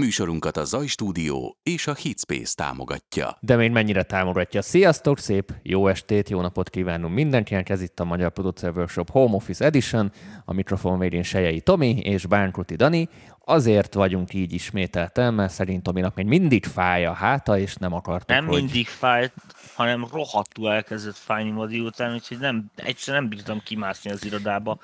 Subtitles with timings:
[0.00, 3.36] Műsorunkat a Zaj Stúdió és a Hitspace támogatja.
[3.40, 4.62] De még mennyire támogatja.
[4.62, 7.68] Sziasztok, szép jó estét, jó napot kívánunk mindenkinek.
[7.68, 10.12] Ez itt a Magyar Producer Workshop Home Office Edition.
[10.44, 13.08] A mikrofon végén Sejei Tomi és Bánkuti Dani.
[13.44, 18.28] Azért vagyunk így ismételten, mert szerint Tominak még mindig fáj a háta, és nem akartuk,
[18.28, 18.56] Nem hogy...
[18.56, 19.32] mindig fájt,
[19.74, 24.78] hanem rohadtul elkezdett fájni ma délután, úgyhogy nem, egyszerűen nem bírtam kimászni az irodába.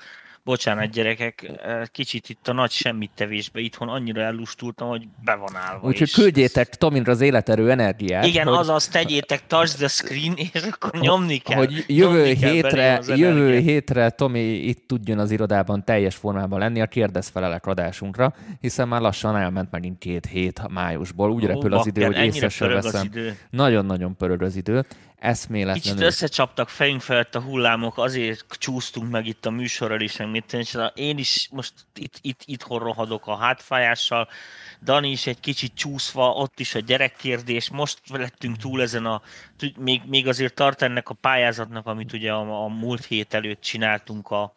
[0.45, 1.51] Bocsánat, gyerekek,
[1.91, 5.87] kicsit itt a nagy semmit tevésbe itthon annyira ellustultam, hogy be van állva.
[5.87, 8.25] Úgyhogy és- küldjétek Tominra az életerő energiát.
[8.25, 8.57] Igen, hogy...
[8.57, 11.57] azaz tegyétek touch the screen, és akkor nyomni kell.
[11.57, 16.87] hogy jövő kell hétre, jövő hétre Tomi itt tudjon az irodában teljes formában lenni a
[16.87, 21.31] kérdezfelelek adásunkra, hiszen már lassan elment megint két hét májusból.
[21.31, 23.11] Úgy Ó, repül az idő, bakker, hogy észre sem veszem.
[23.49, 24.85] Nagyon-nagyon pörög az idő.
[25.23, 25.81] Eszméletlenül.
[25.81, 30.43] Kicsit összecsaptak fejünk felett a hullámok, azért csúsztunk meg itt a műsorral is, meg
[30.95, 34.27] én is most itt, itt, itthon rohadok a hátfájással,
[34.81, 39.21] Dani is egy kicsit csúszva, ott is a gyerekkérdés, most lettünk túl ezen a,
[39.77, 44.29] még, még azért tart ennek a pályázatnak, amit ugye a, a múlt hét előtt csináltunk
[44.31, 44.53] a,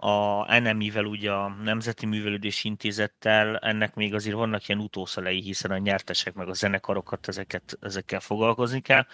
[0.00, 5.78] a NMI-vel, ugye a Nemzeti Művelődési Intézettel, ennek még azért vannak ilyen utószelei, hiszen a
[5.78, 9.06] nyertesek meg a zenekarokat ezeket, ezekkel foglalkozni kell,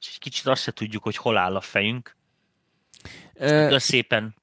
[0.00, 2.16] és egy kicsit azt se tudjuk, hogy hol áll a fejünk.
[3.34, 4.34] Ö, szépen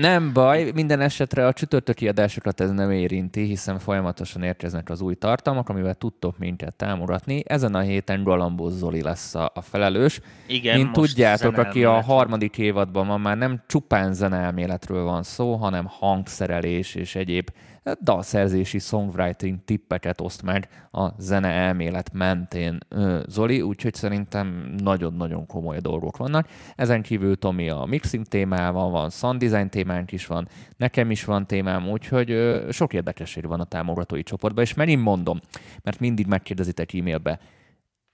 [0.00, 5.14] Nem baj, minden esetre a csütörtöki adásokat ez nem érinti, hiszen folyamatosan érkeznek az új
[5.14, 7.42] tartalmak, amivel tudtok minket támogatni.
[7.46, 10.20] Ezen a héten Galambó Zoli lesz a, a felelős.
[10.46, 12.02] Igen, Mint tudjátok, aki a van.
[12.02, 17.50] harmadik évadban ma már nem csupán zeneelméletről van szó, hanem hangszerelés és egyéb
[18.00, 26.16] dalszerzési songwriting tippeket oszt meg a zeneelmélet mentén ö, Zoli, úgyhogy szerintem nagyon-nagyon komoly dolgok
[26.16, 26.48] vannak.
[26.76, 31.46] Ezen kívül Tomi a mixing témával van, sound design témánk is van, nekem is van
[31.46, 35.40] témám, úgyhogy sok érdekesség van a támogatói csoportban, és megint mondom,
[35.82, 37.38] mert mindig megkérdezitek e-mailbe,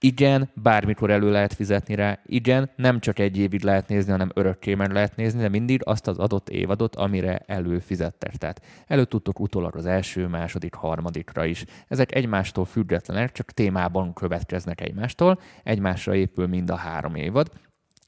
[0.03, 4.73] igen, bármikor elő lehet fizetni rá, igen, nem csak egy évig lehet nézni, hanem örökké
[4.73, 8.35] meg lehet nézni, de mindig azt az adott évadot, amire előfizettek.
[8.35, 11.65] Tehát elő tudtok utólag az első, második, harmadikra is.
[11.87, 17.51] Ezek egymástól függetlenek, csak témában következnek egymástól, egymásra épül mind a három évad.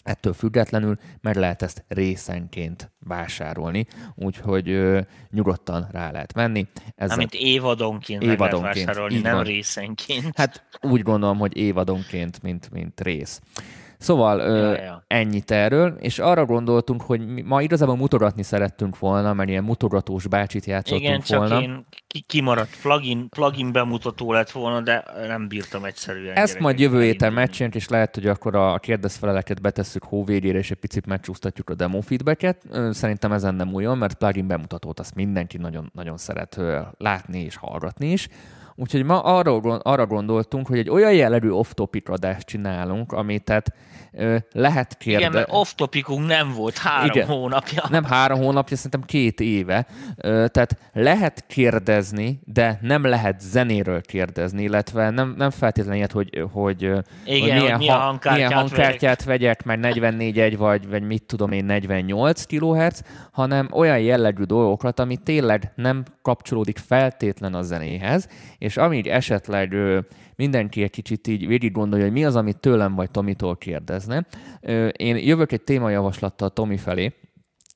[0.03, 5.00] Ettől függetlenül meg lehet ezt részenként vásárolni, úgyhogy ö,
[5.30, 6.68] nyugodtan rá lehet menni.
[6.96, 9.44] Ezzel Amit évadonként, meg Évadonként, lehet vásárolni, nem van.
[9.44, 10.38] részenként.
[10.38, 13.42] Hát úgy gondolom, hogy évadonként, mint, mint rész.
[14.03, 15.03] Szóval ö, Ja, ja.
[15.08, 20.28] ennyit erről, és arra gondoltunk, hogy mi ma igazából mutogatni szerettünk volna, mert ilyen mutogatós
[20.28, 21.62] bácsit játszottunk Igen, csak volna.
[21.62, 26.36] én ki- kimaradt plugin, plugin bemutató lett volna, de nem bírtam egyszerűen.
[26.36, 30.72] Ezt majd jövő héten megcsináljuk, és lehet, hogy akkor a kérdezfeleleket betesszük hó végére, és
[30.72, 32.62] egy picit megcsúsztatjuk a demo feedbacket.
[32.92, 36.59] Szerintem ezen nem újon, mert plugin bemutatót azt mindenki nagyon, nagyon szeret
[36.97, 38.28] látni és hallgatni is.
[38.75, 43.73] Úgyhogy ma arra, gond- arra gondoltunk, hogy egy olyan jellegű off-topic adást csinálunk, amit tehát
[44.11, 45.35] ö, lehet Igen, kérdezni.
[45.35, 47.28] mert off-topicunk nem volt három Igen.
[47.28, 47.83] hónapja.
[47.89, 49.85] Nem három hónapja, szerintem két éve.
[50.17, 56.44] Ö, Tehát lehet kérdezni, de nem lehet zenéről kérdezni, illetve nem, nem feltétlenül ilyet, hogy,
[56.51, 61.23] hogy, Igen, hogy milyen ha- hangkártyát milyen hangkártyát vegyek, mert 44 egy vagy, vagy mit
[61.23, 68.28] tudom én, 48 kHz, hanem olyan jellegű dolgokat, ami tényleg nem kapcsolódik feltétlen a zenéhez,
[68.63, 69.75] és amíg esetleg
[70.35, 74.25] mindenki egy kicsit így végig gondolja, hogy mi az, amit tőlem vagy Tomitól kérdezne.
[74.91, 77.13] Én jövök egy témajavaslattal Tomi felé,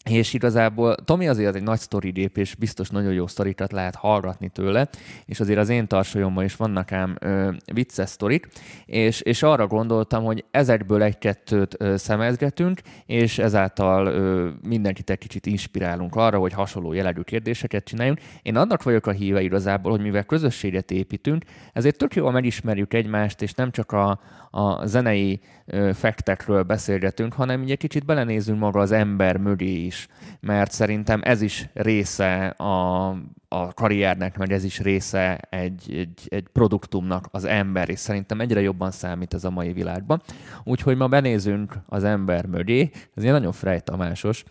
[0.09, 4.49] és igazából Tomi azért egy nagy sztori gép, és biztos nagyon jó sztorikat lehet hallgatni
[4.49, 4.89] tőle,
[5.25, 8.47] és azért az én tarsolyomban is vannak ám ö, vicces sztorik,
[8.85, 15.45] és, és arra gondoltam, hogy ezekből egy-kettőt ö, szemezgetünk, és ezáltal ö, mindenkit egy kicsit
[15.45, 18.19] inspirálunk arra, hogy hasonló jellegű kérdéseket csináljunk.
[18.41, 21.43] Én annak vagyok a híve igazából, hogy mivel közösséget építünk,
[21.73, 24.19] ezért tök jól megismerjük egymást, és nem csak a,
[24.51, 29.96] a zenei ö, fektekről beszélgetünk, hanem egy kicsit belenézünk maga az ember mögé is,
[30.39, 33.07] mert szerintem ez is része a,
[33.47, 38.61] a karriernek, meg ez is része egy, egy, egy produktumnak az ember, és szerintem egyre
[38.61, 40.21] jobban számít ez a mai világban.
[40.63, 44.43] Úgyhogy ma benézünk az ember mögé, ez ilyen nagyon frejtamásos,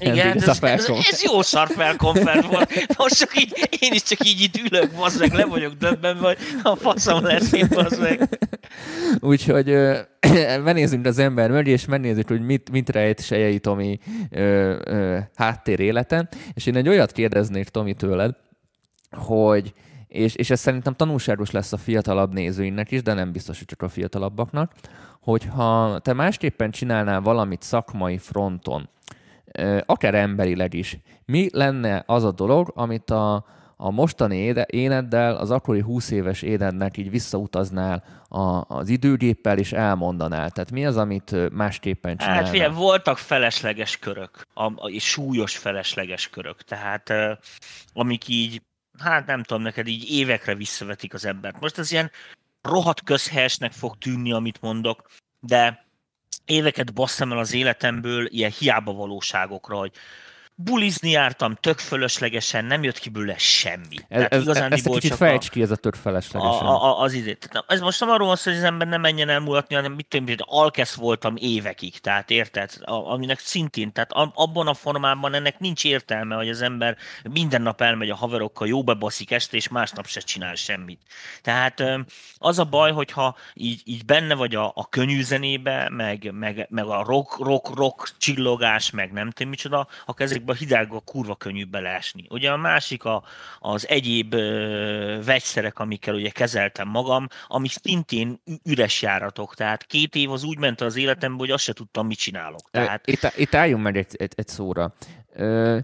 [0.00, 2.96] Igen, ez ez, ez, ez, jó szar felkonfer volt.
[2.98, 6.38] Most csak így, én is csak így itt ülök, bazd meg, le vagyok döbben, vagy
[6.62, 8.38] a faszom lesz itt, bazd meg.
[9.20, 9.98] Úgyhogy ö,
[11.02, 13.98] az ember mögé, és megnézzük, hogy mit, mit rejt Sejei Tomi
[14.30, 16.28] ö, ö, háttér életen.
[16.54, 18.34] És én egy olyat kérdeznék Tomi tőled,
[19.10, 19.72] hogy
[20.08, 23.82] és, és ez szerintem tanulságos lesz a fiatalabb nézőinknek is, de nem biztos, hogy csak
[23.82, 24.72] a fiatalabbaknak,
[25.20, 28.88] hogyha te másképpen csinálnál valamit szakmai fronton,
[29.86, 33.44] akár emberileg is, mi lenne az a dolog, amit a,
[33.76, 39.72] a mostani éde, éneddel, az akkori 20 éves énednek így visszautaznál a, az időgéppel, és
[39.72, 40.50] elmondanál?
[40.50, 42.42] Tehát mi az, amit másképpen csinálnál?
[42.42, 47.12] Hát figyelj, voltak felesleges körök, a, a, és súlyos felesleges körök, tehát
[47.92, 48.62] amik így,
[48.98, 51.60] hát nem tudom, neked így évekre visszavetik az embert.
[51.60, 52.10] Most ez ilyen
[52.62, 55.10] rohadt közhelyesnek fog tűnni, amit mondok,
[55.40, 55.88] de
[56.50, 59.92] éveket basszam el az életemből ilyen hiába valóságokra, hogy
[60.64, 63.96] bulizni jártam tök fölöslegesen, nem jött ki belőle semmi.
[64.08, 66.66] Ez, ez, igazán ezt egy kicsit fejts ki, ez a tök feleslegesen.
[66.66, 67.64] A, a, az idét.
[67.66, 70.44] Ez most nem arról van hogy az ember nem menjen elmulatni, hanem mit tudom, hogy
[70.46, 72.70] alkesz voltam évekig, tehát érted?
[72.80, 76.96] A, aminek szintén, tehát abban a formában ennek nincs értelme, hogy az ember
[77.30, 81.00] minden nap elmegy a haverokkal, jó bebaszik este, és másnap se csinál semmit.
[81.42, 81.82] Tehát
[82.38, 86.84] az a baj, hogyha így, így benne vagy a, a könnyű zenébe, meg, meg, meg
[86.84, 91.64] a rock, rock, rock csillogás, meg nem tudom micsoda, a kezekbe a hidegbe kurva könnyű
[91.64, 92.26] beleesni.
[92.28, 93.22] Ugye a másik a,
[93.58, 99.54] az egyéb ö, vegyszerek, amikkel ugye kezeltem magam, ami szintén üres járatok.
[99.54, 102.70] Tehát két év az úgy ment az életemben, hogy azt se tudtam, mit csinálok.
[102.70, 103.06] Tehát...
[103.06, 104.94] Itt, itt álljunk meg egy, egy, egy szóra.
[105.32, 105.78] Ö,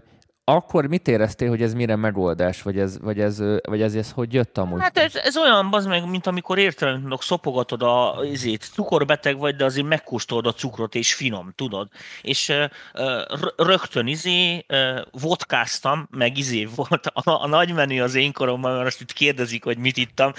[0.49, 4.33] akkor mit éreztél, hogy ez mire megoldás, vagy ez, vagy ez, vagy ez, ez hogy
[4.33, 4.81] jött amúgy?
[4.81, 9.65] Hát ez, ez olyan, az meg, mint amikor értelemben szopogatod a izét, cukorbeteg vagy, de
[9.65, 11.87] azért megkóstolod a cukrot, és finom, tudod?
[12.21, 12.53] És
[13.55, 14.65] rögtön izé
[15.11, 19.63] vodkáztam, meg izé volt a, a nagy menü az én koromban, mert azt itt kérdezik,
[19.63, 20.33] hogy mit ittam,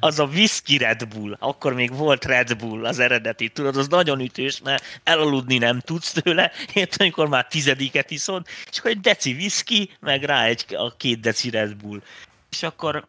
[0.00, 4.20] az a whisky Red Bull, akkor még volt Red Bull az eredeti, tudod, az nagyon
[4.20, 9.90] ütős, mert elaludni nem tudsz tőle, érted, amikor már tizediket iszod, és egy deci whisky,
[10.00, 12.02] meg rá egy, a két deci Red Bull.
[12.50, 13.08] És akkor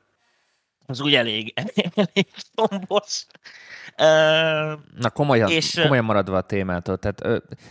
[0.85, 1.53] az úgy elég,
[1.95, 3.25] elég tombos.
[4.97, 6.97] Na komolyan, és, komolyan maradva a témától.
[6.97, 7.17] Tehát,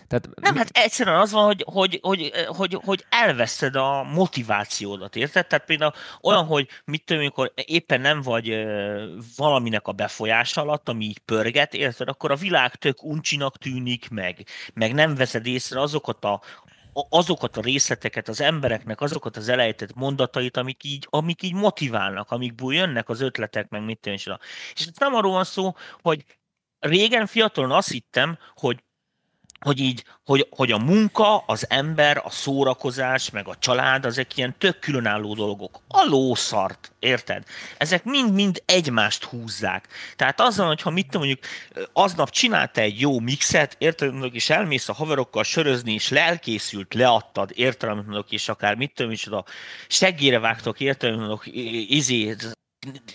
[0.09, 0.59] tehát nem, mi...
[0.59, 5.47] hát egyszerűen az van, hogy, hogy, hogy, hogy, hogy elveszed a motivációdat, érted?
[5.47, 8.67] Tehát például olyan, hogy mit tudom, amikor éppen nem vagy
[9.37, 12.09] valaminek a befolyás alatt, ami így pörget, érted?
[12.09, 16.41] Akkor a világ tök uncsinak tűnik, meg, meg nem veszed észre azokat a
[16.93, 22.75] azokat a részleteket, az embereknek azokat az elejtett mondatait, amik így, amik így motiválnak, amikből
[22.75, 24.41] jönnek az ötletek, meg mit tűncsön.
[24.75, 26.25] És itt nem arról van szó, hogy
[26.79, 28.85] régen fiatalon azt hittem, hogy
[29.61, 34.55] hogy így, hogy, hogy a munka, az ember, a szórakozás, meg a család, ezek ilyen
[34.59, 35.81] tök különálló dolgok.
[35.89, 37.45] A lószart, érted?
[37.79, 39.89] Ezek mind-mind egymást húzzák.
[40.17, 41.45] Tehát azzal, hogyha mit tudom, mondjuk
[41.93, 47.99] aznap csinálta egy jó mixet, érted, és elmész a haverokkal sörözni, és lelkészült, leadtad, érted,
[48.29, 49.45] és akár mit tudom, és a
[49.89, 51.21] seggére vágtok, érted,
[51.89, 52.37] izé,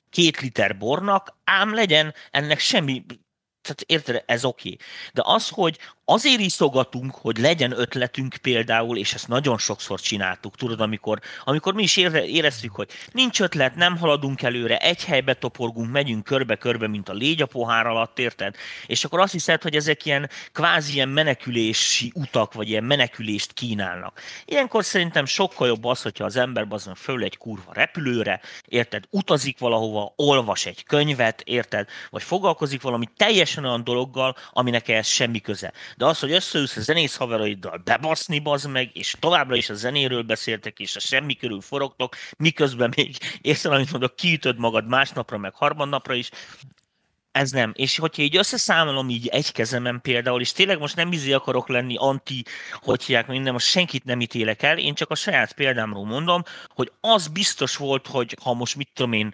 [0.10, 3.06] két liter bornak, ám legyen ennek semmi
[3.66, 4.70] tehát érted, ez oké.
[4.74, 4.86] Okay.
[5.14, 10.82] De az, hogy azért iszogatunk, hogy legyen ötletünk például, és ezt nagyon sokszor csináltuk, tudod,
[10.82, 15.92] amikor, amikor mi is ére, éreztük, hogy nincs ötlet, nem haladunk előre, egy helybe toporgunk,
[15.92, 18.56] megyünk körbe-körbe, mint a légy a pohár alatt, érted?
[18.86, 24.22] És akkor azt hiszed, hogy ezek ilyen kvázi ilyen menekülési utak, vagy ilyen menekülést kínálnak.
[24.46, 29.60] Ilyenkor szerintem sokkal jobb az, hogyha az ember azon föl egy kurva repülőre, érted, utazik
[29.60, 35.74] valahova, olvas egy könyvet, érted, vagy foglalkozik valami teljesen olyan dologgal, aminek ehhez semmi köze.
[35.98, 40.22] De az, hogy összeülsz a zenész haveraiddal bebaszni, bazd meg, és továbbra is a zenéről
[40.22, 45.56] beszéltek, és a semmi körül forogtok, miközben még észre, amit mondok, kiütöd magad másnapra, meg
[45.56, 46.30] harmadnapra is,
[47.36, 47.72] ez nem.
[47.76, 51.96] És hogyha így összeszámolom így egy kezemen például, és tényleg most nem izé akarok lenni
[51.98, 52.44] anti,
[52.82, 56.92] hogy hívják minden, most senkit nem ítélek el, én csak a saját példámról mondom, hogy
[57.02, 59.34] az biztos volt, hogy ha most mit tudom én,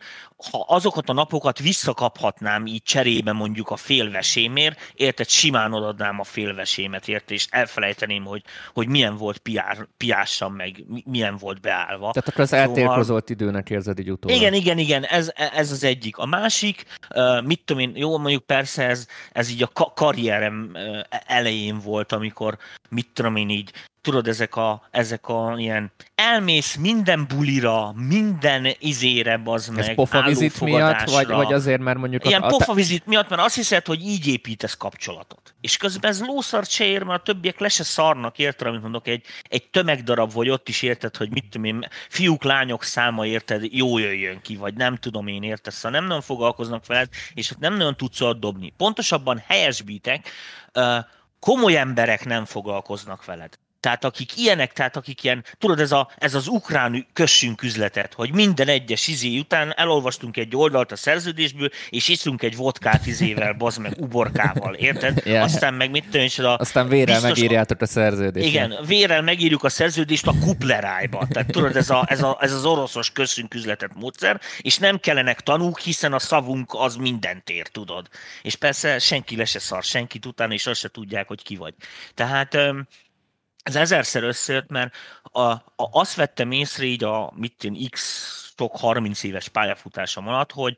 [0.52, 7.08] ha azokat a napokat visszakaphatnám így cserébe mondjuk a félvesémért, érted, simán odadnám a félvesémet,
[7.08, 8.44] érted, és elfelejteném, hogy,
[8.74, 12.12] hogy milyen volt piár, piássam, meg milyen volt beállva.
[12.12, 12.66] Tehát akkor az szóval...
[12.66, 14.38] eltérkozott időnek érzed így utólag.
[14.38, 16.18] Igen, igen, igen, ez, ez az egyik.
[16.18, 16.84] A másik,
[17.44, 20.78] mit tudom én, jó, mondjuk persze ez, ez így a karrierem
[21.26, 22.58] elején volt, amikor
[22.90, 29.42] mit tudom én így tudod, ezek a, ezek a ilyen elmész minden bulira, minden izére,
[29.44, 32.28] az meg, Ez pofavizit miatt, vagy, vagy azért, mert mondjuk...
[32.28, 35.56] Ilyen a, pofavizit miatt, mert azt hiszed, hogy így építesz kapcsolatot.
[35.62, 39.08] És közben ez lószart se ér, mert a többiek le se szarnak, érted, amit mondok,
[39.08, 43.64] egy, egy tömegdarab vagy ott is érted, hogy mit tudom én, fiúk, lányok száma érted,
[43.74, 47.74] jó jöjjön ki, vagy nem tudom én, érted, szóval nem nagyon foglalkoznak veled, és nem
[47.74, 48.74] nagyon tudsz dobni.
[48.78, 50.30] Pontosabban helyesbítek,
[51.40, 53.60] komoly emberek nem foglalkoznak veled.
[53.82, 58.34] Tehát akik ilyenek, tehát akik ilyen, tudod, ez, a, ez az ukrán kössünk üzletet, hogy
[58.34, 63.80] minden egyes izé után elolvastunk egy oldalt a szerződésből, és iszunk egy vodkát izével, bazd
[63.80, 65.22] meg, uborkával, érted?
[65.26, 65.44] Ja.
[65.44, 68.48] Aztán meg mit tudom, a, Aztán vérrel biztos- megírjátok a szerződést.
[68.48, 71.28] igen, vérrel megírjuk a szerződést a kuplerájba.
[71.30, 75.40] Tehát tudod, ez, a, ez, a, ez az oroszos köszünk üzletet módszer, és nem kellenek
[75.42, 78.08] tanúk, hiszen a szavunk az mindent ér, tudod.
[78.42, 81.74] És persze senki le se szar senkit utána, és azt se tudják, hogy ki vagy.
[82.14, 82.58] Tehát
[83.64, 88.02] ez ezerszer összejött, mert a, a, azt vettem észre így a mit én, x
[88.58, 90.78] sok 30 éves pályafutásom alatt, hogy,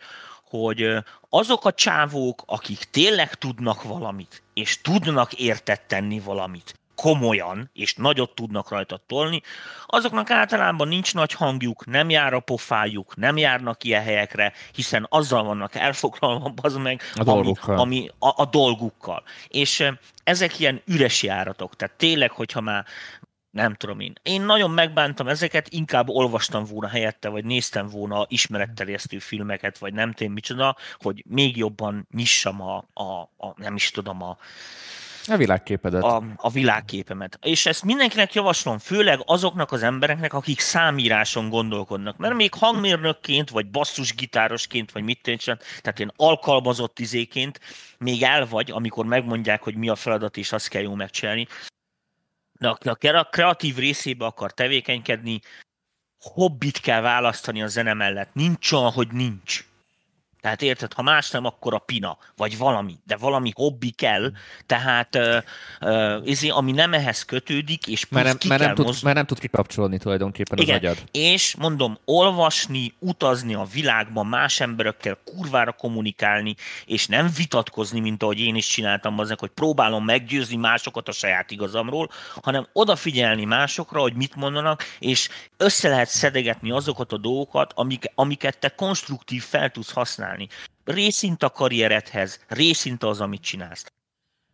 [0.50, 0.96] hogy
[1.30, 8.36] azok a csávók, akik tényleg tudnak valamit, és tudnak értet tenni valamit, komolyan, és nagyot
[8.36, 9.42] tudnak rajta tolni,
[9.86, 15.44] azoknak általában nincs nagy hangjuk, nem jár a pofájuk, nem járnak ilyen helyekre, hiszen azzal
[15.44, 17.78] vannak elfoglalva, az meg, A ami, dolgukkal.
[17.78, 19.24] ami a, a dolgukkal.
[19.48, 19.84] És
[20.24, 22.86] ezek ilyen üres járatok, tehát tényleg, hogyha már
[23.54, 24.14] nem tudom én.
[24.24, 30.12] Én nagyon megbántam ezeket, inkább olvastam volna helyette, vagy néztem volna ismeretterjesztő filmeket, vagy nem
[30.12, 34.38] tudom micsoda, hogy még jobban nyissam a, a, a nem is tudom, a,
[35.28, 36.04] A világképedet.
[36.04, 37.40] a, a világképemet.
[37.42, 42.18] És ezt mindenkinek javaslom, főleg azoknak az embereknek, akik számíráson gondolkodnak.
[42.18, 47.60] Mert még hangmérnökként, vagy basszusgitárosként, vagy mit tényleg, tehát én alkalmazott izéként
[47.98, 51.48] még el vagy, amikor megmondják, hogy mi a feladat, és azt kell jó megcsinálni.
[52.60, 55.40] De aki a kre- kreatív részébe akar tevékenykedni,
[56.20, 58.34] hobbit kell választani a zene mellett.
[58.34, 59.66] Nincs olyan, hogy nincs.
[60.44, 64.32] Tehát érted, ha más nem, akkor a pina, vagy valami, de valami hobbi kell,
[64.66, 65.38] tehát uh,
[65.82, 69.00] uh, izé, ami nem ehhez kötődik, és plusz nem, ki kell nem tud, mozdulni.
[69.04, 70.98] mert nem tud kikapcsolni tulajdonképpen Igen, az agyad.
[71.12, 78.40] és mondom, olvasni, utazni a világban, más emberekkel kurvára kommunikálni, és nem vitatkozni, mint ahogy
[78.40, 82.10] én is csináltam aznak, hogy próbálom meggyőzni másokat a saját igazamról,
[82.42, 88.58] hanem odafigyelni másokra, hogy mit mondanak, és össze lehet szedegetni azokat a dolgokat, amik, amiket
[88.58, 90.32] te konstruktív fel tudsz használni.
[90.84, 93.86] Részint a karrieredhez, részint az, amit csinálsz.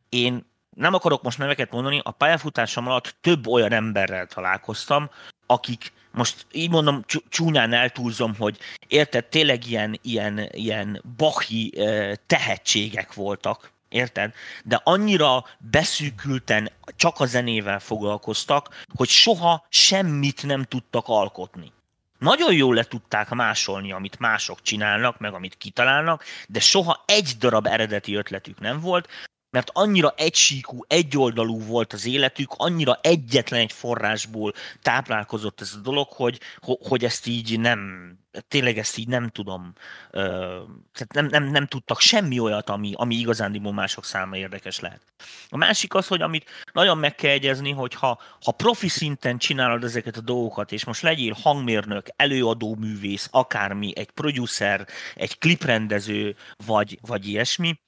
[0.09, 0.45] Én
[0.75, 5.09] nem akarok most neveket mondani, a pályafutásom alatt több olyan emberrel találkoztam,
[5.45, 8.57] akik most így mondom, csú- csúnyán eltúlzom, hogy
[8.88, 14.33] érted, tényleg ilyen, ilyen, ilyen bahi eh, tehetségek voltak, érted?
[14.63, 21.71] De annyira beszűkülten csak a zenével foglalkoztak, hogy soha semmit nem tudtak alkotni.
[22.19, 27.67] Nagyon jól le tudták másolni, amit mások csinálnak, meg amit kitalálnak, de soha egy darab
[27.67, 29.07] eredeti ötletük nem volt,
[29.50, 36.08] mert annyira egysíkú, egyoldalú volt az életük, annyira egyetlen egy forrásból táplálkozott ez a dolog,
[36.10, 38.13] hogy, ho- hogy ezt így nem,
[38.48, 39.74] tényleg ezt így nem tudom,
[40.12, 45.01] tehát nem, nem, nem tudtak semmi olyat, ami, ami igazándiból mások számára érdekes lehet.
[45.50, 49.84] A másik az, hogy amit nagyon meg kell egyezni, hogy ha, ha profi szinten csinálod
[49.84, 57.00] ezeket a dolgokat, és most legyél hangmérnök, előadó művész, akármi, egy producer, egy kliprendező, vagy,
[57.01, 57.79] vagy ilyesmi,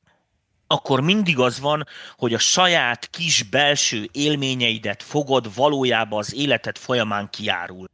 [0.72, 1.88] akkor mindig az van,
[2.18, 7.90] hogy a saját kis belső élményeidet fogod valójában az életed folyamán kiárul.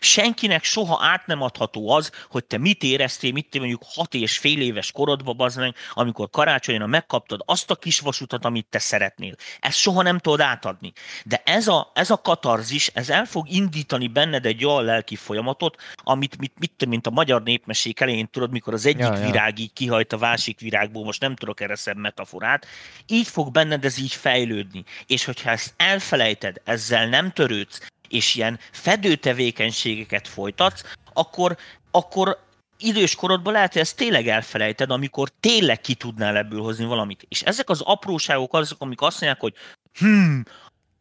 [0.00, 4.38] Senkinek soha át nem adható az, hogy te mit éreztél, mit te mondjuk hat és
[4.38, 9.34] fél éves korodban, bazd meg, amikor karácsonyra megkaptad azt a kis vasutat, amit te szeretnél.
[9.60, 10.92] Ezt soha nem tudod átadni.
[11.24, 15.82] De ez a, ez a katarzis, ez el fog indítani benned egy olyan lelki folyamatot,
[15.96, 19.26] amit, mit, mit, tudom, mint a magyar népmesék elején, tudod, mikor az egyik ja, ja.
[19.26, 22.66] virág így kihajt a másik virágból, most nem tudok erre szebb metaforát,
[23.06, 24.84] így fog benned ez így fejlődni.
[25.06, 31.56] És hogyha ezt elfelejted, ezzel nem törődsz, és ilyen fedő tevékenységeket folytatsz, akkor,
[31.90, 32.38] akkor
[32.78, 37.26] idős korodban lehet, hogy ezt tényleg elfelejted, amikor tényleg ki tudnál ebből hozni valamit.
[37.28, 39.54] És ezek az apróságok azok, amik azt mondják, hogy
[39.98, 40.42] hmm,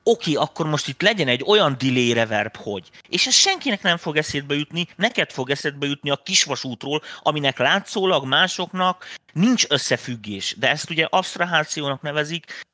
[0.03, 2.89] oké, akkor most itt legyen egy olyan delay reverb, hogy.
[3.09, 8.25] És ez senkinek nem fog eszébe jutni, neked fog eszedbe jutni a kisvasútról, aminek látszólag
[8.25, 10.55] másoknak nincs összefüggés.
[10.57, 12.65] De ezt ugye absztrahációnak nevezik,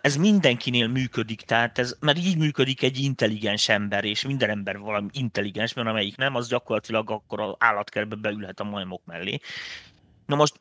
[0.00, 5.08] ez mindenkinél működik, tehát ez, mert így működik egy intelligens ember, és minden ember valami
[5.12, 9.38] intelligens, mert amelyik nem, az gyakorlatilag akkor az állatkertbe beülhet a majmok mellé.
[10.26, 10.60] Na most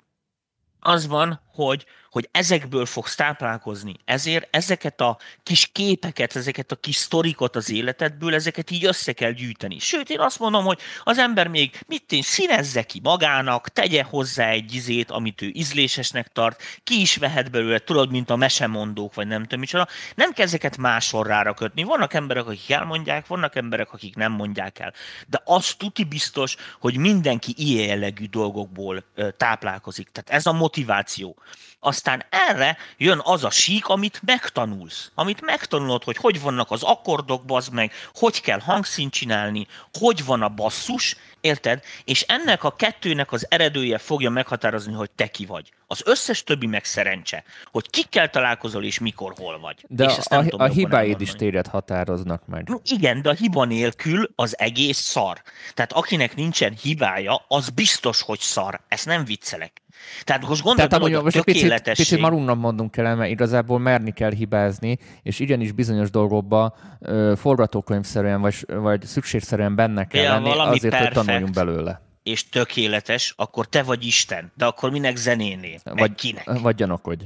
[0.79, 3.96] az van, hogy, hogy ezekből fogsz táplálkozni.
[4.06, 9.32] Ezért ezeket a kis képeket, ezeket a kis sztorikot az életedből, ezeket így össze kell
[9.32, 9.80] gyűjteni.
[9.80, 14.50] Sőt, én azt mondom, hogy az ember még mit én színezze ki magának, tegye hozzá
[14.50, 19.27] egy izét, amit ő ízlésesnek tart, ki is vehet belőle, tudod, mint a mesemondók, vagy
[19.27, 19.88] nem tudom micsoda.
[20.15, 21.84] Nem kell ezeket más sorrára kötni.
[21.84, 24.94] Vannak emberek, akik elmondják, vannak emberek, akik nem mondják el.
[25.27, 29.03] De az tuti biztos, hogy mindenki ilyen jellegű dolgokból
[29.38, 30.10] táplálkozik.
[30.10, 31.36] Tehát ez a motiváció.
[31.84, 35.12] Aztán erre jön az a sík, amit megtanulsz.
[35.16, 40.42] Amit megtanulod, hogy hogy vannak az akkordok, bazd meg, hogy kell hangszínt csinálni, hogy van
[40.42, 41.84] a basszus, érted?
[42.04, 45.72] És ennek a kettőnek az eredője fogja meghatározni, hogy te ki vagy.
[45.88, 49.86] Az összes többi meg szerencse, hogy kikkel találkozol és mikor, hol vagy.
[49.88, 52.70] De és és a, a hibáid is téged határoznak meg.
[52.84, 55.42] Igen, de a hiba nélkül az egész szar.
[55.74, 58.82] Tehát akinek nincsen hibája, az biztos, hogy szar.
[58.88, 59.81] Ezt nem viccelek.
[60.24, 64.12] Tehát most gondolod, Tehát hogy a most picit, picit marunknak mondunk el, mert igazából merni
[64.12, 70.50] kell hibázni, és igenis bizonyos dolgokba ö, forgatókönyvszerűen vagy, vagy szükségszerűen benne kell Ja, lenni,
[70.50, 71.16] azért, perfekt.
[71.16, 72.02] hogy tanuljunk belőle.
[72.24, 74.51] És tökéletes, akkor te vagy Isten.
[74.58, 75.80] De akkor minek zenénél?
[75.84, 76.60] Meg Vagy, kinek?
[76.60, 77.24] vagy gyanakodj.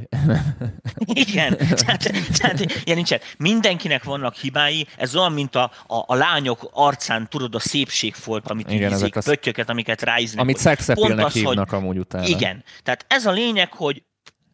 [1.05, 3.19] Igen, tehát, tehát ilyen nincsen.
[3.37, 8.71] Mindenkinek vannak hibái, ez olyan, mint a, a, a lányok arcán, tudod, a szépségfolt, amit
[8.71, 10.41] Igen, ízik, pöttyöket, amiket ráíznak.
[10.41, 12.25] Amit szexepilnek az, hogy- hívnak amúgy utána.
[12.27, 14.03] Igen, tehát ez a lényeg, hogy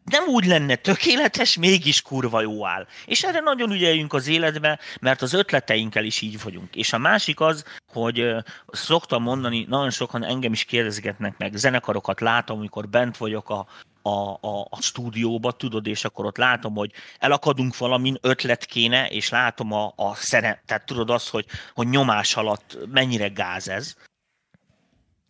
[0.04, 2.88] nem úgy lenne tökéletes, mégis kurva jó áll.
[3.06, 6.76] És erre nagyon ügyeljünk az életbe, mert az ötleteinkkel is így vagyunk.
[6.76, 8.36] És a másik az, hogy
[8.68, 13.68] szoktam mondani, nagyon sokan engem is kérdezgetnek meg, zenekarokat látom, amikor bent vagyok a,
[14.02, 19.30] a, a, a stúdióba, tudod, és akkor ott látom, hogy elakadunk valamin, ötlet kéne, és
[19.30, 23.96] látom a, a szere, tehát tudod azt, hogy, hogy nyomás alatt mennyire gáz ez.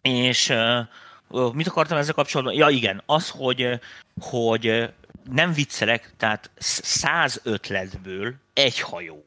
[0.01, 0.53] És
[1.53, 2.55] mit akartam ezzel kapcsolatban?
[2.55, 3.79] Ja igen, az, hogy,
[4.21, 4.89] hogy
[5.29, 9.25] nem viccelek, tehát sz- száz ötletből egy hajó.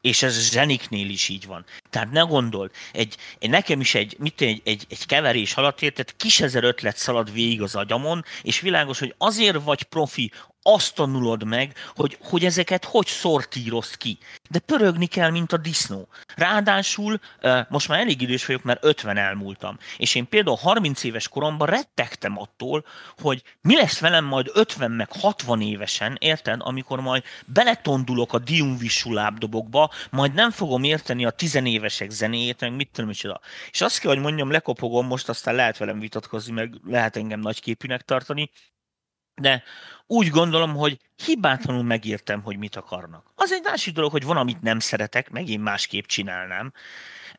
[0.00, 1.64] És ez zeniknél is így van.
[1.90, 5.82] Tehát ne gondold, egy, egy nekem is egy, mit tudom, egy, egy, egy keverés alatt
[5.82, 10.94] érted, kis ezer ötlet szalad végig az agyamon, és világos, hogy azért vagy profi, azt
[10.94, 14.18] tanulod meg, hogy, hogy ezeket hogy szortírozd ki.
[14.50, 16.08] De pörögni kell, mint a disznó.
[16.36, 17.20] Ráadásul,
[17.68, 19.78] most már elég idős vagyok, mert 50 elmúltam.
[19.96, 22.84] És én például 30 éves koromban rettegtem attól,
[23.18, 29.12] hogy mi lesz velem majd 50 meg 60 évesen, érted, amikor majd beletondulok a diumvissú
[29.12, 33.40] lábdobokba, majd nem fogom érteni a tizenévesek zenéjét, meg mit tudom micsoda.
[33.70, 38.02] És azt kell, hogy mondjam, lekopogom most, aztán lehet velem vitatkozni, meg lehet engem nagyképűnek
[38.02, 38.50] tartani,
[39.34, 39.62] de
[40.06, 43.26] úgy gondolom, hogy hibátlanul megértem, hogy mit akarnak.
[43.34, 46.72] Az egy másik dolog, hogy van, amit nem szeretek, meg én másképp csinálnám,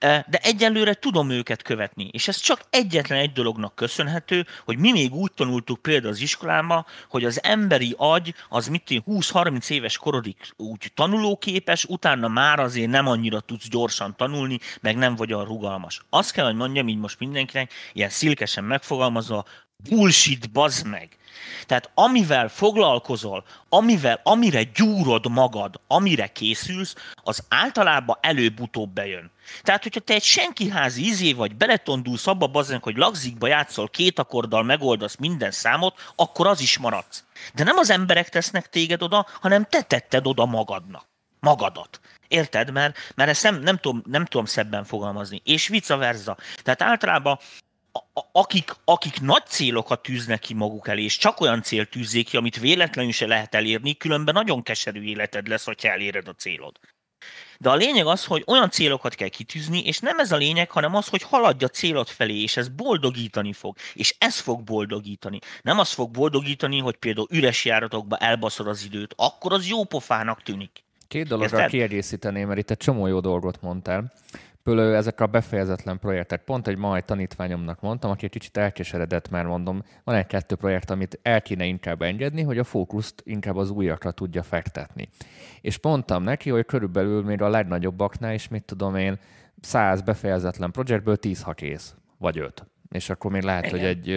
[0.03, 4.91] Eh, de egyelőre tudom őket követni, és ez csak egyetlen egy dolognak köszönhető, hogy mi
[4.91, 9.97] még úgy tanultuk például az iskolában, hogy az emberi agy az mit én 20-30 éves
[9.97, 15.45] korodig úgy tanulóképes, utána már azért nem annyira tudsz gyorsan tanulni, meg nem vagy olyan
[15.45, 16.01] rugalmas.
[16.09, 19.45] Azt kell, hogy mondjam így most mindenkinek, ilyen szilkesen megfogalmazva,
[19.89, 21.17] bullshit, bazd meg.
[21.65, 29.31] Tehát amivel foglalkozol, amivel, amire gyúrod magad, amire készülsz, az általában előbb-utóbb bejön.
[29.61, 34.63] Tehát, hogyha te egy senkiházi izé vagy, beletondulsz abba bazen, hogy lagzikba játszol két akkorddal,
[34.63, 37.23] megoldasz minden számot, akkor az is maradsz.
[37.53, 41.05] De nem az emberek tesznek téged oda, hanem te tetted oda magadnak.
[41.39, 41.99] Magadat.
[42.27, 42.71] Érted?
[42.71, 45.41] Mert, mert ezt nem, nem, tudom, nem tudom szebben fogalmazni.
[45.45, 46.37] És vice versa.
[46.63, 47.39] Tehát általában
[48.31, 52.59] akik, akik nagy célokat tűznek ki maguk elé, és csak olyan cél tűzzék ki, amit
[52.59, 56.79] véletlenül se lehet elérni, különben nagyon keserű életed lesz, hogyha eléred a célod.
[57.59, 60.95] De a lényeg az, hogy olyan célokat kell kitűzni, és nem ez a lényeg, hanem
[60.95, 63.75] az, hogy haladj a célod felé, és ez boldogítani fog.
[63.93, 65.39] És ez fog boldogítani.
[65.61, 70.41] Nem az fog boldogítani, hogy például üres járatokba elbaszod az időt, akkor az jó pofának
[70.41, 70.83] tűnik.
[71.07, 71.69] Két dologra Érted?
[71.69, 74.13] kiegészíteném, mert itt egy csomó jó dolgot mondtál.
[74.63, 76.43] Például ezek a befejezetlen projektek.
[76.43, 80.89] Pont egy ma egy tanítványomnak mondtam, aki egy kicsit elkeseredett, mert mondom, van egy-kettő projekt,
[80.89, 85.09] amit el kéne inkább engedni, hogy a fókuszt inkább az újakra tudja fektetni.
[85.61, 89.19] És mondtam neki, hogy körülbelül még a legnagyobbaknál is, mit tudom én,
[89.61, 92.65] száz befejezetlen projektből 10 ha kész, vagy 5.
[92.89, 93.77] És akkor még lehet, Igen.
[93.77, 94.07] hogy egy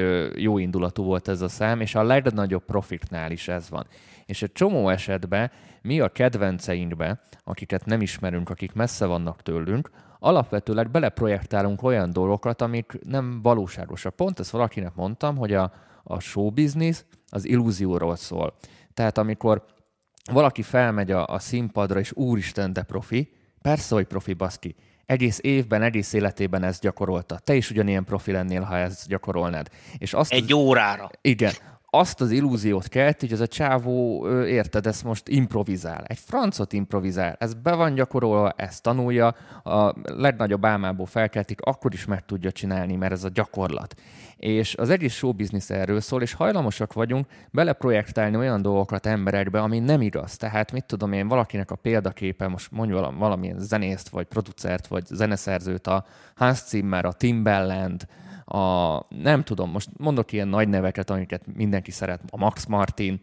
[0.43, 3.87] jó indulatú volt ez a szám, és a legnagyobb profitnál is ez van.
[4.27, 5.51] És egy csomó esetben
[5.83, 9.91] mi a kedvenceinkbe, akiket nem ismerünk, akik messze vannak tőlünk,
[10.27, 14.17] alapvetőleg beleprojektálunk olyan dolgokat, amik nem valóságosak.
[14.17, 18.55] Pont ezt valakinek mondtam, hogy a, a show business az illúzióról szól.
[18.95, 19.65] Tehát amikor
[20.33, 24.75] valaki felmegy a, a színpadra, és úristen, de profi, persze, hogy profi baszki.
[25.07, 27.39] Egész évben, egész életében ezt gyakorolta.
[27.39, 29.69] Te is ugyanilyen profi lennél, ha ezt gyakorolnád.
[29.99, 31.11] És azt Egy órára.
[31.21, 31.53] igen.
[31.91, 36.05] Azt az illúziót kelt, hogy ez a csávó, érted, ezt most improvizál.
[36.07, 37.37] Egy francot improvizál.
[37.39, 42.97] Ez be van gyakorolva, ezt tanulja, a legnagyobb álmából felkeltik, akkor is meg tudja csinálni,
[42.97, 43.95] mert ez a gyakorlat.
[44.37, 49.79] És az egész show business erről szól, és hajlamosak vagyunk beleprojektálni olyan dolgokat emberekbe, ami
[49.79, 50.37] nem igaz.
[50.37, 55.05] Tehát mit tudom én, valakinek a példaképe, most mondj valam- valamilyen zenészt, vagy producert, vagy
[55.07, 58.07] zeneszerzőt, a Hans Zimmer, a Timbaland,
[58.47, 63.21] a, nem tudom, most mondok ilyen nagy neveket, amiket mindenki szeret, a Max Martin,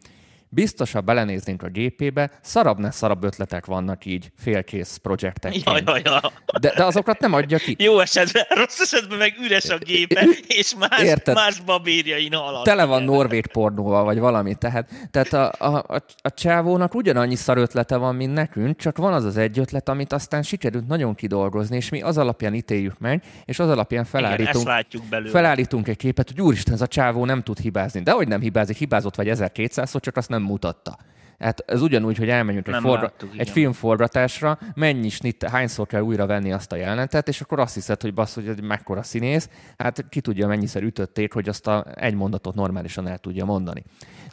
[0.54, 5.64] biztos, ha belenéznénk a gépébe, szarabb ne szarabb ötletek vannak így félkész projektek.
[5.64, 6.22] Ja, ja, ja.
[6.60, 7.76] De, de azokat nem adja ki.
[7.80, 11.36] Jó esetben, rossz esetben meg üres a gépe, és más, Érted?
[11.36, 12.64] más babérjain halad.
[12.64, 14.56] Tele van norvég pornóval, vagy valami.
[14.56, 19.14] Tehát, tehát a, a, a, a csávónak ugyanannyi szar ötlete van, mint nekünk, csak van
[19.14, 23.24] az az egy ötlet, amit aztán sikerült nagyon kidolgozni, és mi az alapján ítéljük meg,
[23.46, 25.30] és az alapján Igen, felállítunk, belőle.
[25.30, 28.02] felállítunk egy képet, hogy úristen, ez a csávó nem tud hibázni.
[28.02, 30.98] De hogy nem hibázik, hibázott vagy 1200-szor, csak azt nem mutatta.
[31.40, 33.54] Hát ez ugyanúgy, hogy elmegyünk egy, forra, láttuk, egy igen.
[33.54, 38.14] filmforgatásra, mennyi snitt, hányszor kell újra venni azt a jelenetet, és akkor azt hiszed, hogy
[38.14, 42.56] bassz, hogy ez mekkora színész, hát ki tudja, mennyiszer ütötték, hogy azt a egy mondatot
[42.56, 43.84] normálisan el tudja mondani.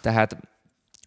[0.01, 0.37] Tehát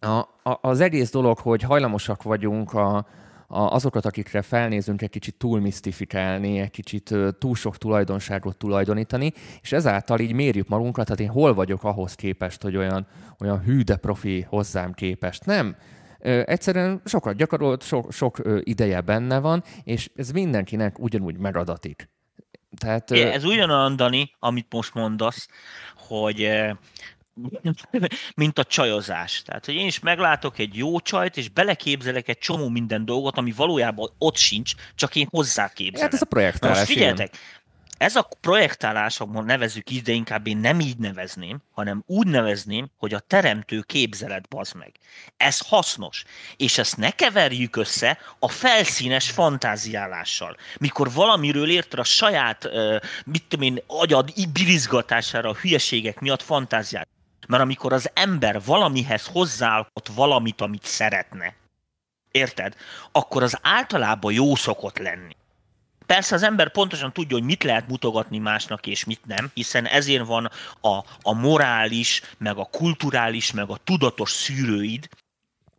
[0.00, 3.06] a, a, az egész dolog, hogy hajlamosak vagyunk a,
[3.46, 9.72] a, azokat, akikre felnézünk, egy kicsit túl misztifikálni, egy kicsit túl sok tulajdonságot tulajdonítani, és
[9.72, 13.06] ezáltal így mérjük magunkat, tehát én hol vagyok ahhoz képest, hogy olyan,
[13.40, 15.44] olyan hű de profi hozzám képest.
[15.46, 15.76] Nem.
[16.24, 22.08] Egyszerűen sokat gyakorolt, sok, sok ideje benne van, és ez mindenkinek ugyanúgy megadatik.
[22.76, 25.48] Tehát, Ez ugyanolyan, Dani, amit most mondasz,
[25.96, 26.50] hogy
[28.34, 29.42] mint a csajozás.
[29.42, 33.52] Tehát, hogy én is meglátok egy jó csajt, és beleképzelek egy csomó minden dolgot, ami
[33.52, 36.02] valójában ott sincs, csak én hozzáképzelem.
[36.02, 36.76] hát ez a projektálás.
[36.76, 37.36] most figyeljetek,
[37.98, 42.90] ez a projektálás, akkor nevezzük így, de inkább én nem így nevezném, hanem úgy nevezném,
[42.96, 44.92] hogy a teremtő képzelet bazd meg.
[45.36, 46.24] Ez hasznos.
[46.56, 50.56] És ezt ne keverjük össze a felszínes fantáziálással.
[50.78, 52.68] Mikor valamiről érted a saját,
[53.24, 57.08] mit tudom én, agyad birizgatására a hülyeségek miatt fantáziát.
[57.46, 61.54] Mert amikor az ember valamihez hozzáalkot valamit, amit szeretne,
[62.30, 62.74] érted?
[63.12, 65.36] Akkor az általában jó szokott lenni.
[66.06, 70.26] Persze az ember pontosan tudja, hogy mit lehet mutogatni másnak és mit nem, hiszen ezért
[70.26, 75.08] van a, a morális, meg a kulturális, meg a tudatos szűrőid,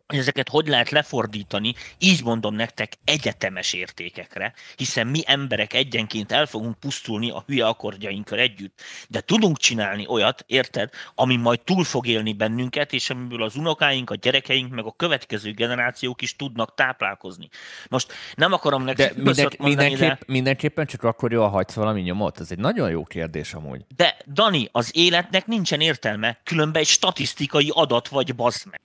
[0.06, 6.46] hogy ezeket hogy lehet lefordítani, így mondom nektek, egyetemes értékekre, hiszen mi emberek egyenként el
[6.46, 8.80] fogunk pusztulni a hülye akkordjainkkal együtt.
[9.08, 14.10] De tudunk csinálni olyat, érted, ami majd túl fog élni bennünket, és amiből az unokáink,
[14.10, 17.48] a gyerekeink, meg a következő generációk is tudnak táplálkozni.
[17.88, 20.32] Most nem akarom De nektek minden, rosszat mondani, mindenképp, de...
[20.32, 22.40] mindenképpen csak akkor jó, ha hagysz valami nyomot?
[22.40, 23.84] Ez egy nagyon jó kérdés amúgy.
[23.96, 28.80] De Dani, az életnek nincsen értelme, különben egy statisztikai adat vagy bazd meg.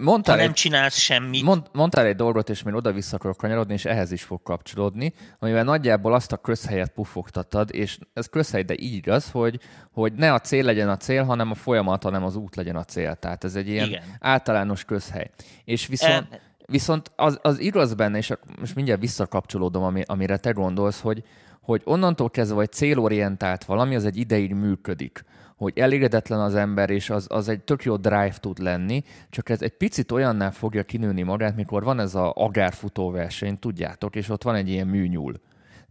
[0.00, 4.12] Mondtál, nem csinálsz semmit, mond, mondtál egy dolgot, és még oda-vissza akarok kanyarodni, és ehhez
[4.12, 9.30] is fog kapcsolódni, amivel nagyjából azt a közhelyet pufogtatad, és ez közhely, de így igaz,
[9.30, 9.60] hogy,
[9.92, 12.84] hogy ne a cél legyen a cél, hanem a folyamat, hanem az út legyen a
[12.84, 13.14] cél.
[13.14, 14.02] Tehát ez egy ilyen Igen.
[14.20, 15.30] általános közhely.
[15.64, 20.50] És viszont, E- Viszont az, az igaz benne, és most mindjárt visszakapcsolódom, ami, amire te
[20.50, 21.24] gondolsz, hogy,
[21.60, 25.24] hogy onnantól kezdve, hogy célorientált valami, az egy ideig működik.
[25.62, 29.62] Hogy elégedetlen az ember, és az, az egy tök jó drive tud lenni, csak ez
[29.62, 34.42] egy picit olyannál fogja kinőni magát, mikor van ez a agárfutó verseny, tudjátok, és ott
[34.42, 35.40] van egy ilyen műnyúl.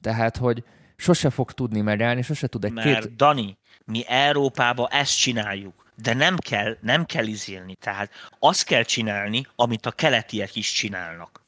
[0.01, 0.63] Tehát, hogy
[0.95, 3.15] sose fog tudni megállni, sose tud egy mert két...
[3.15, 7.75] Dani, mi Európában ezt csináljuk, de nem kell, nem kell izélni.
[7.75, 11.40] Tehát azt kell csinálni, amit a keletiek is csinálnak.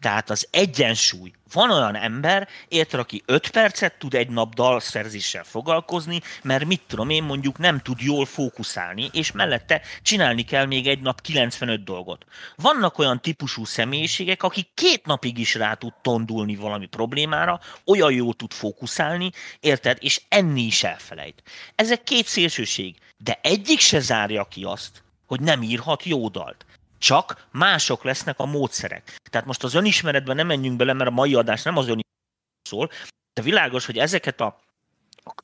[0.00, 1.30] Tehát az egyensúly.
[1.52, 7.10] Van olyan ember, érted, aki 5 percet tud egy nap dalszerzéssel foglalkozni, mert mit tudom
[7.10, 12.24] én mondjuk nem tud jól fókuszálni, és mellette csinálni kell még egy nap 95 dolgot.
[12.56, 18.34] Vannak olyan típusú személyiségek, akik két napig is rá tud tondulni valami problémára, olyan jól
[18.34, 21.42] tud fókuszálni, érted, és enni is elfelejt.
[21.74, 26.66] Ezek két szélsőség, de egyik se zárja ki azt, hogy nem írhat jó dalt.
[26.98, 29.16] Csak mások lesznek a módszerek.
[29.30, 32.00] Tehát most az önismeretben nem menjünk bele, mert a mai adás nem az ön
[32.62, 32.90] szól,
[33.32, 34.58] de világos, hogy ezeket a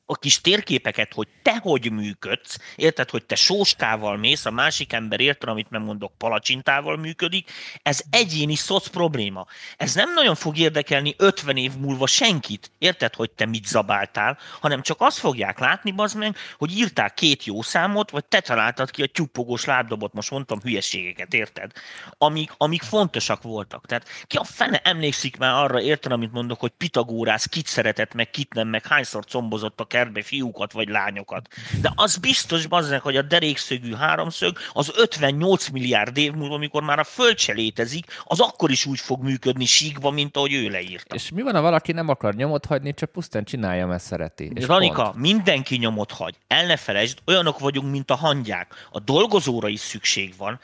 [0.05, 5.19] a kis térképeket, hogy te hogy működsz, érted, hogy te sóskával mész, a másik ember
[5.19, 9.45] érted, amit megmondok, palacsintával működik, ez egyéni szoc probléma.
[9.77, 14.81] Ez nem nagyon fog érdekelni 50 év múlva senkit, érted, hogy te mit zabáltál, hanem
[14.81, 19.01] csak azt fogják látni, bazd meg, hogy írtál két jó számot, vagy te találtad ki
[19.01, 21.71] a tyúpogós lábdobot, most mondtam hülyeségeket, érted?
[22.17, 23.85] Amik, amik fontosak voltak.
[23.85, 28.29] Tehát ki a fene emlékszik már arra, érted, amit mondok, hogy Pitagórász kit szeretett, meg
[28.29, 31.47] kit nem, meg hányszor combozott a kertbe fiúkat vagy lányokat.
[31.81, 36.99] De az biztos, bazzeg, hogy a derékszögű háromszög az 58 milliárd év múlva, amikor már
[36.99, 41.15] a föld se létezik, az akkor is úgy fog működni síkba, mint ahogy ő leírta.
[41.15, 44.51] És mi van, ha valaki nem akar nyomot hagyni, csak pusztán csinálja, mert szereti.
[44.53, 45.15] És Ranika, pont.
[45.15, 46.35] mindenki nyomot hagy.
[46.47, 48.87] El ne felejtsd, olyanok vagyunk, mint a hangyák.
[48.91, 50.59] A dolgozóra is szükség van,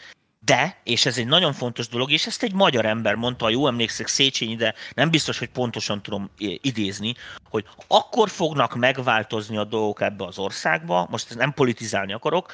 [0.49, 3.67] De, és ez egy nagyon fontos dolog, és ezt egy magyar ember mondta, ha jó
[3.67, 7.15] emlékszek Széchenyi, de nem biztos, hogy pontosan tudom idézni,
[7.49, 12.51] hogy akkor fognak megváltozni a dolgok ebbe az országba, most nem politizálni akarok,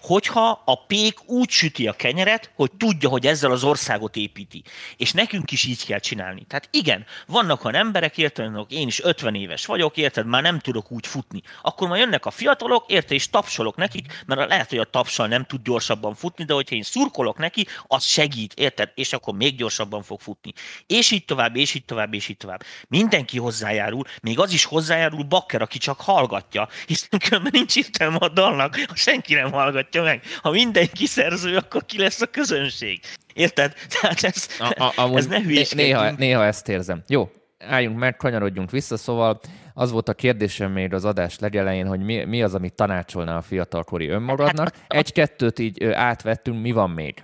[0.00, 4.62] hogyha a pék úgy süti a kenyeret, hogy tudja, hogy ezzel az országot építi.
[4.96, 6.44] És nekünk is így kell csinálni.
[6.44, 10.90] Tehát igen, vannak olyan emberek, érted, én is 50 éves vagyok, érted, már nem tudok
[10.90, 11.42] úgy futni.
[11.62, 15.44] Akkor majd jönnek a fiatalok, érted, és tapsolok nekik, mert lehet, hogy a tapsal nem
[15.44, 20.02] tud gyorsabban futni, de hogyha én szurkolok neki, az segít, érted, és akkor még gyorsabban
[20.02, 20.52] fog futni.
[20.86, 22.62] És így tovább, és így tovább, és így tovább.
[22.88, 28.28] Mindenki hozzájárul, még az is hozzájárul Bakker, aki csak hallgatja, hiszen különben nincs értelme a
[28.28, 30.22] dalnak, ha senki nem hallgatja meg.
[30.42, 33.00] Ha mindenki szerző, akkor ki lesz a közönség.
[33.34, 33.74] Érted?
[34.00, 35.38] Tehát ez, a, a, ez ne
[35.74, 37.02] néha, néha ezt érzem.
[37.06, 39.40] Jó, álljunk meg, kanyarodjunk vissza, szóval
[39.74, 43.42] az volt a kérdésem még az adás legelején, hogy mi, mi az, amit tanácsolná a
[43.42, 44.74] fiatalkori önmagadnak.
[44.74, 47.22] Hát, Egy-kettőt így átvettünk, mi van még?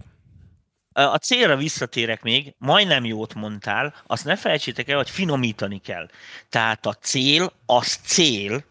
[0.92, 6.08] A célra visszatérek még, majdnem jót mondtál, azt ne felejtsétek el, hogy finomítani kell.
[6.48, 8.64] Tehát a cél, az cél,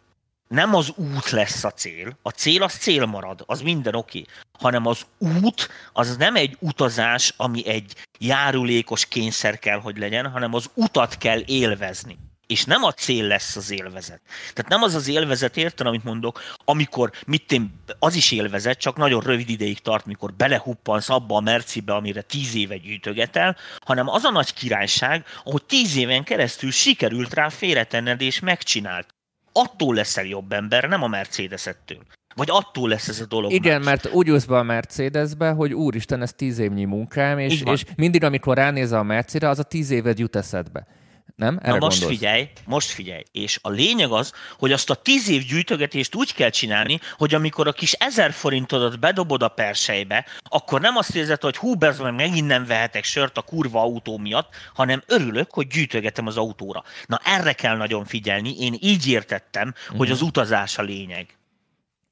[0.54, 4.26] nem az út lesz a cél, a cél az cél marad, az minden oké,
[4.60, 10.54] hanem az út az nem egy utazás, ami egy járulékos kényszer kell, hogy legyen, hanem
[10.54, 12.18] az utat kell élvezni.
[12.48, 14.22] És nem a cél lesz az élvezet.
[14.54, 18.96] Tehát nem az az élvezet, érted, amit mondok, amikor, mit én, az is élvezet, csak
[18.96, 24.24] nagyon rövid ideig tart, mikor belehuppansz abba a mercibe, amire tíz éve gyűjtögetel, hanem az
[24.24, 29.14] a nagy királyság, ahogy tíz éven keresztül sikerült rá félretenned és megcsinált
[29.54, 32.04] attól leszel jobb ember, nem a Mercedesettől.
[32.36, 33.52] Vagy attól lesz ez a dolog.
[33.52, 33.86] Igen, más.
[33.86, 38.24] mert úgy jössz be a Mercedesbe, hogy úristen, ez tíz évnyi munkám, és, és mindig,
[38.24, 40.88] amikor ránézel a Mercedesre, az a tíz éved jut eszedbe.
[41.36, 41.60] Nem?
[41.62, 42.20] Erre Na most gondolsz?
[42.20, 43.24] figyelj, most figyelj.
[43.32, 47.68] És a lényeg az, hogy azt a tíz év gyűjtögetést úgy kell csinálni, hogy amikor
[47.68, 52.14] a kis ezer forintodat bedobod a persejbe, akkor nem azt érzed, hogy hú, bezd meg
[52.14, 56.84] megint nem vehetek sört a kurva autó miatt, hanem örülök, hogy gyűjtögetem az autóra.
[57.06, 58.60] Na erre kell nagyon figyelni.
[58.60, 60.28] Én így értettem, hogy az mhm.
[60.28, 61.38] utazás a lényeg.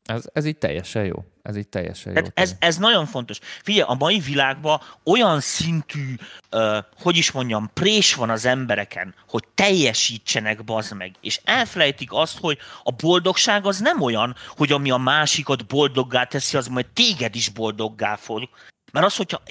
[0.06, 1.26] Ez, ez így teljesen jó.
[1.42, 2.22] Ez így teljesen jó.
[2.34, 3.40] Ez, ez nagyon fontos.
[3.64, 6.16] Figyelj, a mai világban olyan szintű,
[6.52, 11.16] uh, hogy is mondjam, prés van az embereken, hogy teljesítsenek, bazd meg.
[11.22, 16.58] És elfelejtik azt, hogy a boldogság az nem olyan, hogy ami a másikat boldoggá teszi,
[16.58, 18.50] az majd téged is boldoggá fog.
[18.92, 19.42] Mert az, hogyha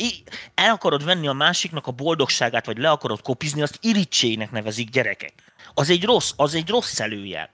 [0.54, 5.32] el akarod venni a másiknak a boldogságát, vagy le akarod kopizni, azt irítségnek nevezik gyerekek.
[5.74, 7.50] Az egy rossz, az egy rossz előjel.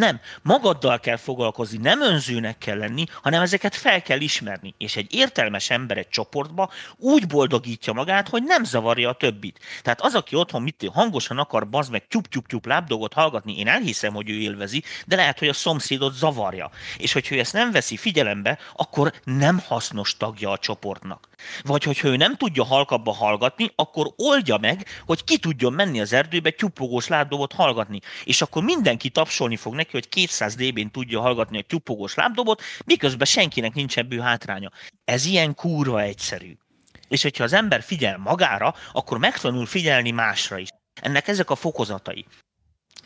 [0.00, 4.74] Nem, magaddal kell foglalkozni, nem önzőnek kell lenni, hanem ezeket fel kell ismerni.
[4.78, 9.58] És egy értelmes ember egy csoportba úgy boldogítja magát, hogy nem zavarja a többit.
[9.82, 13.68] Tehát az, aki otthon mit hangosan akar bazd meg tyup tyup tyup lábdolgot hallgatni, én
[13.68, 16.70] elhiszem, hogy ő élvezi, de lehet, hogy a szomszédot zavarja.
[16.96, 21.29] És hogyha ő ezt nem veszi figyelembe, akkor nem hasznos tagja a csoportnak.
[21.62, 26.12] Vagy hogyha ő nem tudja halkabba hallgatni, akkor oldja meg, hogy ki tudjon menni az
[26.12, 28.00] erdőbe tyupogós lábdobot hallgatni.
[28.24, 33.26] És akkor mindenki tapsolni fog neki, hogy 200 dB-n tudja hallgatni a tyupogós lábdobot, miközben
[33.26, 34.70] senkinek nincs ebből hátránya.
[35.04, 36.56] Ez ilyen kurva egyszerű.
[37.08, 40.68] És hogyha az ember figyel magára, akkor megtanul figyelni másra is.
[41.00, 42.26] Ennek ezek a fokozatai.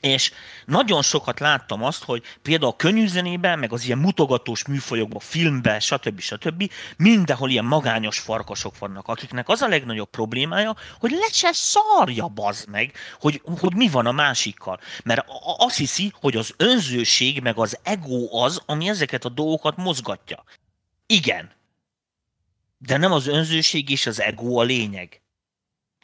[0.04, 0.32] És
[0.66, 6.20] nagyon sokat láttam azt, hogy például a könnyűzenében, meg az ilyen mutogatós műfajokban, filmben, stb.
[6.20, 6.70] stb.
[6.96, 12.68] mindenhol ilyen magányos farkasok vannak, akiknek az a legnagyobb problémája, hogy le se szarja bazd
[12.68, 14.80] meg, hogy, hogy mi van a másikkal.
[15.04, 15.24] Mert
[15.58, 20.44] azt hiszi, hogy az önzőség, meg az ego az, ami ezeket a dolgokat mozgatja.
[21.06, 21.50] Igen.
[22.78, 25.23] De nem az önzőség és az ego a lényeg.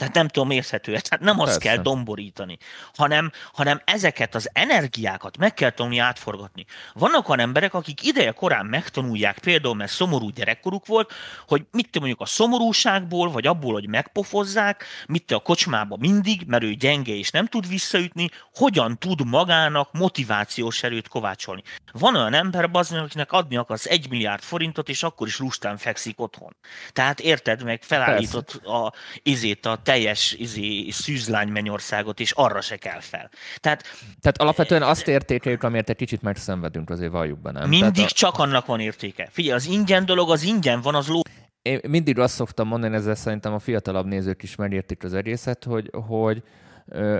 [0.01, 1.03] Tehát nem tudom, érthető ez.
[1.03, 1.53] Tehát nem Persze.
[1.53, 2.59] azt kell domborítani,
[2.95, 6.65] hanem, hanem ezeket az energiákat meg kell tanulni átforgatni.
[6.93, 11.13] Vannak olyan emberek, akik ideje korán megtanulják, például, mert szomorú gyerekkoruk volt,
[11.47, 16.43] hogy mit te mondjuk a szomorúságból, vagy abból, hogy megpofozzák, mit te a kocsmába mindig,
[16.47, 21.63] mert ő gyenge és nem tud visszaütni, hogyan tud magának motivációs erőt kovácsolni.
[21.93, 26.21] Van olyan ember, bazni, akinek adni akarsz egy milliárd forintot, és akkor is lustán fekszik
[26.21, 26.57] otthon.
[26.93, 33.01] Tehát érted, meg felállított a, izét, a teljes izé, szűzlány mennyországot, és arra se kell
[33.01, 33.31] fel.
[33.61, 33.83] Tehát,
[34.21, 37.69] Tehát alapvetően azt értékeljük, amiért egy kicsit megszenvedünk, azért valljuk be, nem?
[37.69, 38.09] Mindig a...
[38.09, 39.29] csak annak van értéke.
[39.31, 41.21] Figyelj, az ingyen dolog, az ingyen van, az ló
[41.63, 45.91] én mindig azt szoktam mondani, ezzel szerintem a fiatalabb nézők is megértik az egészet, hogy,
[46.09, 46.43] hogy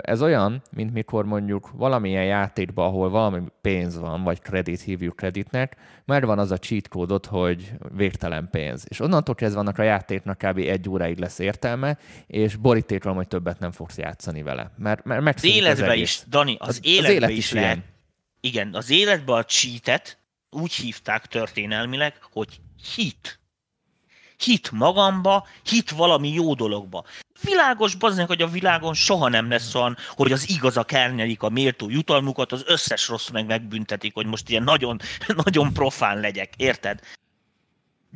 [0.01, 5.77] ez olyan, mint mikor mondjuk valamilyen játékban, ahol valami pénz van, vagy kredit hívjuk kreditnek,
[6.05, 8.85] mert van az a cheat kódot, hogy végtelen pénz.
[8.89, 10.59] És onnantól kezdve annak a játéknak kb.
[10.59, 14.71] egy óráig lesz értelme, és borítékról hogy többet nem fogsz játszani vele.
[14.77, 17.77] Mert, mert az életben is, Dani, az, az életben élet is, is lehet.
[17.77, 17.85] Ilyen.
[18.41, 20.19] Igen, az életben a cheatet
[20.51, 22.61] úgy hívták történelmileg, hogy
[22.95, 23.40] hit.
[24.41, 27.05] Hit magamba, hit valami jó dologba.
[27.43, 31.91] Világos bazdnek, hogy a világon soha nem lesz olyan, hogy az igazak elnyelik a méltó
[31.91, 35.01] jutalmukat, az összes rossz meg megbüntetik, hogy most ilyen nagyon,
[35.45, 37.01] nagyon profán legyek, érted?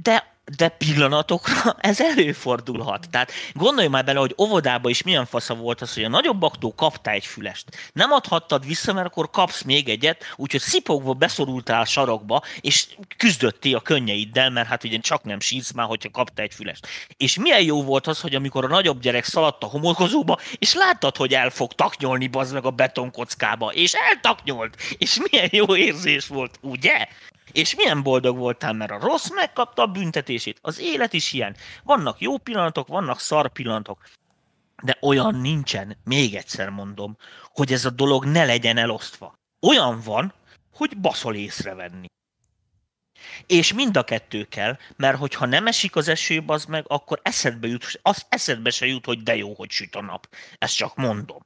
[0.02, 3.10] De de pillanatokra ez előfordulhat.
[3.10, 6.74] Tehát gondolj már bele, hogy óvodában is milyen fasza volt az, hogy a nagyobb aktó
[6.74, 7.90] kapta egy fülest.
[7.92, 13.76] Nem adhattad vissza, mert akkor kapsz még egyet, úgyhogy szipogva beszorultál a sarokba, és küzdöttél
[13.76, 16.86] a könnyeiddel, mert hát ugye csak nem sírsz már, hogyha kapta egy fülest.
[17.16, 21.16] És milyen jó volt az, hogy amikor a nagyobb gyerek szaladt a homolkozóba, és láttad,
[21.16, 26.58] hogy el fog taknyolni bazd meg a betonkockába, és eltaknyolt, és milyen jó érzés volt,
[26.60, 27.08] ugye?
[27.54, 30.58] És milyen boldog voltál, mert a rossz megkapta a büntetését.
[30.62, 31.56] Az élet is ilyen.
[31.82, 34.02] Vannak jó pillanatok, vannak szar pillanatok.
[34.82, 37.16] De olyan nincsen, még egyszer mondom,
[37.52, 39.34] hogy ez a dolog ne legyen elosztva.
[39.60, 40.34] Olyan van,
[40.72, 42.06] hogy baszol észrevenni.
[43.46, 47.66] És mind a kettő kell, mert hogyha nem esik az eső, az meg, akkor eszedbe
[47.66, 50.28] jut, az eszedbe se jut, hogy de jó, hogy süt a nap.
[50.58, 51.40] Ezt csak mondom.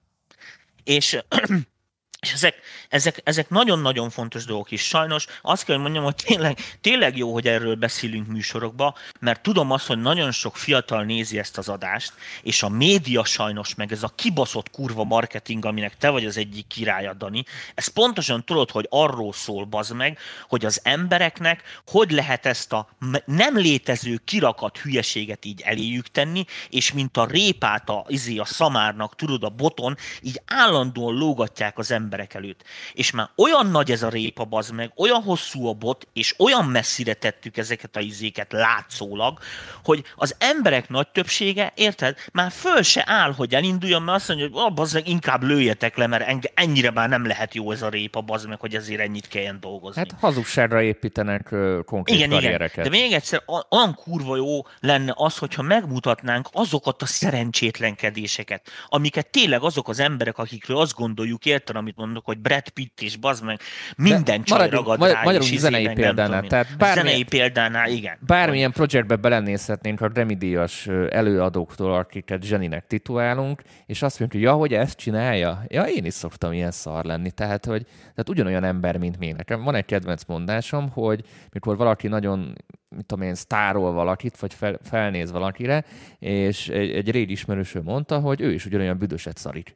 [0.85, 1.19] És
[2.21, 2.55] és ezek,
[2.89, 4.83] ezek, ezek nagyon-nagyon fontos dolgok is.
[4.83, 9.71] Sajnos azt kell, hogy mondjam, hogy tényleg, tényleg jó, hogy erről beszélünk műsorokba, mert tudom
[9.71, 14.03] azt, hogy nagyon sok fiatal nézi ezt az adást, és a média sajnos, meg ez
[14.03, 18.87] a kibaszott kurva marketing, aminek te vagy az egyik királya, Dani, ez pontosan tudod, hogy
[18.91, 22.89] arról szól, bazd meg, hogy az embereknek hogy lehet ezt a
[23.25, 29.17] nem létező kirakat hülyeséget így eléjük tenni, és mint a répát a, izé, a szamárnak,
[29.17, 32.63] tudod, a boton, így állandóan lógatják az emberek emberek előtt.
[32.93, 36.65] És már olyan nagy ez a répa, bazd meg, olyan hosszú a bot, és olyan
[36.65, 39.39] messzire tettük ezeket a izéket látszólag,
[39.85, 44.47] hogy az emberek nagy többsége, érted, már föl se áll, hogy elinduljon, mert azt mondja,
[44.47, 47.89] hogy oh, bazd meg, inkább lőjetek le, mert ennyire már nem lehet jó ez a
[47.89, 50.01] répa, bazd meg, hogy ezért ennyit kelljen dolgozni.
[50.01, 52.87] Hát hazugságra építenek konkrét igen, karriereket.
[52.87, 52.91] Igen.
[52.91, 59.63] De még egyszer, olyan kurva jó lenne az, hogyha megmutatnánk azokat a szerencsétlenkedéseket, amiket tényleg
[59.63, 63.61] azok az emberek, akikről azt gondoljuk, érted, amit mondok, hogy Brad Pitt és bazd meg
[63.97, 65.23] minden csaj ragad rá.
[65.25, 66.43] Magyarul zenei példánál.
[66.43, 68.19] Tehát bármilyen, zenei példánál, igen.
[68.21, 74.75] Bármilyen projektbe belenézhetnénk a Grammy-díjas előadóktól, akiket Zseninek titulálunk, és azt mondjuk, hogy ja, hogy
[74.75, 75.65] ezt csinálja?
[75.69, 77.31] Ja, én is szoktam ilyen szar lenni.
[77.31, 79.33] Tehát, hogy tehát ugyanolyan ember, mint mi.
[79.33, 82.55] Nekem van egy kedvenc mondásom, hogy mikor valaki nagyon
[82.97, 85.85] mit tudom én, sztárol valakit, vagy fel, felnéz valakire,
[86.19, 89.75] és egy, egy régi ismerőső mondta, hogy ő is ugyanolyan büdöset szarik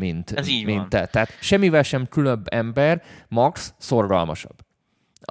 [0.00, 0.88] mint, Ez így mint van.
[0.88, 1.06] te.
[1.06, 4.54] Tehát semmivel sem különb ember, max szorgalmasabb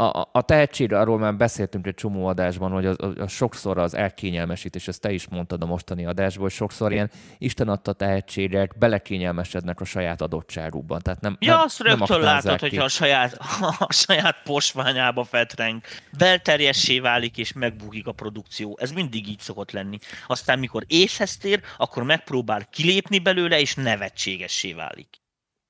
[0.03, 4.87] a, a tehetség, arról már beszéltünk egy csomó adásban, hogy az, az sokszor az elkényelmesítés,
[4.87, 9.85] ezt te is mondtad a mostani adásban, hogy sokszor ilyen Isten adta tehetségek belekényelmesednek a
[9.85, 10.99] saját adottságukban.
[11.01, 13.37] Tehát nem, ja, nem, azt rögtön látod, hogyha a saját,
[13.79, 15.81] a saját posványába fetreng,
[16.17, 18.77] belterjessé válik és megbukik a produkció.
[18.81, 19.97] Ez mindig így szokott lenni.
[20.27, 25.18] Aztán, mikor észhez tér, akkor megpróbál kilépni belőle, és nevetségessé válik.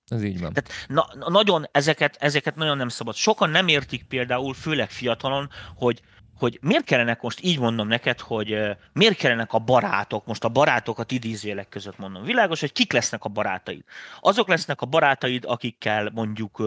[0.09, 0.53] Ez így van.
[0.53, 3.15] Tehát na, nagyon ezeket, ezeket nagyon nem szabad.
[3.15, 6.01] Sokan nem értik például, főleg fiatalon, hogy
[6.39, 8.57] hogy miért kellene most így mondom neked, hogy
[8.93, 12.23] miért kellenek a barátok, most a barátokat idézőjelek között mondom.
[12.23, 13.83] Világos, hogy kik lesznek a barátaid.
[14.19, 16.63] Azok lesznek a barátaid, akikkel mondjuk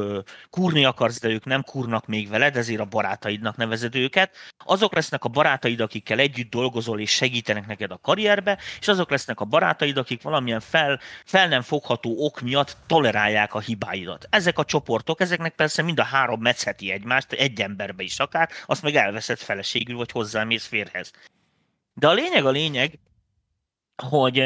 [0.51, 4.37] kúrni akarsz, de ők nem kúrnak még veled, ezért a barátaidnak nevezed őket.
[4.65, 9.41] Azok lesznek a barátaid, akikkel együtt dolgozol és segítenek neked a karrierbe, és azok lesznek
[9.41, 14.27] a barátaid, akik valamilyen fel, fel nem fogható ok miatt tolerálják a hibáidat.
[14.31, 18.83] Ezek a csoportok, ezeknek persze mind a három metszeti egymást, egy emberbe is akár, azt
[18.83, 21.11] meg elveszed fel feleségül, vagy hozzámész férhez.
[21.95, 22.99] De a lényeg a lényeg,
[24.03, 24.43] hogy,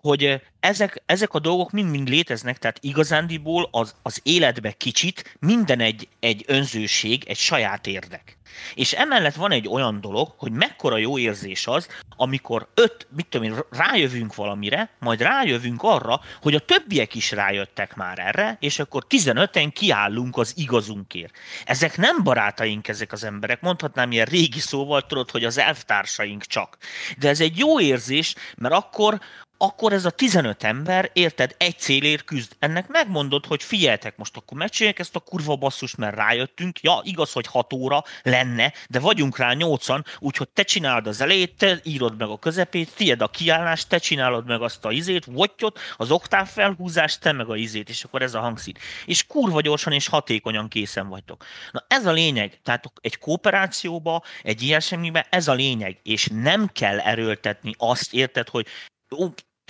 [0.00, 5.80] hogy eh, ezek, ezek a dolgok mind-mind léteznek, tehát igazándiból az, az életbe kicsit minden
[5.80, 8.38] egy, egy önzőség, egy saját érdek.
[8.74, 13.46] És emellett van egy olyan dolog, hogy mekkora jó érzés az, amikor öt, mit tudom
[13.46, 19.06] én, rájövünk valamire, majd rájövünk arra, hogy a többiek is rájöttek már erre, és akkor
[19.08, 21.34] 15-en kiállunk az igazunkért.
[21.64, 26.76] Ezek nem barátaink, ezek az emberek, mondhatnám ilyen régi szóval, tudod, hogy az elvtársaink csak.
[27.18, 29.20] De ez egy jó érzés, mert akkor
[29.62, 32.56] akkor ez a 15 ember, érted, egy célért küzd.
[32.58, 36.80] Ennek megmondod, hogy figyeltek, most akkor megcsinálják ezt a kurva basszus, mert rájöttünk.
[36.80, 41.56] Ja, igaz, hogy 6 óra lenne, de vagyunk rá 8-an, úgyhogy te csinálod az elejét,
[41.56, 45.78] te írod meg a közepét, tied a kiállást, te csinálod meg azt a izét, votyot,
[45.96, 48.74] az oktáv felhúzást, te meg a izét, és akkor ez a hangszín.
[49.04, 51.44] És kurva gyorsan és hatékonyan készen vagytok.
[51.70, 56.98] Na ez a lényeg, tehát egy kooperációba, egy ilyesmibe ez a lényeg, és nem kell
[56.98, 58.66] erőltetni azt, érted, hogy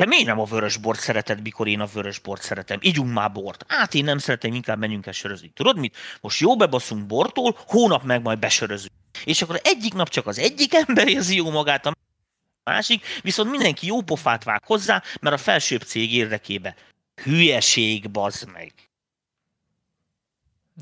[0.00, 2.78] te miért nem a vörös bort szereted, mikor én a vörös bort szeretem?
[2.82, 3.64] Ígyunk már bort.
[3.68, 5.48] Hát én nem szeretem, inkább menjünk el sörözni.
[5.48, 5.96] Tudod mit?
[6.20, 8.92] Most jó bebaszunk bortól, hónap meg majd besörözünk.
[9.24, 11.96] És akkor egyik nap csak az egyik ember érzi jó magát, a
[12.64, 16.74] másik, viszont mindenki jó pofát vág hozzá, mert a felsőbb cég érdekébe.
[17.22, 18.72] Hülyeség, bazd meg.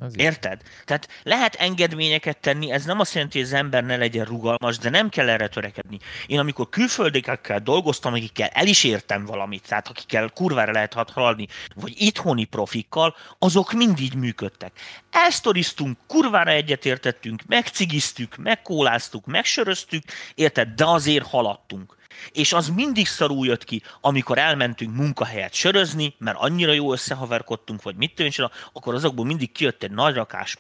[0.01, 0.63] Az Érted?
[0.85, 4.91] Tehát lehet engedményeket tenni, ez nem azt jelenti, hogy az ember ne legyen rugalmas, de
[4.91, 5.99] nem kell erre törekedni.
[6.27, 11.95] Én amikor külföldekkel dolgoztam, akikkel el is értem valamit, tehát akikkel kurvára lehet haladni, vagy
[11.97, 14.73] itthoni profikkal, azok mindig működtek.
[15.11, 20.03] Elsztoriztunk, kurvára egyetértettünk, megcigiztük, megkóláztuk, megsöröztük,
[20.35, 20.69] érted?
[20.69, 21.97] De azért haladtunk
[22.33, 27.97] és az mindig szarul jött ki, amikor elmentünk munkahelyet sörözni, mert annyira jó összehaverkodtunk, vagy
[27.97, 30.57] mit tűncsen, akkor azokból mindig kijött egy nagy rakás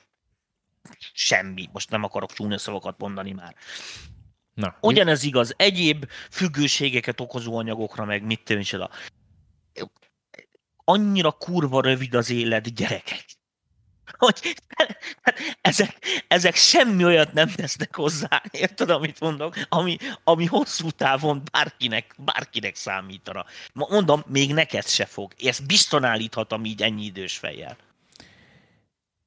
[1.12, 1.68] semmi.
[1.72, 3.54] Most nem akarok csúnya szavakat mondani már.
[4.54, 8.90] Na, Ugyanez igaz egyéb függőségeket okozó anyagokra, meg mit tűncsen.
[10.84, 13.37] Annyira kurva rövid az élet, gyerekek
[14.18, 14.56] hogy
[15.20, 21.42] hát ezek, ezek semmi olyat nem tesznek hozzá, érted, amit mondok, ami, ami hosszú távon
[21.52, 23.44] bárkinek, bárkinek számítana.
[23.72, 25.32] Mondom, még neked se fog.
[25.38, 27.76] Ezt bizton állíthatom így ennyi idős fejjel.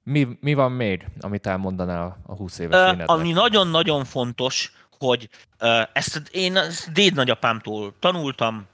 [0.04, 5.30] Mi, mi van még, amit elmondanál a 20 éves uh, Ami nagyon-nagyon fontos, hogy
[5.62, 8.68] uh, ezt én ezt déd nagyapámtól tanultam,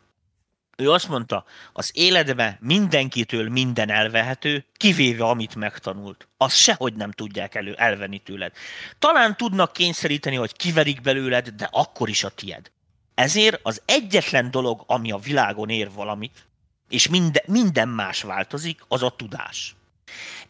[0.80, 6.28] ő azt mondta, az életbe mindenkitől minden elvehető, kivéve amit megtanult.
[6.38, 8.52] Azt sehogy nem tudják elő elvenni tőled.
[9.00, 12.72] Talán tudnak kényszeríteni, hogy kiverik belőled, de akkor is a tied.
[13.16, 16.48] Ezért az egyetlen dolog, ami a világon ér valamit,
[16.90, 19.76] és minden, minden más változik, az a tudás.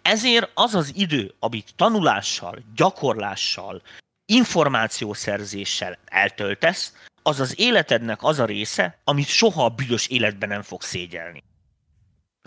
[0.01, 3.81] Ezért az az idő, amit tanulással, gyakorlással,
[4.25, 6.93] információszerzéssel eltöltesz,
[7.27, 11.43] az az életednek az a része, amit soha a büdös életben nem fog szégyelni.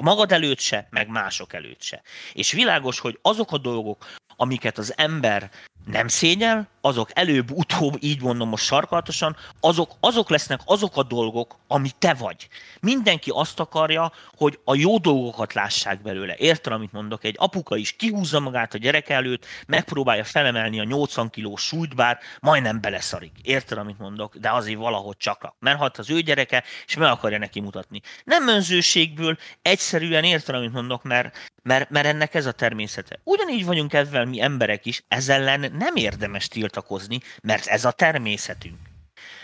[0.03, 2.03] Magad előtt se, meg mások előtt se.
[2.33, 4.07] És világos, hogy azok a dolgok,
[4.37, 5.51] amiket az ember
[5.85, 11.91] nem szégyel, azok előbb-utóbb, így mondom most sarkalatosan, azok, azok lesznek azok a dolgok, ami
[11.99, 12.49] te vagy.
[12.81, 16.35] Mindenki azt akarja, hogy a jó dolgokat lássák belőle.
[16.37, 17.25] Érted, amit mondok?
[17.25, 22.19] Egy apuka is kihúzza magát a gyerek előtt, megpróbálja felemelni a 80 kilós súlyt, bár
[22.41, 23.33] majdnem beleszarik.
[23.43, 24.37] Érted, amit mondok?
[24.37, 25.55] De azért valahogy csak.
[25.59, 28.01] Mert hat az ő gyereke, és meg akarja neki mutatni.
[28.25, 33.21] Nem önzőségből, egyszerűen érted, amit mondok, mert, mert, mert ennek ez a természete.
[33.25, 38.79] Ugyanígy vagyunk ezzel mi emberek is, ez ellen nem érdemes tiltakozni, mert ez a természetünk.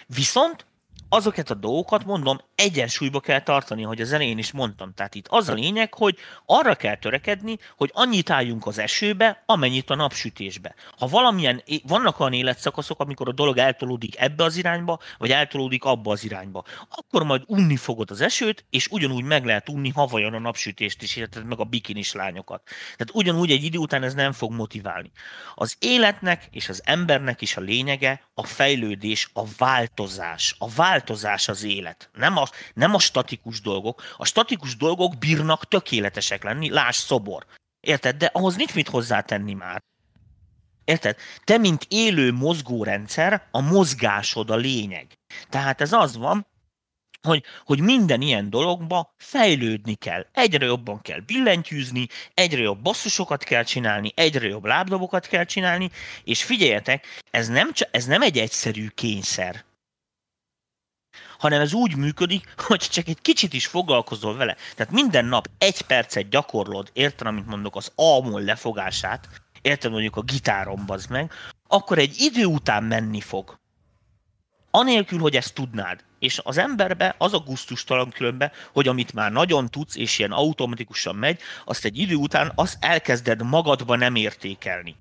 [0.07, 0.67] Viszont
[1.09, 4.95] azokat a dolgokat, mondom, egyensúlyba kell tartani, hogy az elején is mondtam.
[4.95, 9.91] Tehát itt az a lényeg, hogy arra kell törekedni, hogy annyit álljunk az esőbe, amennyit
[9.91, 10.75] a napsütésbe.
[10.99, 16.13] Ha valamilyen, vannak olyan életszakaszok, amikor a dolog eltolódik ebbe az irányba, vagy eltolódik abba
[16.13, 20.35] az irányba, akkor majd unni fogod az esőt, és ugyanúgy meg lehet unni, ha vajon
[20.35, 22.63] a napsütést is, illetve meg a bikinis lányokat.
[22.67, 25.11] Tehát ugyanúgy egy idő után ez nem fog motiválni.
[25.55, 30.55] Az életnek és az embernek is a lényege a fejlődés, a változás.
[30.59, 30.95] A változás
[31.47, 32.11] az élet.
[32.13, 32.45] Nem a,
[32.75, 34.03] nem a statikus dolgok.
[34.17, 37.47] A statikus dolgok bírnak tökéletesek lenni, láss szobor.
[37.81, 38.17] Érted?
[38.17, 39.83] De ahhoz nincs mit hozzátenni már.
[40.85, 41.17] Érted?
[41.45, 45.07] Te, mint élő mozgórendszer, a mozgásod a lényeg.
[45.49, 46.47] Tehát ez az van,
[47.27, 50.27] hogy, hogy minden ilyen dologba fejlődni kell.
[50.33, 55.91] Egyre jobban kell billentyűzni, egyre jobb basszusokat kell csinálni, egyre jobb lábdobokat kell csinálni,
[56.25, 59.65] és figyeljetek, ez nem, ez nem egy egyszerű kényszer
[61.39, 64.57] hanem ez úgy működik, hogy csak egy kicsit is foglalkozol vele.
[64.75, 69.29] Tehát minden nap egy percet gyakorlod, érted, amit mondok, az A-mol lefogását,
[69.63, 71.33] érted mondjuk a gitáron, bazd meg,
[71.69, 73.59] akkor egy idő után menni fog.
[74.71, 76.05] Anélkül, hogy ezt tudnád.
[76.19, 81.17] És az emberbe az a gusztustalan különbe, hogy amit már nagyon tudsz, és ilyen automatikusan
[81.17, 84.97] megy, azt egy idő után azt elkezded magadba nem értékelni.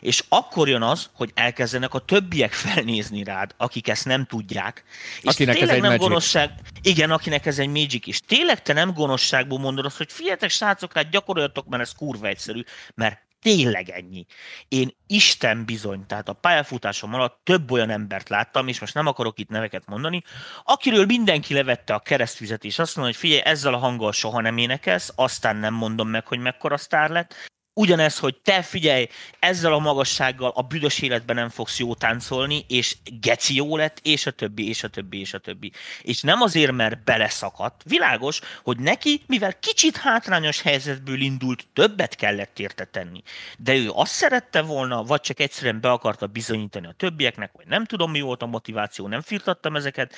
[0.00, 4.84] És akkor jön az, hogy elkezdenek a többiek felnézni rád, akik ezt nem tudják.
[5.20, 6.06] És akinek tényleg ez egy nem magic.
[6.06, 6.50] gonoszság.
[6.82, 8.06] Igen, akinek ez egy magic.
[8.06, 12.26] És tényleg te nem gonoszságból mondod azt, hogy figyeljetek, srácok, hát gyakoroljatok, mert ez kurva
[12.26, 12.62] egyszerű,
[12.94, 14.26] mert tényleg ennyi.
[14.68, 19.38] Én Isten bizony, tehát a pályafutásom alatt több olyan embert láttam, és most nem akarok
[19.38, 20.22] itt neveket mondani,
[20.64, 24.58] akiről mindenki levette a keresztvizet, és azt mondja, hogy figyelj, ezzel a hanggal soha nem
[24.58, 27.34] énekelsz, aztán nem mondom meg, hogy mekkora sztár lett,
[27.78, 29.08] ugyanez, hogy te figyelj,
[29.38, 34.26] ezzel a magassággal a büdös életben nem fogsz jó táncolni, és geci jó lett, és
[34.26, 35.72] a többi, és a többi, és a többi.
[36.02, 37.82] És nem azért, mert beleszakadt.
[37.84, 43.22] Világos, hogy neki, mivel kicsit hátrányos helyzetből indult, többet kellett érte tenni.
[43.58, 47.84] De ő azt szerette volna, vagy csak egyszerűen be akarta bizonyítani a többieknek, vagy nem
[47.84, 50.14] tudom mi volt a motiváció, nem firtattam ezeket,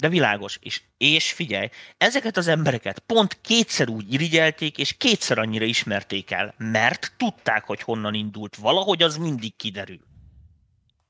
[0.00, 0.58] de világos.
[0.60, 6.54] És, és figyelj, ezeket az embereket pont kétszer úgy irigyelték, és kétszer annyira ismerték el,
[6.58, 8.56] mert tudták, hogy honnan indult.
[8.56, 10.08] Valahogy az mindig kiderül.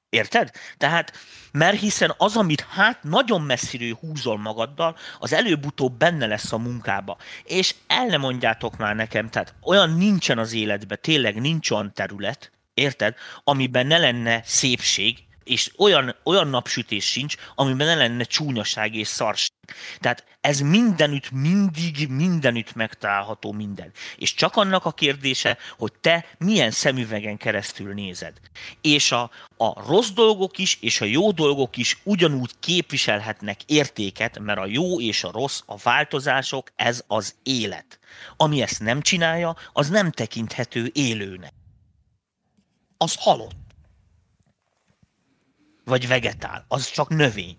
[0.09, 0.51] Érted?
[0.76, 1.12] Tehát,
[1.53, 7.16] mert hiszen az, amit hát nagyon messziről húzol magaddal, az előbb-utóbb benne lesz a munkába.
[7.45, 12.53] És el ne mondjátok már nekem, tehát olyan nincsen az életben, tényleg nincs olyan terület,
[12.74, 13.14] érted,
[13.45, 19.51] amiben ne lenne szépség, és olyan, olyan napsütés sincs, amiben ne lenne csúnyaság és szarság.
[19.98, 23.92] Tehát ez mindenütt, mindig, mindenütt megtalálható minden.
[24.16, 28.32] És csak annak a kérdése, hogy te milyen szemüvegen keresztül nézed.
[28.80, 34.59] És a, a rossz dolgok is, és a jó dolgok is ugyanúgy képviselhetnek értéket, mert
[34.59, 37.98] a jó és a rossz, a változások, ez az élet.
[38.36, 41.53] Ami ezt nem csinálja, az nem tekinthető élőnek.
[42.96, 43.69] Az halott
[45.91, 47.57] vagy vegetál, az csak növény.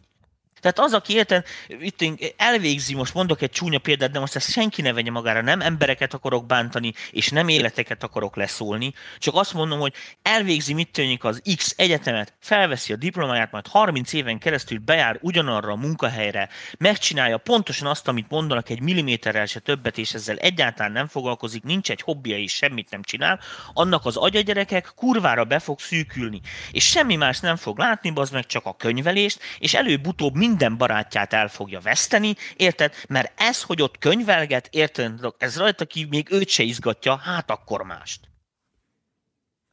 [0.61, 2.03] Tehát az, aki érted, itt
[2.37, 6.13] elvégzi, most mondok egy csúnya példát, de most ezt senki ne vegye magára, nem embereket
[6.13, 11.41] akarok bántani, és nem életeket akarok leszólni, csak azt mondom, hogy elvégzi, mit tűnik az
[11.55, 17.87] X egyetemet, felveszi a diplomáját, majd 30 éven keresztül bejár ugyanarra a munkahelyre, megcsinálja pontosan
[17.87, 22.37] azt, amit mondanak, egy milliméterrel se többet, és ezzel egyáltalán nem foglalkozik, nincs egy hobbija
[22.37, 23.39] és semmit nem csinál,
[23.73, 26.41] annak az agyagyerekek kurvára be fog szűkülni.
[26.71, 30.77] És semmi más nem fog látni, az meg csak a könyvelést, és előbb-utóbb mind minden
[30.77, 32.93] barátját el fogja veszteni, érted?
[33.07, 35.19] Mert ez, hogy ott könyvelget, érted?
[35.37, 38.29] Ez rajta ki még őt se izgatja, hát akkor mást.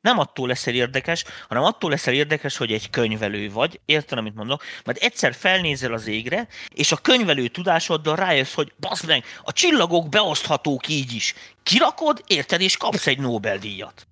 [0.01, 4.65] Nem attól leszel érdekes, hanem attól leszel érdekes, hogy egy könyvelő vagy, érted, amit mondok,
[4.85, 10.09] majd egyszer felnézel az égre, és a könyvelő tudásoddal rájössz, hogy bazd meg, a csillagok
[10.09, 11.35] beoszthatók így is.
[11.63, 14.07] Kirakod, érted, és kapsz egy Nobel-díjat.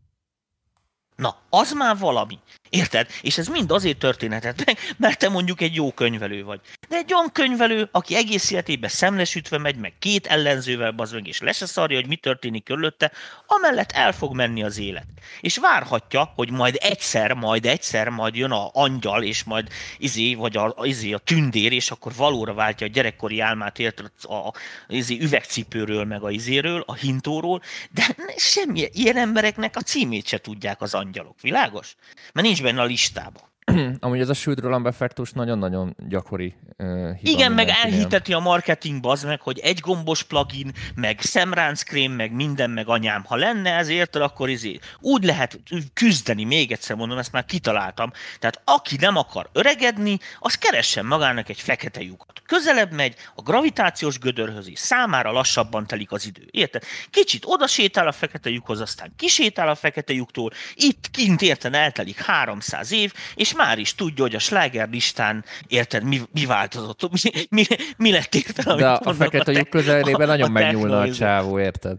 [1.17, 2.39] Na, az már valami.
[2.69, 3.09] Érted?
[3.23, 6.61] És ez mind azért történhetett meg, mert te mondjuk egy jó könyvelő vagy.
[6.89, 11.69] De egy olyan könyvelő, aki egész életében szemlesütve megy, meg két ellenzővel bazd és lesz
[11.69, 13.13] szarja, hogy mi történik körülötte,
[13.47, 15.07] amellett el fog menni az élet.
[15.41, 20.57] És várhatja, hogy majd egyszer, majd egyszer, majd jön a angyal, és majd izé, vagy
[20.57, 24.53] a, izé, a tündér, és akkor valóra váltja a gyerekkori álmát, érted, a, a
[24.89, 30.81] izé, üvegcipőről, meg a izéről, a hintóról, de semmi, ilyen embereknek a címét se tudják
[30.81, 31.41] az angyalok.
[31.41, 31.97] Világos?
[32.33, 33.43] Mert nincs benne a listában.
[34.01, 39.07] Amúgy ez a Shield Roland effektus nagyon-nagyon gyakori uh, hiba Igen, meg elhiteti a marketing
[39.07, 43.25] az meg, hogy egy gombos plugin, meg szemránckrém, meg minden, meg anyám.
[43.25, 45.61] Ha lenne ez érted, akkor izé, úgy lehet
[45.95, 48.13] küzdeni, még egyszer mondom, ezt már kitaláltam.
[48.39, 52.43] Tehát aki nem akar öregedni, az keressen magának egy fekete lyukat.
[52.47, 56.49] Közelebb megy a gravitációs gödörhöz, és számára lassabban telik az idő.
[56.51, 56.83] Érted?
[57.11, 62.21] Kicsit oda sétál a fekete lyukhoz, aztán kisétál a fekete lyuktól, itt kint érted eltelik
[62.21, 67.31] 300 év, és már is tudja, hogy a sláger listán, érted, mi, mi változott, mi,
[67.49, 67.65] mi,
[67.97, 71.97] mi lett érted, De a, a fekete lyuk közelében nagyon megnyúlna a csávó, érted?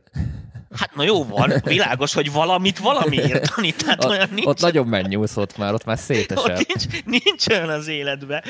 [0.75, 3.85] Hát na jó van, világos, hogy valamit valamiért tanít.
[3.87, 4.45] ott, olyan nincs.
[4.45, 6.59] Ott nagyon megnyúlsz ott már, ott már szétesett.
[6.59, 8.43] Ott nincs, nincs olyan az életben,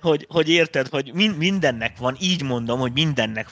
[0.00, 3.48] hogy, hogy érted, hogy mindennek van, így mondom, hogy mindennek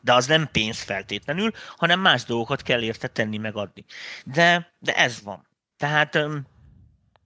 [0.00, 3.84] de az nem pénz feltétlenül, hanem más dolgokat kell érte tenni, megadni.
[4.24, 5.46] De, de ez van.
[5.76, 6.18] Tehát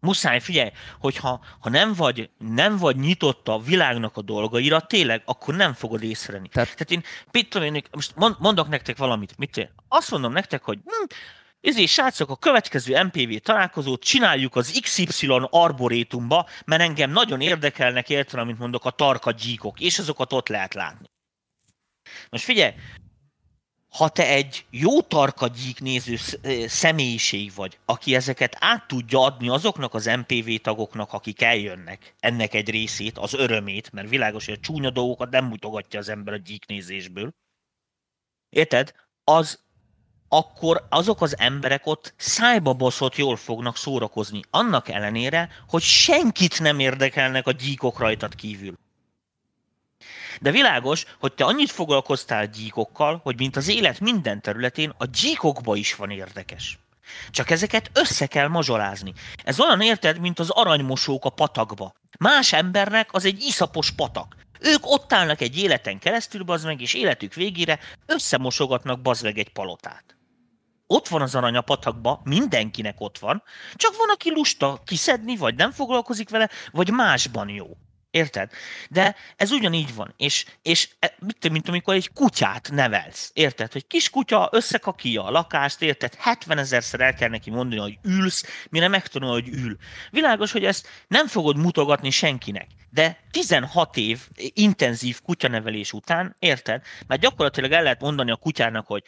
[0.00, 5.54] Muszáj, figyelj, hogyha ha nem, vagy, nem vagy nyitott a világnak a dolgaira, tényleg, akkor
[5.54, 6.48] nem fogod észrevenni.
[6.48, 9.70] Tehát, Tehát én, mit tudom én, most mondok nektek valamit, mit én?
[9.88, 11.14] Azt mondom nektek, hogy hm,
[11.60, 18.40] ezért srácok, a következő MPV találkozót csináljuk az XY arborétumba, mert engem nagyon érdekelnek, értem,
[18.40, 21.06] amit mondok, a tarka gyíkok, és azokat ott lehet látni.
[22.30, 22.72] Most figyelj,
[23.90, 26.16] ha te egy jó tarkagyík néző
[26.66, 32.70] személyiség vagy, aki ezeket át tudja adni azoknak az MPV tagoknak, akik eljönnek, ennek egy
[32.70, 37.32] részét, az örömét, mert világos, hogy a csúnya dolgokat nem mutogatja az ember a gyíknézésből.
[38.48, 38.92] Érted?
[39.24, 39.58] Az
[40.28, 46.78] akkor azok az emberek ott szájba baszott jól fognak szórakozni, annak ellenére, hogy senkit nem
[46.78, 48.78] érdekelnek a gyíkok rajtad kívül.
[50.40, 55.76] De világos, hogy te annyit foglalkoztál gyíkokkal, hogy mint az élet minden területén, a gyíkokba
[55.76, 56.78] is van érdekes.
[57.30, 59.12] Csak ezeket össze kell mazsolázni.
[59.44, 61.94] Ez olyan érted, mint az aranymosók a patakba.
[62.18, 64.36] Más embernek az egy iszapos patak.
[64.60, 69.52] Ők ott állnak egy életen keresztül, bazd meg, és életük végére összemosogatnak bazd meg egy
[69.52, 70.16] palotát.
[70.86, 73.42] Ott van az arany a patakba, mindenkinek ott van,
[73.74, 77.76] csak van, aki lusta kiszedni, vagy nem foglalkozik vele, vagy másban jó.
[78.10, 78.50] Érted?
[78.88, 80.14] De ez ugyanígy van.
[80.16, 83.30] És, és e, mit, mint amikor egy kutyát nevelsz.
[83.34, 83.72] Érted?
[83.72, 86.14] Hogy kis kutya összekakija a lakást, érted?
[86.14, 89.76] 70 ezerszer el kell neki mondani, hogy ülsz, mire megtanul, hogy ül.
[90.10, 92.66] Világos, hogy ezt nem fogod mutogatni senkinek.
[92.90, 96.82] De 16 év intenzív kutyanevelés után, érted?
[97.06, 99.02] Mert gyakorlatilag el lehet mondani a kutyának, hogy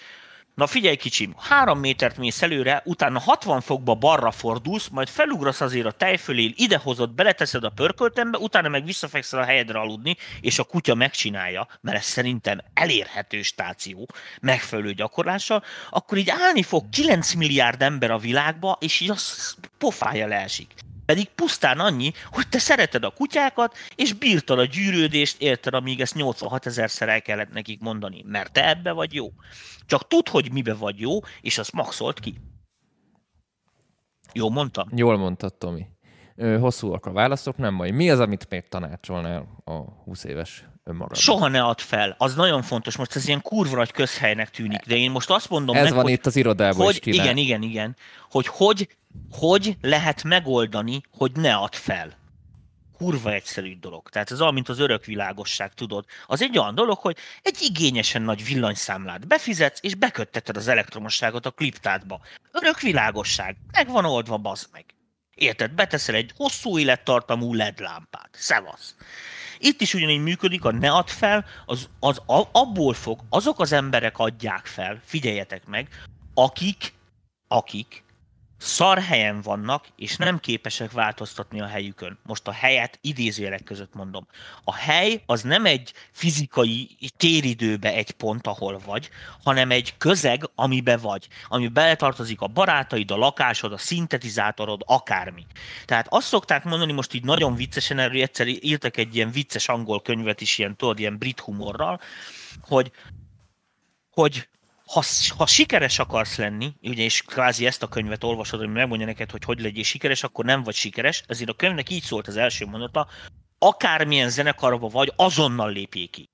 [0.54, 5.86] Na figyelj kicsim, három métert mész előre, utána 60 fokba balra fordulsz, majd felugrasz azért
[5.86, 10.64] a tej fölé, idehozod, beleteszed a pörköltembe, utána meg visszafekszel a helyedre aludni, és a
[10.64, 14.08] kutya megcsinálja, mert ez szerintem elérhető stáció,
[14.40, 20.26] megfelelő gyakorlással, akkor így állni fog 9 milliárd ember a világba, és így az pofája
[20.26, 20.74] leesik.
[21.12, 26.14] Pedig pusztán annyi, hogy te szereted a kutyákat, és bírtad a gyűrődést, érted, amíg ezt
[26.14, 29.32] 86 ezerszer el kellett nekik mondani, mert te ebbe vagy jó.
[29.86, 32.34] Csak tudd, hogy mibe vagy jó, és azt maxolt ki.
[34.32, 34.88] Jó mondtam?
[34.94, 35.86] Jól mondtad, Tomi.
[36.36, 37.90] Hosszúak a válaszok, nem baj.
[37.90, 39.72] Mi az, amit még tanácsolnál a
[40.04, 41.16] 20 éves önmagad?
[41.16, 42.14] Soha ne add fel.
[42.18, 42.96] Az nagyon fontos.
[42.96, 46.02] Most ez ilyen kurva nagy közhelynek tűnik, de én most azt mondom Ez meg, van
[46.02, 47.24] hogy, itt az irodában hogy is kínál.
[47.24, 47.96] igen, igen, igen,
[48.30, 48.88] hogy, hogy
[49.30, 52.20] hogy lehet megoldani, hogy ne add fel.
[52.96, 54.08] Kurva egyszerű dolog.
[54.08, 56.04] Tehát ez olyan, mint az örök világosság, tudod.
[56.26, 61.50] Az egy olyan dolog, hogy egy igényesen nagy villanyszámlát befizetsz, és bekötteted az elektromosságot a
[61.50, 62.20] kliptádba.
[62.52, 63.56] Örök világosság.
[63.72, 64.84] Meg van oldva, bazd meg.
[65.34, 65.70] Érted?
[65.72, 68.28] Beteszel egy hosszú élettartamú LED lámpát.
[68.32, 68.94] Szevasz.
[69.58, 73.72] Itt is ugyanígy működik, a ne add fel, az, az a, abból fog, azok az
[73.72, 75.88] emberek adják fel, figyeljetek meg,
[76.34, 76.92] akik,
[77.48, 78.04] akik
[78.62, 82.18] szar helyen vannak, és nem képesek változtatni a helyükön.
[82.22, 84.26] Most a helyet idézőjelek között mondom.
[84.64, 89.10] A hely az nem egy fizikai téridőbe egy pont, ahol vagy,
[89.44, 91.28] hanem egy közeg, amibe vagy.
[91.48, 95.46] Ami beletartozik a barátaid, a lakásod, a szintetizátorod, akármi.
[95.84, 100.02] Tehát azt szokták mondani most így nagyon viccesen, erről egyszer írtak egy ilyen vicces angol
[100.02, 102.00] könyvet is, ilyen, tudod, ilyen brit humorral,
[102.60, 102.90] hogy,
[104.10, 104.48] hogy
[104.92, 105.02] ha,
[105.36, 109.44] ha sikeres akarsz lenni, ugye, és kvázi ezt a könyvet olvasod, hogy megmondja neked, hogy
[109.44, 113.06] hogy legyél sikeres, akkor nem vagy sikeres, ezért a könyvnek így szólt az első mondata,
[113.58, 116.31] akármilyen zenekarba vagy, azonnal lépjék ki.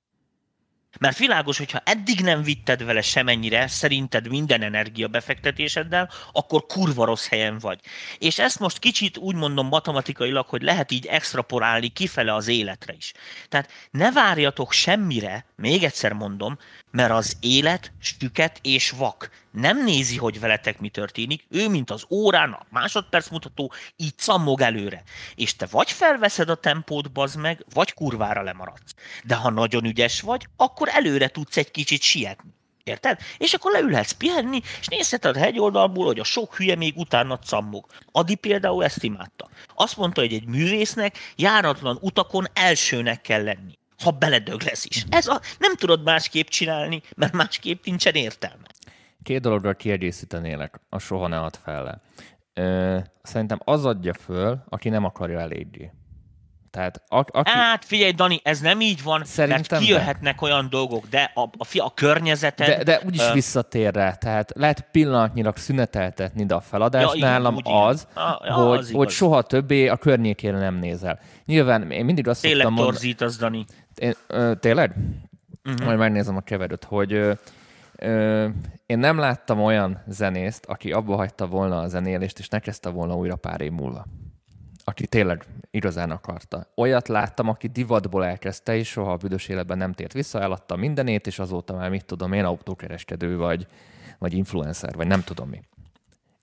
[0.98, 7.28] Mert világos, hogyha eddig nem vitted vele semennyire, szerinted minden energia befektetéseddel, akkor kurva rossz
[7.28, 7.80] helyen vagy.
[8.18, 13.12] És ezt most kicsit úgy mondom matematikailag, hogy lehet így extraporálni kifele az életre is.
[13.48, 16.58] Tehát ne várjatok semmire, még egyszer mondom,
[16.90, 19.30] mert az élet stüket és vak.
[19.60, 24.60] Nem nézi, hogy veletek mi történik, ő, mint az órán, a másodperc mutató, így cammog
[24.60, 25.02] előre.
[25.34, 28.94] És te vagy felveszed a tempót, bazd meg, vagy kurvára lemaradsz.
[29.24, 32.50] De ha nagyon ügyes vagy, akkor előre tudsz egy kicsit sietni.
[32.84, 33.18] Érted?
[33.38, 37.86] És akkor leülhetsz pihenni, és nézheted a hegyoldalból, hogy a sok hülye még utána cammog.
[38.12, 39.48] Adi például ezt imádta.
[39.74, 45.04] Azt mondta, hogy egy művésznek járatlan utakon elsőnek kell lenni ha beledög lesz is.
[45.08, 48.66] Ez a, nem tudod másképp csinálni, mert másképp nincsen értelme.
[49.22, 52.00] Két dologra kiegészítenélek, a soha ne add fel le.
[53.22, 55.92] szerintem az adja föl, aki nem akarja eléggé.
[56.70, 57.50] Tehát a, aki...
[57.50, 60.46] Hát figyelj, Dani, ez nem így van, Szerintem mert kijöhetnek de.
[60.46, 62.66] olyan dolgok, de a, a, a környezeted...
[62.66, 67.28] De, de úgyis uh, visszatér rá, tehát lehet pillanatnyilag szüneteltetni, de a feladás ja, igen,
[67.28, 71.20] nálam az, a, ja, hogy, az hogy soha többé a környékére nem nézel.
[71.44, 73.64] Nyilván én mindig azt Tényleg szoktam torzítasz, Dani.
[73.94, 74.94] Én, ö, tényleg?
[75.64, 75.86] Uh-huh.
[75.86, 77.32] Majd megnézem a keverőt, hogy ö,
[78.02, 78.48] ö,
[78.86, 83.14] én nem láttam olyan zenészt, aki abba hagyta volna a zenélést, és ne kezdte volna
[83.14, 84.06] újra pár év múlva.
[84.84, 86.66] Aki tényleg igazán akarta.
[86.74, 91.26] Olyat láttam, aki divatból elkezdte, és soha a büdös életben nem tért vissza, eladta mindenét,
[91.26, 93.66] és azóta már mit tudom én, autókereskedő, vagy,
[94.18, 95.60] vagy influencer, vagy nem tudom mi.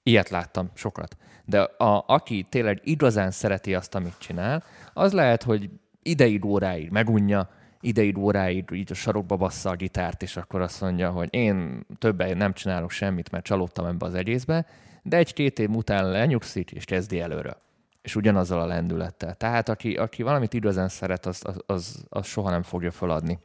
[0.03, 1.17] Ilyet láttam sokat.
[1.45, 5.69] De a, aki tényleg igazán szereti azt, amit csinál, az lehet, hogy
[6.03, 7.49] ideig óráig megunja,
[7.85, 12.37] ideig óráig így a sarokba bassza a gitárt, és akkor azt mondja, hogy én többen
[12.37, 14.65] nem csinálok semmit, mert csalódtam ebbe az egészbe,
[15.03, 17.57] de egy-két év után lenyugszik, és kezdi előre.
[18.01, 19.35] És ugyanazzal a lendülettel.
[19.35, 23.39] Tehát aki, aki valamit igazán szeret, az, az, az, az soha nem fogja feladni.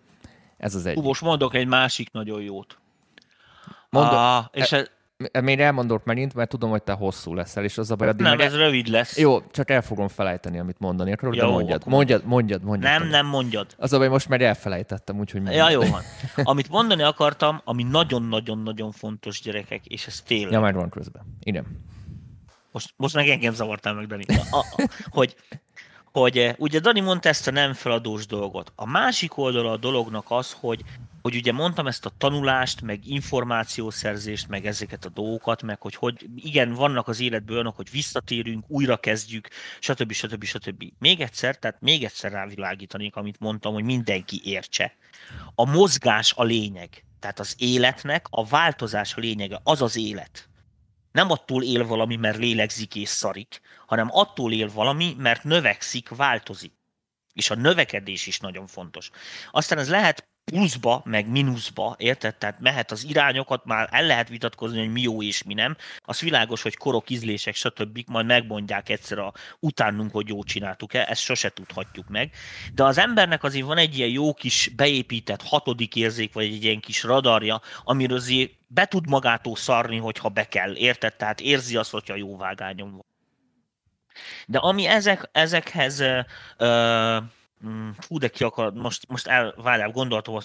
[0.57, 1.03] Ez az egy.
[1.03, 2.79] most mondok egy másik nagyon jót.
[3.91, 4.91] Mondok, ah, és e, ez,
[5.43, 8.41] még elmondott megint, mert tudom, hogy te hosszú leszel, és az a baj, addig Nem,
[8.41, 9.19] ez rövid lesz.
[9.19, 12.93] Jó, csak el fogom felejteni, amit mondani akarok, de mondjad, mondjad, mondjad, mondjad.
[12.93, 13.67] Nem, nem mondjad.
[13.77, 15.71] Az a baj, most már elfelejtettem, úgyhogy mondjad.
[15.71, 16.03] Ja, jó van.
[16.51, 20.53] Amit mondani akartam, ami nagyon-nagyon-nagyon fontos gyerekek, és ez tényleg.
[20.53, 21.23] Ja, már van közben.
[21.41, 21.67] Igen.
[22.73, 24.25] Most, most meg engem zavartál meg, Dani.
[24.51, 25.37] A, a, hogy
[26.13, 28.73] hogy eh, ugye Dani mondta ezt a nem feladós dolgot.
[28.77, 30.85] A másik oldala a dolognak az, hogy
[31.23, 36.27] hogy ugye mondtam ezt a tanulást, meg információszerzést, meg ezeket a dolgokat, meg hogy, hogy
[36.37, 39.49] igen, vannak az életből olyanok, hogy visszatérünk, újra kezdjük,
[39.79, 40.13] stb.
[40.13, 40.45] stb.
[40.45, 40.85] stb.
[40.99, 44.97] Még egyszer, tehát még egyszer rávilágítanék, amit mondtam, hogy mindenki értse.
[45.55, 47.05] A mozgás a lényeg.
[47.21, 50.49] Tehát az életnek a változás a lényege, az az élet.
[51.13, 56.73] Nem attól él valami, mert lélegzik és szarik, hanem attól él valami, mert növekszik, változik.
[57.33, 59.11] És a növekedés is nagyon fontos.
[59.51, 62.35] Aztán ez lehet pluszba, meg mínuszba, érted?
[62.37, 65.77] Tehát mehet az irányokat, már el lehet vitatkozni, hogy mi jó és mi nem.
[65.99, 67.99] Az világos, hogy korok, ízlések, stb.
[68.07, 72.31] majd megmondják egyszer a utánunk, hogy jó csináltuk-e, ezt sose tudhatjuk meg.
[72.75, 76.81] De az embernek azért van egy ilyen jó kis beépített hatodik érzék, vagy egy ilyen
[76.81, 81.17] kis radarja, amiről azért be tud magától szarni, hogyha be kell, érted?
[81.17, 83.05] Tehát érzi azt, hogyha jó vágányom van.
[84.47, 86.01] De ami ezek, ezekhez
[86.57, 87.40] ö, Mm,
[87.99, 90.45] fú, de ki akar, most, most el, várjál, gondoltam, hogy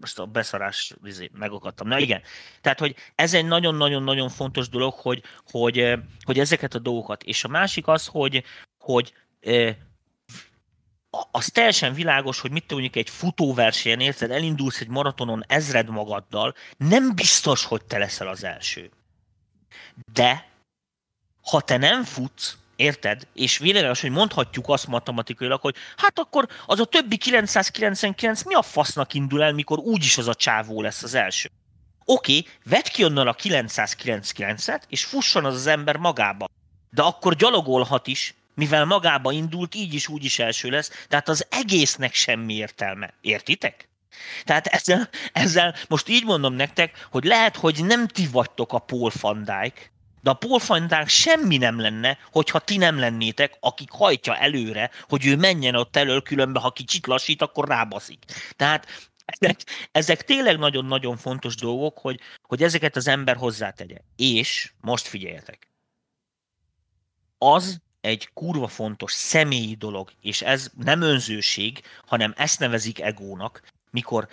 [0.00, 1.88] most a beszarás izé, megakadtam.
[1.88, 2.22] Na igen,
[2.60, 5.92] tehát, hogy ez egy nagyon-nagyon-nagyon fontos dolog, hogy, hogy,
[6.24, 7.22] hogy ezeket a dolgokat.
[7.22, 8.44] És a másik az, hogy,
[8.78, 9.12] hogy
[11.30, 17.14] az teljesen világos, hogy mit mondjuk egy futóversenyen, érted, elindulsz egy maratonon ezred magaddal, nem
[17.14, 18.90] biztos, hogy te leszel az első.
[20.12, 20.48] De
[21.42, 23.26] ha te nem futsz, Érted?
[23.34, 28.62] És világos, hogy mondhatjuk azt matematikailag, hogy hát akkor az a többi 999 mi a
[28.62, 31.50] fasznak indul el, mikor úgyis az a csávó lesz az első.
[32.04, 36.48] Oké, vedd ki onnan a 999-et, és fusson az az ember magába.
[36.90, 41.46] De akkor gyalogolhat is, mivel magába indult, így is úgy is első lesz, tehát az
[41.50, 43.14] egésznek semmi értelme.
[43.20, 43.88] Értitek?
[44.44, 49.10] Tehát ezzel, ezzel most így mondom nektek, hogy lehet, hogy nem ti vagytok a Paul
[49.20, 49.92] van Dijk,
[50.24, 55.36] de a polfandánk semmi nem lenne, hogyha ti nem lennétek, akik hajtja előre, hogy ő
[55.36, 58.24] menjen ott elől, különben ha kicsit lassít, akkor rábaszik.
[58.56, 58.86] Tehát
[59.24, 59.60] ezek,
[59.92, 63.96] ezek tényleg nagyon-nagyon fontos dolgok, hogy, hogy ezeket az ember hozzátegye.
[64.16, 65.68] És most figyeljetek.
[67.38, 74.28] Az egy kurva fontos személyi dolog, és ez nem önzőség, hanem ezt nevezik egónak, mikor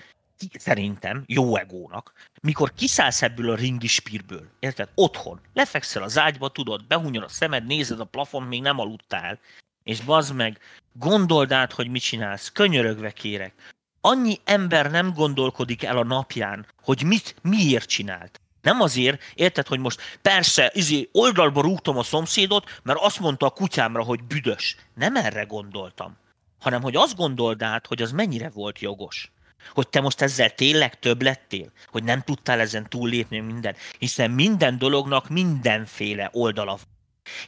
[0.59, 4.89] szerintem jó egónak, mikor kiszállsz ebből a ringispírből, érted?
[4.95, 9.39] Otthon, lefekszel az ágyba, tudod, behúnyol a szemed, nézed a plafon, még nem aludtál,
[9.83, 10.59] és bazd meg,
[10.93, 13.53] gondold át, hogy mit csinálsz, könyörögve kérek.
[14.01, 18.41] Annyi ember nem gondolkodik el a napján, hogy mit, miért csinált.
[18.61, 23.49] Nem azért, érted, hogy most persze, izé, oldalba rúgtam a szomszédot, mert azt mondta a
[23.49, 24.75] kutyámra, hogy büdös.
[24.93, 26.17] Nem erre gondoltam,
[26.59, 29.31] hanem hogy azt gondold át, hogy az mennyire volt jogos.
[29.69, 31.71] Hogy te most ezzel tényleg több lettél?
[31.87, 33.75] Hogy nem tudtál ezen túllépni minden?
[33.97, 36.89] Hiszen minden dolognak mindenféle oldala van.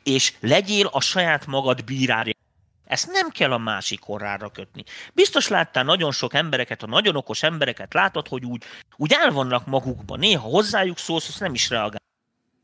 [0.03, 2.33] És legyél a saját magad bírárja.
[2.85, 4.83] Ezt nem kell a másik orrára kötni.
[5.13, 8.63] Biztos láttál nagyon sok embereket, a nagyon okos embereket látod, hogy úgy,
[8.95, 10.19] úgy el vannak magukban.
[10.19, 12.01] Néha hozzájuk szólsz, azt nem is reagál.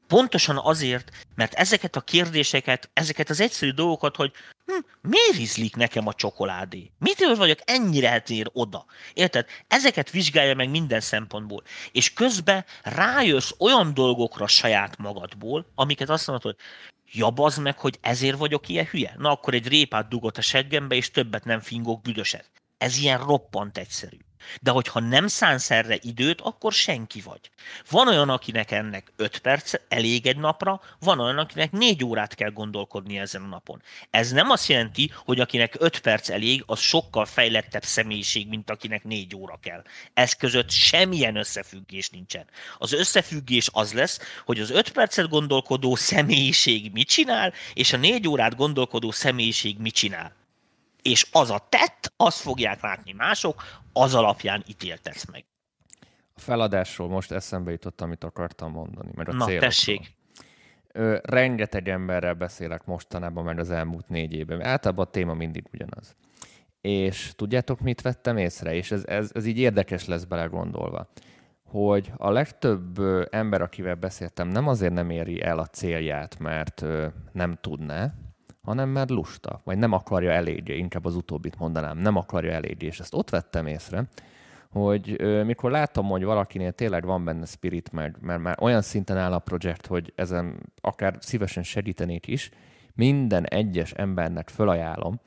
[0.10, 4.32] Pontosan azért, mert ezeket a kérdéseket, ezeket az egyszerű dolgokat, hogy
[4.66, 6.92] hm, miért ízlik nekem a csokoládé?
[6.98, 8.86] Mitől vagyok ennyire eltér oda?
[9.14, 9.46] Érted?
[9.68, 11.64] Ezeket vizsgálja meg minden szempontból.
[11.92, 16.56] És közben rájössz olyan dolgokra saját magadból, amiket azt mondod, hogy
[17.12, 19.16] ja, meg, hogy ezért vagyok ilyen hülye?
[19.18, 22.52] Na akkor egy répát dugott a seggembe, és többet nem fingok büdöset.
[22.78, 24.18] Ez ilyen roppant egyszerű.
[24.62, 27.40] De hogyha nem szánsz erre időt, akkor senki vagy.
[27.90, 32.50] Van olyan, akinek ennek 5 perc elég egy napra, van olyan, akinek 4 órát kell
[32.50, 33.82] gondolkodni ezen a napon.
[34.10, 39.04] Ez nem azt jelenti, hogy akinek 5 perc elég, az sokkal fejlettebb személyiség, mint akinek
[39.04, 39.84] 4 óra kell.
[40.14, 42.46] Ez között semmilyen összefüggés nincsen.
[42.78, 48.28] Az összefüggés az lesz, hogy az 5 percet gondolkodó személyiség mit csinál, és a 4
[48.28, 50.39] órát gondolkodó személyiség mit csinál
[51.02, 55.46] és az a tett, azt fogják látni mások, az alapján ítéltetsz meg.
[56.36, 59.70] A feladásról most eszembe jutott, amit akartam mondani, mert a Na, célokról.
[59.70, 60.18] tessék.
[60.92, 64.64] Ö, rengeteg emberrel beszélek mostanában, meg az elmúlt négy évben.
[64.64, 66.16] Általában a téma mindig ugyanaz.
[66.82, 68.74] És tudjátok, mit vettem észre?
[68.74, 71.10] És ez, ez, ez így érdekes lesz belegondolva
[71.70, 76.86] hogy a legtöbb ember, akivel beszéltem, nem azért nem éri el a célját, mert
[77.32, 78.14] nem tudná,
[78.70, 83.00] hanem mert lusta, vagy nem akarja eléggé, inkább az utóbbit mondanám, nem akarja eléggé, és
[83.00, 84.04] ezt ott vettem észre,
[84.72, 89.18] hogy ö, mikor látom, hogy valakinél tényleg van benne spirit, mert, mert már olyan szinten
[89.18, 92.50] áll a projekt, hogy ezen akár szívesen segítenék is,
[92.94, 95.20] minden egyes embernek fölajánlom,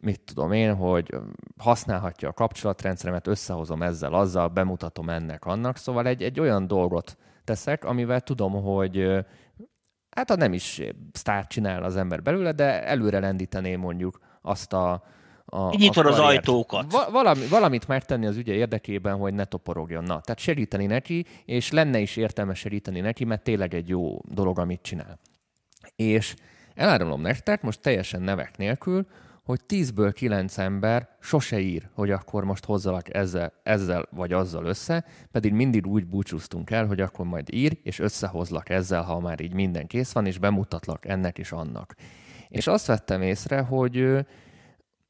[0.00, 1.14] mit tudom én, hogy
[1.58, 7.84] használhatja a kapcsolatrendszeremet, összehozom ezzel, azzal, bemutatom ennek, annak, szóval egy, egy olyan dolgot teszek,
[7.84, 9.24] amivel tudom, hogy
[10.10, 10.82] hát ha nem is
[11.12, 15.02] sztárt csinál az ember belőle, de előre lendítené mondjuk azt a,
[15.44, 16.92] a, Nyitod az ajtókat.
[16.92, 20.04] Va- valami, valamit megtenni az ügye érdekében, hogy ne toporogjon.
[20.04, 24.58] Na, tehát segíteni neki, és lenne is értelme segíteni neki, mert tényleg egy jó dolog,
[24.58, 25.18] amit csinál.
[25.96, 26.34] És
[26.74, 29.06] elárulom nektek, most teljesen nevek nélkül,
[29.50, 35.04] hogy 10-ből 9 ember sose ír, hogy akkor most hozzalak ezzel, ezzel vagy azzal össze,
[35.32, 39.52] pedig mindig úgy búcsúztunk el, hogy akkor majd ír, és összehozlak ezzel, ha már így
[39.52, 41.94] minden kész van, és bemutatlak ennek is annak.
[42.48, 44.26] És azt vettem észre, hogy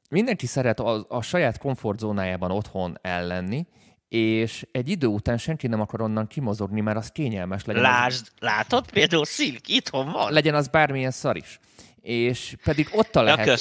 [0.09, 3.67] mindenki szeret a, a saját komfortzónájában otthon ellenni,
[4.09, 7.81] és egy idő után senki nem akar onnan kimozogni, mert az kényelmes legyen.
[7.81, 8.31] Lásd, az...
[8.39, 8.91] látod?
[8.91, 10.31] Például Szilk, itthon van.
[10.31, 11.59] Legyen az bármilyen szar is.
[12.01, 13.45] És pedig ott a lehet...
[13.45, 13.55] Ja,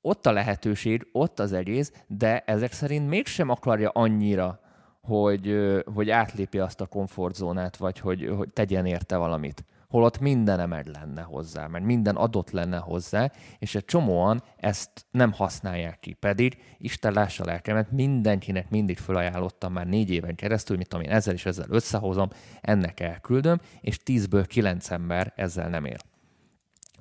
[0.00, 4.60] ott a lehetőség, ott az egész, de ezek szerint mégsem akarja annyira,
[5.00, 5.56] hogy,
[5.94, 11.22] hogy átlépje azt a komfortzónát, vagy hogy, hogy tegyen érte valamit holott minden emeg lenne
[11.22, 16.12] hozzá, mert minden adott lenne hozzá, és egy csomóan ezt nem használják ki.
[16.12, 21.34] Pedig Isten lássa lelkemet, mindenkinek mindig felajánlottam már négy éven keresztül, mit tudom én ezzel
[21.34, 22.28] és ezzel összehozom,
[22.60, 26.00] ennek elküldöm, és tízből kilenc ember ezzel nem ér.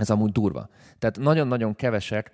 [0.02, 0.70] Ez amúgy durva.
[1.00, 2.32] Tehát nagyon-nagyon kevesek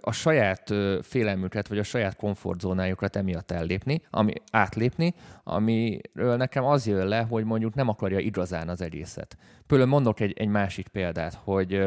[0.00, 7.06] a saját félelmüket, vagy a saját komfortzónájukat emiatt ellépni, ami, átlépni, amiről nekem az jön
[7.06, 9.36] le, hogy mondjuk nem akarja igazán az egészet.
[9.66, 11.84] Például mondok egy, egy másik példát, hogy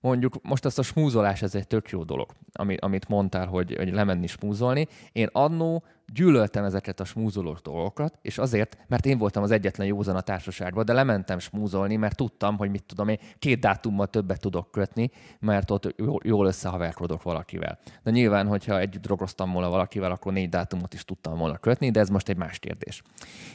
[0.00, 3.92] mondjuk most azt a smúzolás, ez egy tök jó dolog, amit, amit mondtál, hogy, hogy
[3.92, 4.86] lemenni smúzolni.
[5.12, 10.16] Én annó gyűlöltem ezeket a smúzolós dolgokat, és azért, mert én voltam az egyetlen józan
[10.16, 14.70] a társaságban, de lementem smúzolni, mert tudtam, hogy mit tudom én, két dátummal többet tudok
[14.70, 17.78] kötni, mert ott jól összehaverkodok valakivel.
[18.02, 22.00] De nyilván, hogyha együtt drogoztam volna valakivel, akkor négy dátumot is tudtam volna kötni, de
[22.00, 23.02] ez most egy más kérdés.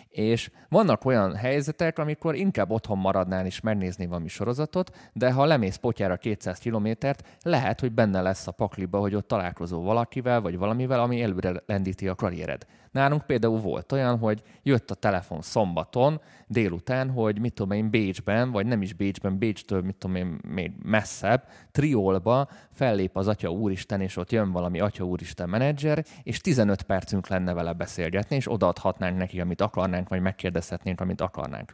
[0.10, 5.76] És vannak olyan helyzetek, amikor inkább otthon maradnál és megnézni valami sorozatot, de ha lemész
[5.76, 11.00] potyára 200 kilométert, lehet, hogy benne lesz a pakliba, hogy ott találkozol valakivel, vagy valamivel,
[11.00, 12.66] ami előre lendíti a karrier eléred.
[12.92, 18.52] Nálunk például volt olyan, hogy jött a telefon szombaton délután, hogy mit tudom én Bécsben,
[18.52, 24.02] vagy nem is Bécsben, Bécstől mit tudom én még messzebb, Triolba fellép az Atya Úristen,
[24.02, 29.18] és ott jön valami Atya Úristen menedzser, és 15 percünk lenne vele beszélgetni, és odaadhatnánk
[29.18, 31.74] neki, amit akarnánk, vagy megkérdezhetnénk, amit akarnánk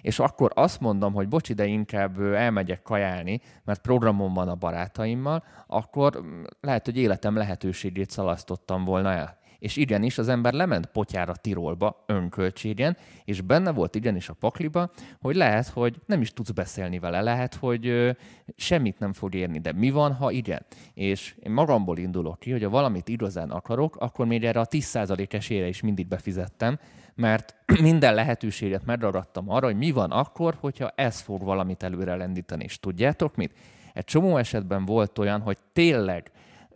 [0.00, 5.44] és akkor azt mondom, hogy bocsi, de inkább elmegyek kajálni, mert programom van a barátaimmal,
[5.66, 6.20] akkor
[6.60, 9.39] lehet, hogy életem lehetőségét szalasztottam volna el.
[9.60, 14.90] És igenis, az ember lement potyára Tirolba önköltségen, és benne volt igenis a pakliba,
[15.20, 18.10] hogy lehet, hogy nem is tudsz beszélni vele, lehet, hogy ö,
[18.56, 20.66] semmit nem fog érni, de mi van, ha igen?
[20.94, 25.32] És én magamból indulok ki, hogy ha valamit igazán akarok, akkor még erre a 10%
[25.32, 26.78] esélyre is mindig befizettem,
[27.14, 32.64] mert minden lehetőséget megragadtam arra, hogy mi van akkor, hogyha ez fog valamit előre lendíteni.
[32.64, 33.54] És tudjátok mit?
[33.92, 36.30] Egy csomó esetben volt olyan, hogy tényleg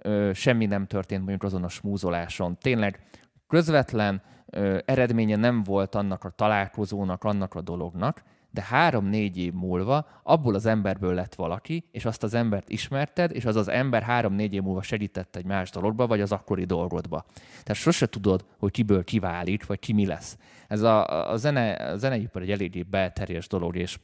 [0.04, 2.58] ö, semmi nem történt mondjuk azon a smúzoláson.
[2.58, 3.00] Tényleg
[3.46, 10.06] közvetlen ö, eredménye nem volt annak a találkozónak, annak a dolognak, de három-négy év múlva
[10.22, 14.54] abból az emberből lett valaki, és azt az embert ismerted, és az az ember három-négy
[14.54, 17.24] év múlva segített egy más dologba, vagy az akkori dolgodba.
[17.34, 20.38] Tehát sose tudod, hogy kiből kiválik, vagy ki mi lesz.
[20.68, 23.98] Ez a, a, zene, a zeneipar egy eléggé belterjes dolog, és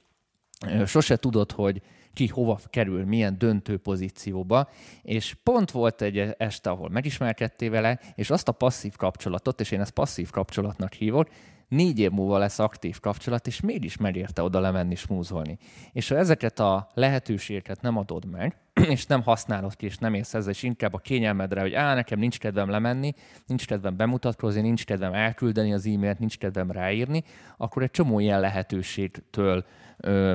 [0.86, 1.82] sose tudod, hogy
[2.12, 4.68] ki hova kerül, milyen döntő pozícióba,
[5.02, 9.80] és pont volt egy este, ahol megismerkedtél vele, és azt a passzív kapcsolatot, és én
[9.80, 11.28] ezt passzív kapcsolatnak hívok,
[11.70, 15.58] négy év múlva lesz aktív kapcsolat, és mégis megérte oda lemenni, smúzolni.
[15.92, 18.56] És ha ezeket a lehetőségeket nem adod meg,
[18.94, 22.18] és nem használod ki, és nem ész ezzel, és inkább a kényelmedre, hogy á, nekem
[22.18, 23.14] nincs kedvem lemenni,
[23.46, 27.24] nincs kedvem bemutatkozni, nincs kedvem elküldeni az e-mailt, nincs kedvem ráírni,
[27.56, 29.64] akkor egy csomó ilyen lehetőségtől
[29.96, 30.34] ö,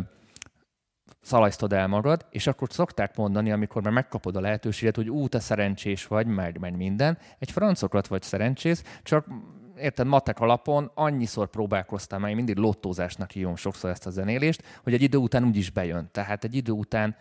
[1.21, 5.39] szalajztod el magad, és akkor szokták mondani, amikor már megkapod a lehetőséget, hogy ú, te
[5.39, 7.17] szerencsés vagy, meg, meg minden.
[7.39, 9.27] Egy francokat vagy szerencsés, csak
[9.77, 14.93] érted, matek alapon annyiszor próbálkoztam, mert én mindig lottózásnak hívom sokszor ezt a zenélést, hogy
[14.93, 16.09] egy idő után úgyis bejön.
[16.11, 17.15] Tehát egy idő után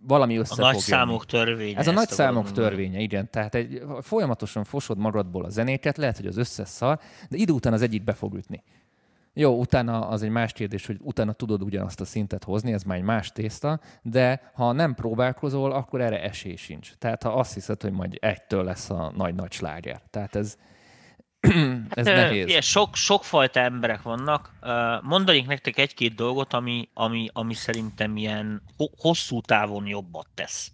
[0.00, 1.78] valami össze A nagy számok törvénye.
[1.78, 3.30] Ez a nagy számok törvénye, igen.
[3.30, 6.98] Tehát egy, folyamatosan fosod magadból a zenéket, lehet, hogy az összes szar,
[7.28, 8.62] de idő után az egyik be fog ütni.
[9.34, 12.96] Jó, utána az egy más kérdés, hogy utána tudod ugyanazt a szintet hozni, ez már
[12.96, 16.92] egy más tészta, de ha nem próbálkozol, akkor erre esély sincs.
[16.98, 20.02] Tehát ha azt hiszed, hogy majd egytől lesz a nagy-nagy sláger.
[20.10, 20.56] Tehát ez,
[21.90, 22.46] ez hát, nehéz.
[22.46, 24.52] Ilyen, sok, sokfajta emberek vannak.
[25.02, 28.62] Mondanék nektek egy-két dolgot, ami, ami, ami szerintem ilyen
[28.96, 30.72] hosszú távon jobbat tesz,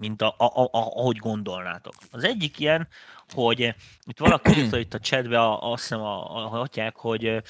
[0.00, 1.94] mint a, a, a, ahogy gondolnátok.
[2.10, 2.88] Az egyik ilyen,
[3.28, 3.74] hogy
[4.04, 7.42] itt valaki írta itt a chatbe, azt hiszem a, a, a hogy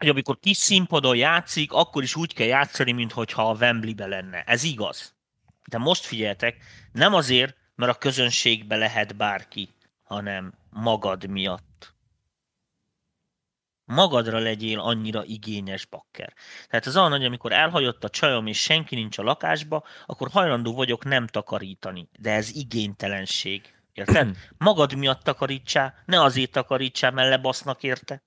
[0.00, 4.42] hogy amikor kis színpadon játszik, akkor is úgy kell játszani, mintha a Wembley-be lenne.
[4.42, 5.14] Ez igaz.
[5.68, 6.56] De most figyeltek,
[6.92, 9.68] nem azért, mert a közönségbe lehet bárki,
[10.02, 11.94] hanem magad miatt.
[13.84, 16.34] Magadra legyél annyira igényes bakker.
[16.68, 20.74] Tehát az olyan, hogy amikor elhagyott a csajom, és senki nincs a lakásba, akkor hajlandó
[20.74, 22.08] vagyok nem takarítani.
[22.18, 23.74] De ez igénytelenség.
[23.92, 24.36] Érted?
[24.58, 28.22] Magad miatt takarítsál, ne azért takarítsál, mert lebasznak érte.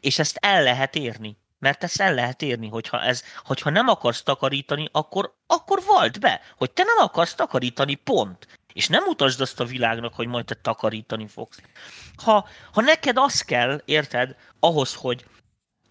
[0.00, 1.36] És ezt el lehet érni.
[1.58, 6.40] Mert ezt el lehet érni, hogyha, ez, hogyha nem akarsz takarítani, akkor, akkor vald be,
[6.56, 8.46] hogy te nem akarsz takarítani, pont.
[8.72, 11.60] És nem utasd azt a világnak, hogy majd te takarítani fogsz.
[12.16, 15.24] Ha, ha neked az kell, érted, ahhoz, hogy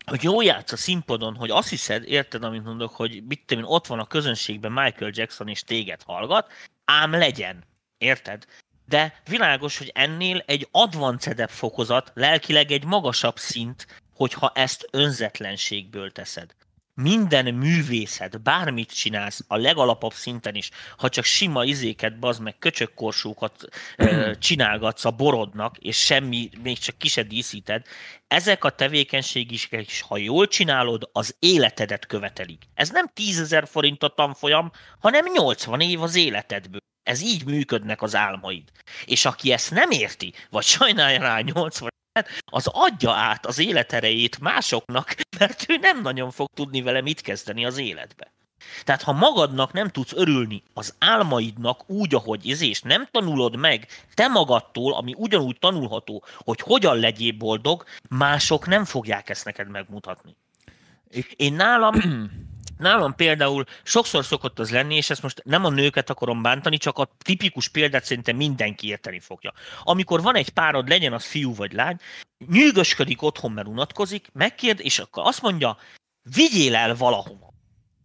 [0.06, 3.88] hogy jó játsz a színpadon, hogy azt hiszed, érted, amit mondok, hogy mit tudom, ott
[3.88, 6.52] van a közönségben Michael Jackson és téged hallgat,
[6.86, 7.64] ám legyen,
[7.98, 8.46] érted?
[8.86, 16.56] De világos, hogy ennél egy advancedebb fokozat, lelkileg egy magasabb szint, hogyha ezt önzetlenségből teszed
[16.94, 23.66] minden művészet, bármit csinálsz, a legalapabb szinten is, ha csak sima izéket, bazd meg köcsökkorsókat
[23.98, 27.86] ö, csinálgatsz a borodnak, és semmi, még csak ki se díszíted,
[28.28, 29.70] ezek a tevékenység is,
[30.02, 32.64] ha jól csinálod, az életedet követelik.
[32.74, 36.80] Ez nem 10 ezer forint a tanfolyam, hanem 80 év az életedből.
[37.04, 38.72] Ez így működnek az álmaid.
[39.06, 41.90] És aki ezt nem érti, vagy sajnálja rá 80
[42.46, 47.66] az adja át az életerejét másoknak, mert ő nem nagyon fog tudni vele mit kezdeni
[47.66, 48.32] az életbe.
[48.84, 53.88] Tehát ha magadnak nem tudsz örülni az álmaidnak úgy, ahogy ez, és nem tanulod meg
[54.14, 60.36] te magadtól, ami ugyanúgy tanulható, hogy hogyan legyél boldog, mások nem fogják ezt neked megmutatni.
[61.36, 61.96] Én nálam
[62.82, 66.98] Nálam például sokszor szokott az lenni, és ezt most nem a nőket akarom bántani, csak
[66.98, 69.54] a tipikus példát szerintem mindenki érteni fogja.
[69.84, 71.98] Amikor van egy párod, legyen az fiú vagy lány,
[72.48, 75.78] nyűgösködik otthon, mert unatkozik, megkérd, és akkor azt mondja,
[76.36, 77.54] vigyél el valahova.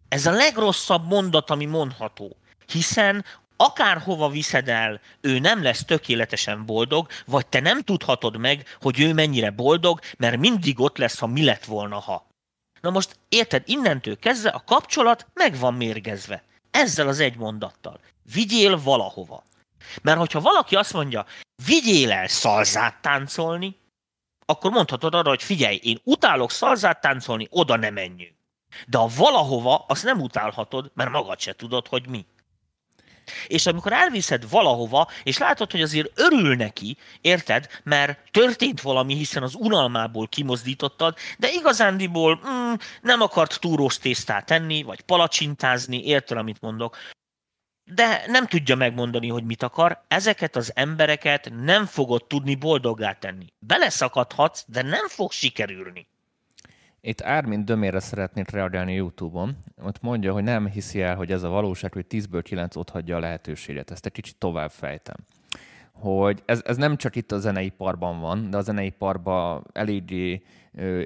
[0.07, 2.37] Ez a legrosszabb mondat, ami mondható.
[2.67, 3.25] Hiszen
[3.55, 9.13] akárhova viszed el, ő nem lesz tökéletesen boldog, vagy te nem tudhatod meg, hogy ő
[9.13, 12.26] mennyire boldog, mert mindig ott lesz, ha mi lett volna, ha.
[12.87, 16.43] Na most érted, innentől kezdve a kapcsolat meg van mérgezve.
[16.71, 17.99] Ezzel az egy mondattal.
[18.33, 19.43] Vigyél valahova.
[20.01, 21.25] Mert hogyha valaki azt mondja,
[21.65, 23.77] vigyél el szalzát táncolni,
[24.45, 28.35] akkor mondhatod arra, hogy figyelj, én utálok szalzát táncolni, oda nem menjünk.
[28.87, 32.25] De a valahova, azt nem utálhatod, mert magad se tudod, hogy mi.
[33.47, 39.43] És amikor elviszed valahova, és látod, hogy azért örül neki, érted, mert történt valami, hiszen
[39.43, 46.61] az unalmából kimozdítottad, de igazándiból mm, nem akart túrós tésztát tenni, vagy palacsintázni, érted, amit
[46.61, 46.97] mondok,
[47.93, 53.45] de nem tudja megmondani, hogy mit akar, ezeket az embereket nem fogod tudni boldoggá tenni.
[53.59, 56.07] Beleszakadhatsz, de nem fog sikerülni.
[57.07, 59.57] Itt Ármin Dömére szeretnék reagálni YouTube-on.
[59.83, 63.15] Ott mondja, hogy nem hiszi el, hogy ez a valóság, hogy 10-ből 9 ott hagyja
[63.15, 63.91] a lehetőséget.
[63.91, 65.15] Ezt egy kicsit tovább fejtem.
[65.91, 70.43] Hogy ez, ez nem csak itt a zeneiparban van, de a zeneiparban eléggé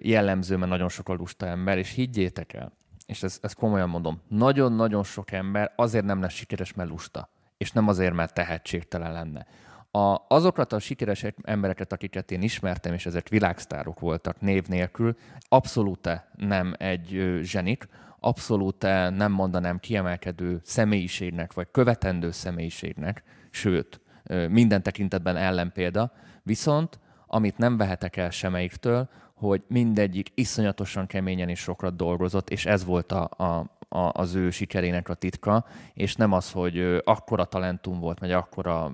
[0.01, 2.71] jellemző, mert nagyon sok a lusta ember, és higgyétek el,
[3.05, 7.71] és ezt, ezt komolyan mondom, nagyon-nagyon sok ember azért nem lesz sikeres, mert lusta, és
[7.71, 9.47] nem azért, mert tehetségtelen lenne
[9.91, 15.15] a, azokat a sikeres embereket, akiket én ismertem, és ezek világsztárok voltak név nélkül,
[15.49, 17.87] abszolút nem egy zsenik,
[18.19, 24.01] abszolút nem mondanám kiemelkedő személyiségnek, vagy követendő személyiségnek, sőt,
[24.47, 26.11] minden tekintetben ellenpélda,
[26.43, 32.85] viszont amit nem vehetek el semmelyiktől, hogy mindegyik iszonyatosan keményen és sokat dolgozott, és ez
[32.85, 37.99] volt a, a, a, az ő sikerének a titka, és nem az, hogy akkora talentum
[37.99, 38.91] volt, vagy akkora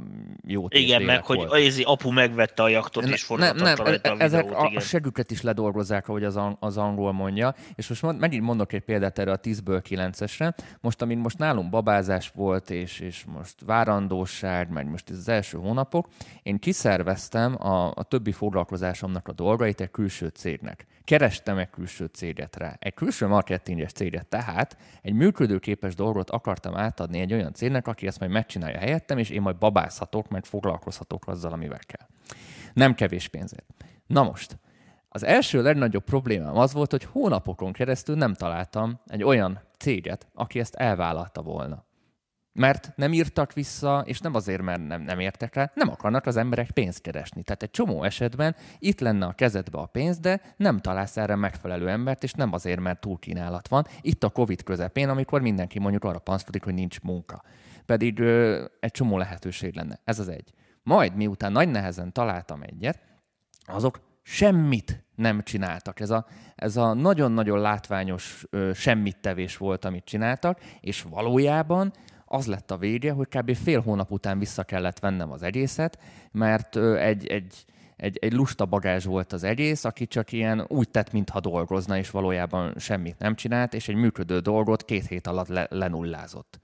[0.48, 1.50] jó Igen, meg volt.
[1.50, 4.66] hogy az apu megvette a jaktot, ne, és forgatta nem, nem, a ezek videót, a,
[4.66, 4.78] igen.
[4.78, 8.82] a següket is ledolgozzák, ahogy az, az angol mondja, és most mond, megint mondok egy
[8.82, 14.70] példát erre a 10-ből 9-esre, most, amint most nálunk babázás volt, és, és most várandóság,
[14.70, 16.08] meg most az első hónapok,
[16.44, 22.56] én kiszerveztem a, a többi foglalkozásomnak a dolgait egy külső cégnek kerestem egy külső céget
[22.56, 22.76] rá.
[22.80, 28.20] Egy külső marketinges céget, tehát egy működőképes dolgot akartam átadni egy olyan cégnek, aki ezt
[28.20, 32.08] majd megcsinálja helyettem, és én majd babázhatok, meg foglalkozhatok azzal, amivel kell.
[32.74, 33.74] Nem kevés pénzért.
[34.08, 34.58] Na most,
[35.10, 40.60] az első legnagyobb problémám az volt, hogy hónapokon keresztül nem találtam egy olyan céget, aki
[40.60, 41.86] ezt elvállalta volna
[42.58, 46.38] mert nem írtak vissza, és nem azért, mert nem, nem értek rá, nem akarnak az
[46.38, 47.44] emberek pénzt keresni.
[47.44, 51.90] Tehát egy csomó esetben itt lenne a kezedbe a pénz, de nem találsz erre megfelelő
[51.90, 53.86] embert, és nem azért, mert túlkínálat van.
[54.02, 57.44] Itt a Covid közepén, amikor mindenki mondjuk arra panszkodik, hogy nincs munka.
[57.86, 60.00] Pedig ö, egy csomó lehetőség lenne.
[60.04, 60.54] Ez az egy.
[60.84, 63.00] Majd, miután nagy nehezen találtam egyet,
[63.66, 66.00] azok semmit nem csináltak.
[66.00, 71.92] Ez a, ez a nagyon-nagyon látványos ö, semmit tevés volt, amit csináltak, és valójában
[72.28, 73.56] az lett a vége, hogy kb.
[73.56, 76.00] fél hónap után vissza kellett vennem az egészet,
[76.32, 77.66] mert egy, egy,
[77.96, 82.10] egy, egy lusta bagázs volt az egész, aki csak ilyen úgy tett, mintha dolgozna, és
[82.10, 86.60] valójában semmit nem csinált, és egy működő dolgot két hét alatt le, lenullázott.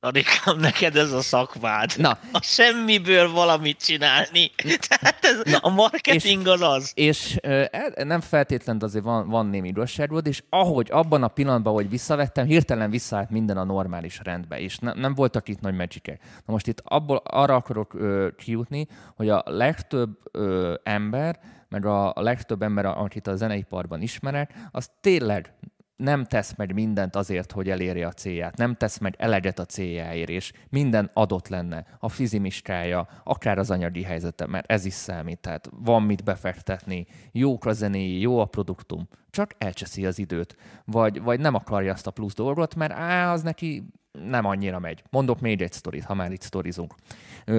[0.00, 1.92] Adikám, neked ez a szakmád.
[1.96, 2.18] Na.
[2.32, 4.50] A semmiből valamit csinálni.
[4.88, 6.92] Tehát ez, Na, a marketing és, az az.
[6.94, 11.88] És e, nem feltétlenül azért van, van némi igazságod, és ahogy abban a pillanatban, hogy
[11.88, 16.06] visszavettem, hirtelen visszaállt minden a normális rendbe, és ne, nem voltak itt nagy magic
[16.46, 21.38] Na most itt abból arra akarok ö, kijutni, hogy a legtöbb ö, ember,
[21.68, 25.54] meg a, a legtöbb ember, akit a zeneiparban ismerek, az tényleg
[25.96, 30.28] nem tesz meg mindent azért, hogy elérje a célját, nem tesz meg eleget a céljáért,
[30.28, 35.70] és minden adott lenne, a fizimiskája, akár az anyagi helyzete, mert ez is számít, tehát
[35.72, 41.40] van mit befektetni, jók a zenéi, jó a produktum, csak elcseszi az időt, vagy, vagy
[41.40, 43.84] nem akarja azt a plusz dolgot, mert á, az neki
[44.24, 45.02] nem annyira megy.
[45.10, 46.94] Mondok még egy sztorit, ha már itt sztorizunk.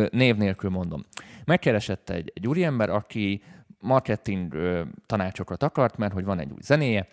[0.09, 1.03] Név nélkül mondom.
[1.45, 3.41] Megkeresett egy, egy úriember, aki
[3.79, 4.55] marketing
[5.05, 7.07] tanácsokat akart, mert hogy van egy új zenéje,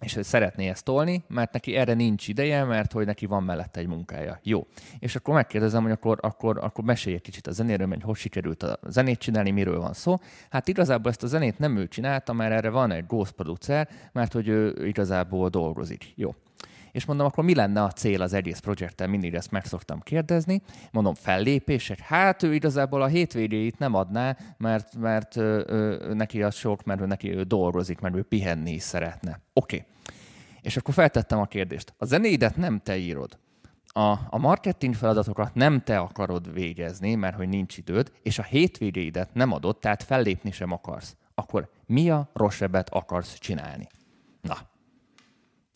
[0.00, 3.80] és hogy szeretné ezt tolni, mert neki erre nincs ideje, mert hogy neki van mellette
[3.80, 4.40] egy munkája.
[4.42, 4.66] Jó.
[4.98, 8.62] És akkor megkérdezem, hogy akkor, akkor, akkor mesélj egy kicsit a zenéről, hogy hogy sikerült
[8.62, 10.16] a zenét csinálni, miről van szó.
[10.50, 14.32] Hát igazából ezt a zenét nem ő csinálta, mert erre van egy ghost producer, mert
[14.32, 16.12] hogy ő igazából dolgozik.
[16.16, 16.34] Jó
[16.92, 20.62] és mondom, akkor mi lenne a cél az egész projekttel, mindig ezt meg szoktam kérdezni.
[20.92, 21.98] Mondom, fellépések?
[21.98, 27.00] Hát ő igazából a hétvégéit nem adná, mert, mert ö, ö, neki az sok, mert
[27.00, 29.40] ő neki ő dolgozik, mert ő pihenni is szeretne.
[29.52, 29.76] Oké.
[29.76, 29.88] Okay.
[30.60, 31.94] És akkor feltettem a kérdést.
[31.98, 33.38] A zenéidet nem te írod.
[33.92, 39.34] A, a marketing feladatokat nem te akarod végezni, mert hogy nincs időd, és a hétvégéidet
[39.34, 41.16] nem adod, tehát fellépni sem akarsz.
[41.34, 43.86] Akkor mi a rosszabbet akarsz csinálni?
[44.40, 44.56] Na,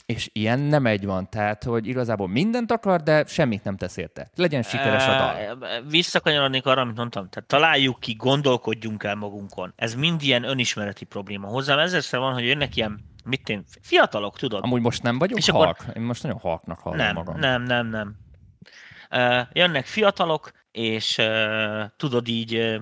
[0.07, 4.31] és ilyen nem egy van, tehát, hogy igazából mindent akar, de semmit nem tesz érte.
[4.35, 5.83] Legyen sikeres a dal.
[5.89, 7.29] Visszakanyarodnék arra, amit mondtam.
[7.29, 9.73] Tehát találjuk ki, gondolkodjunk el magunkon.
[9.77, 11.49] Ez mind ilyen önismereti probléma.
[11.49, 14.63] Hozzám ezerszer van, hogy jönnek ilyen, mit én, fiatalok, tudod?
[14.63, 15.81] Amúgy most nem vagyok és halk.
[15.81, 15.97] Akkor...
[15.97, 17.39] Én most nagyon halknak hallom nem, magam.
[17.39, 18.17] Nem, nem, nem.
[19.11, 22.77] Uh, jönnek fiatalok, és uh, tudod így uh,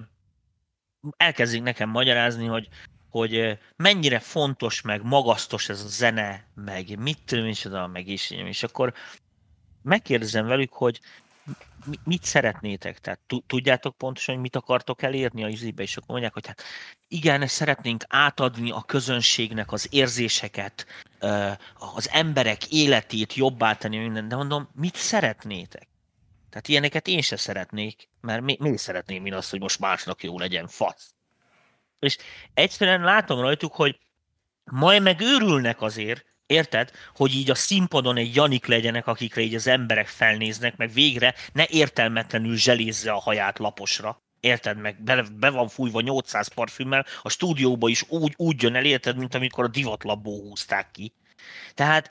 [1.17, 2.69] elkezdik nekem magyarázni, hogy
[3.13, 8.31] hogy mennyire fontos, meg magasztos ez a zene, meg mit tudom is oda, meg is,
[8.31, 8.93] és akkor
[9.83, 11.01] megkérdezem velük, hogy
[12.05, 12.99] mit szeretnétek?
[12.99, 16.63] Tehát tudjátok pontosan, hogy mit akartok elérni a izébe, és akkor mondják, hogy hát
[17.09, 20.87] igen, szeretnénk átadni a közönségnek az érzéseket,
[21.95, 25.89] az emberek életét jobbá tenni, minden, de mondom, mit szeretnétek?
[26.51, 30.39] Tehát ilyeneket én se szeretnék, mert mi, mi szeretném én azt, hogy most másnak jó
[30.39, 31.15] legyen, fasz
[32.03, 32.17] és
[32.55, 33.99] egyszerűen látom rajtuk, hogy
[34.65, 36.91] majd meg őrülnek azért, Érted?
[37.15, 41.67] Hogy így a színpadon egy Janik legyenek, akikre így az emberek felnéznek, meg végre ne
[41.69, 44.23] értelmetlenül zselézze a haját laposra.
[44.41, 44.79] Érted?
[44.79, 49.17] Meg be, be van fújva 800 parfümmel, a stúdióba is úgy, úgy jön el, érted,
[49.17, 51.15] mint amikor a divatlabból húzták ki.
[51.75, 52.11] Tehát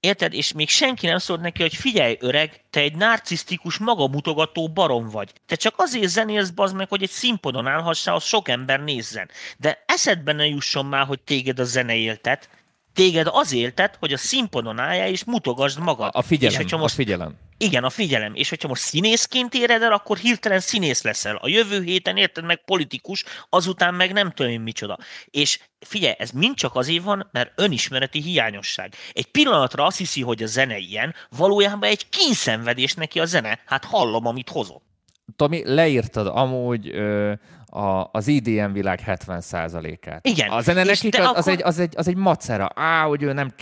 [0.00, 0.32] Érted?
[0.32, 5.32] És még senki nem szólt neki, hogy figyelj, öreg, te egy narcisztikus, magamutogató barom vagy.
[5.46, 9.30] Te csak azért zenélsz, bazd meg, hogy egy színpadon állhassál, az sok ember nézzen.
[9.58, 12.48] De eszedbe ne jusson már, hogy téged a zene éltet.
[12.94, 16.10] Téged az éltet, hogy a színpadon álljál és mutogasd magad.
[16.12, 17.34] A figyelem, és most, a figyelem.
[17.58, 18.34] Igen, a figyelem.
[18.34, 21.36] És hogyha most színészként éred el, akkor hirtelen színész leszel.
[21.36, 24.98] A jövő héten érted meg politikus, azután meg nem tudom én micsoda.
[25.24, 28.94] És figyelj, ez mind csak azért van, mert önismereti hiányosság.
[29.12, 33.62] Egy pillanatra azt hiszi, hogy a zene ilyen, valójában egy kínszenvedés neki a zene.
[33.66, 34.89] Hát hallom, amit hozott.
[35.36, 37.32] Tomi, leírtad amúgy ö,
[37.66, 40.26] a, az IDM világ 70%-át.
[40.26, 40.50] Igen.
[40.50, 41.38] A zene nekik az, akkor...
[41.38, 42.68] az, egy, az, egy, az egy macera.
[42.74, 43.52] Á, hogy ő nem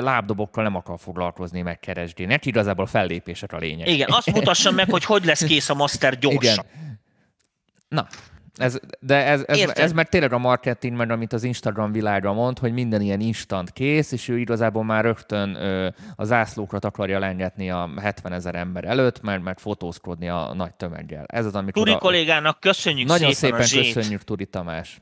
[0.00, 2.24] lábdobokkal nem akar foglalkozni, meg keresni.
[2.24, 3.88] Neki igazából fellépések a lényeg.
[3.88, 6.64] Igen, azt mutassa meg, hogy hogy lesz kész a master gyorsan.
[6.74, 7.00] Igen.
[7.88, 8.06] Na,
[8.56, 12.32] ez, de ez, ez, ez, ez meg tényleg a marketing, meg amit az Instagram világa
[12.32, 17.18] mond, hogy minden ilyen instant kész, és ő igazából már rögtön ö, a zászlókat akarja
[17.18, 21.24] lengetni a 70 ezer ember előtt, mert, mert fotózkodni a nagy tömeggel.
[21.26, 25.00] Ez az, amikor Turi a, kollégának köszönjük Nagyon szépen, szépen köszönjük, Turi Tamás.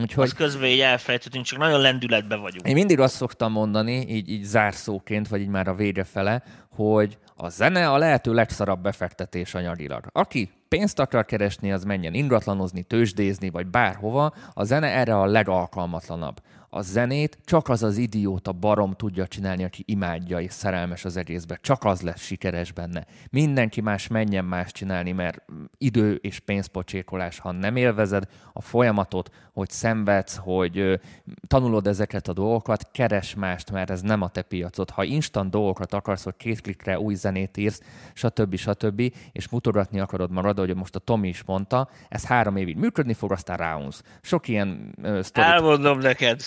[0.00, 0.24] Úgyhogy...
[0.24, 2.68] Azt közben így elfelejtettünk, csak nagyon lendületben vagyunk.
[2.68, 7.18] Én mindig azt szoktam mondani, így, így zárszóként, vagy így már a vége fele, hogy
[7.36, 10.06] a zene a lehető legszarabb befektetés anyagilag.
[10.12, 16.40] Aki pénzt akar keresni, az menjen ingatlanozni, tőzsdézni, vagy bárhova, a zene erre a legalkalmatlanabb
[16.76, 21.58] a zenét csak az az idióta barom tudja csinálni, aki imádja és szerelmes az egészbe.
[21.62, 23.06] Csak az lesz sikeres benne.
[23.30, 25.42] Mindenki más menjen más csinálni, mert
[25.78, 31.00] idő és pénzpocsékolás, ha nem élvezed a folyamatot, hogy szenvedsz, hogy
[31.46, 34.90] tanulod ezeket a dolgokat, keres mást, mert ez nem a te piacod.
[34.90, 37.80] Ha instant dolgokat akarsz, hogy két klikre új zenét írsz,
[38.12, 38.56] stb.
[38.56, 39.12] stb.
[39.32, 43.32] és mutogatni akarod marad, hogy most a Tomi is mondta, ez három évig működni fog,
[43.32, 44.02] aztán ráunsz.
[44.20, 45.50] Sok ilyen uh, sztorit...
[45.50, 46.40] Elmondom neked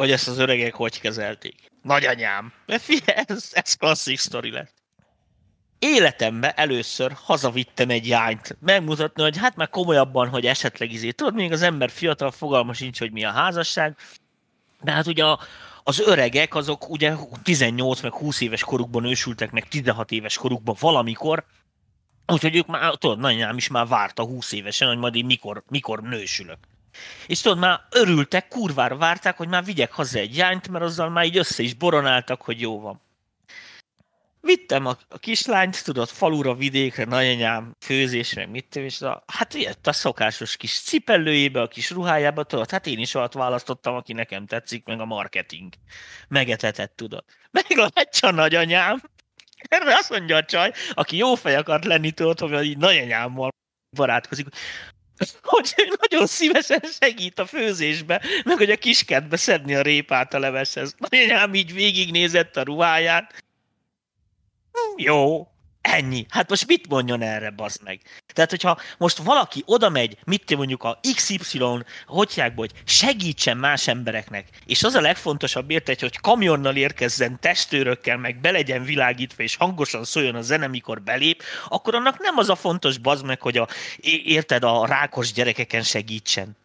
[0.00, 1.70] hogy ezt az öregek hogy kezelték.
[1.82, 2.52] Nagyanyám.
[3.04, 4.72] Ez, ez klasszik sztori lett.
[5.78, 11.10] életemben először hazavittem egy jányt, megmutatni, hogy hát már komolyabban, hogy esetleg izé.
[11.10, 13.96] Tudod, még az ember fiatal, fogalma sincs, hogy mi a házasság,
[14.82, 15.40] de hát ugye a,
[15.82, 21.44] az öregek azok ugye 18 meg 20 éves korukban ősültek, meg 16 éves korukban valamikor,
[22.26, 26.02] úgyhogy ők már, tudod, nagyanyám is már várta 20 évesen, hogy majd én mikor, mikor
[26.02, 26.58] nősülök.
[27.26, 31.24] És tudod, már örültek, kurvára várták, hogy már vigyek haza egy jányt, mert azzal már
[31.24, 33.00] így össze is boronáltak, hogy jó van.
[34.40, 39.86] Vittem a, a kislányt, tudod, falura, vidékre, nagyanyám, főzésre, mit tudom, és a, hát jött
[39.86, 44.46] a szokásos kis cipellőjébe, a kis ruhájába, tudod, hát én is olyat választottam, aki nekem
[44.46, 45.72] tetszik, meg a marketing.
[46.28, 47.24] Megetetett, tudod.
[47.50, 49.02] Meglátja a nagyanyám,
[49.68, 53.50] erre azt mondja a csaj, aki jó fej akart lenni, tudod, hogy így nagyanyámmal
[53.96, 54.46] barátkozik,
[55.42, 60.94] hogy nagyon szívesen segít a főzésbe, meg hogy a kiskertbe szedni a répát a leveshez.
[60.98, 63.44] Nagyanyám így végignézett a ruháját,
[64.96, 65.48] jó,
[65.80, 66.26] ennyi.
[66.28, 68.00] Hát most mit mondjon erre, bazd meg?
[68.32, 71.58] Tehát, hogyha most valaki oda megy, mit mondjuk a XY,
[72.06, 78.40] hogy hogy segítsen más embereknek, és az a legfontosabb érte, hogy kamionnal érkezzen testőrökkel, meg
[78.40, 82.56] be legyen világítva, és hangosan szóljon a zene, mikor belép, akkor annak nem az a
[82.56, 83.68] fontos, bazd meg, hogy a,
[84.24, 86.56] érted, a rákos gyerekeken segítsen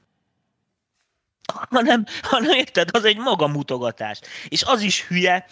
[1.53, 4.19] hanem, hanem érted, az egy magamutogatás.
[4.47, 5.47] És az is hülye,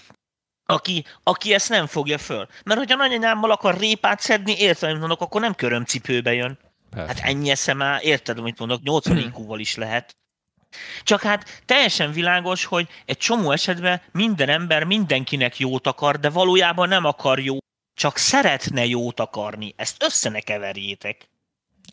[0.65, 2.47] aki, aki ezt nem fogja föl.
[2.63, 6.59] Mert hogyha nagyanyámmal akar répát szedni, érted, amit mondok, akkor nem körömcipőbe jön.
[6.89, 7.07] Persze.
[7.07, 10.15] Hát ennyi eszem már, érted, amit mondok, 80 iq is lehet.
[11.03, 16.87] Csak hát teljesen világos, hogy egy csomó esetben minden ember mindenkinek jót akar, de valójában
[16.87, 17.57] nem akar jó,
[17.93, 19.73] csak szeretne jót akarni.
[19.75, 21.29] Ezt össze ne keverjétek.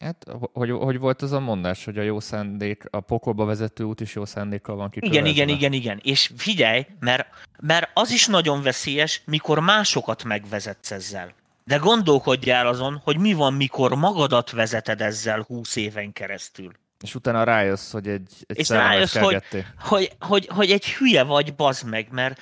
[0.01, 4.01] Hát, hogy, hogy volt az a mondás, hogy a jó szándék, a pokolba vezető út
[4.01, 5.29] is jó szándékkal van kikövezve?
[5.29, 6.01] Igen, igen, igen, igen.
[6.03, 7.29] És figyelj, mert,
[7.61, 11.35] mert az is nagyon veszélyes, mikor másokat megvezetsz ezzel.
[11.65, 16.73] De gondolkodj el azon, hogy mi van, mikor magadat vezeted ezzel húsz éven keresztül.
[17.01, 19.43] És utána rájössz, hogy egy, egy És rájössz, hogy,
[19.79, 22.41] hogy, hogy, hogy, egy hülye vagy, bazd meg, mert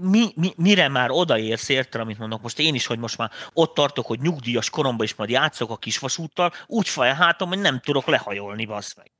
[0.00, 3.74] mi, mi, mire már odaérsz, érted, amit mondok, most én is, hogy most már ott
[3.74, 7.80] tartok, hogy nyugdíjas koromban is majd játszok a kisvasúttal, úgy faj a hátam, hogy nem
[7.80, 9.10] tudok lehajolni, bazd meg.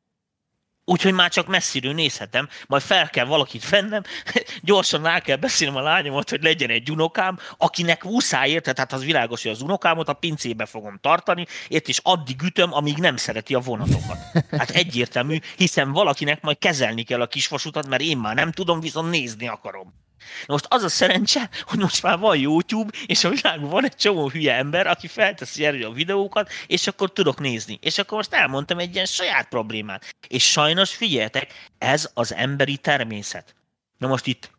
[0.85, 4.03] Úgyhogy már csak messziről nézhetem, majd fel kell valakit vennem,
[4.62, 9.05] gyorsan rá kell beszélnem a lányomat, hogy legyen egy unokám, akinek muszáj érte, tehát az
[9.05, 13.55] világos, hogy az unokámot a pincébe fogom tartani, ért is addig ütöm, amíg nem szereti
[13.55, 14.19] a vonatokat.
[14.51, 19.11] Hát egyértelmű, hiszen valakinek majd kezelni kell a kisvasutat, mert én már nem tudom, viszont
[19.11, 20.09] nézni akarom.
[20.47, 24.29] Most az a szerencse, hogy most már van YouTube, és a világban van egy csomó
[24.29, 27.79] hülye ember, aki felteszi erre a videókat, és akkor tudok nézni.
[27.83, 30.15] És akkor most elmondtam egy ilyen saját problémát.
[30.29, 33.55] És sajnos figyeljetek, ez az emberi természet.
[33.99, 34.51] Na most itt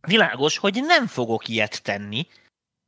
[0.00, 2.26] világos, hogy nem fogok ilyet tenni,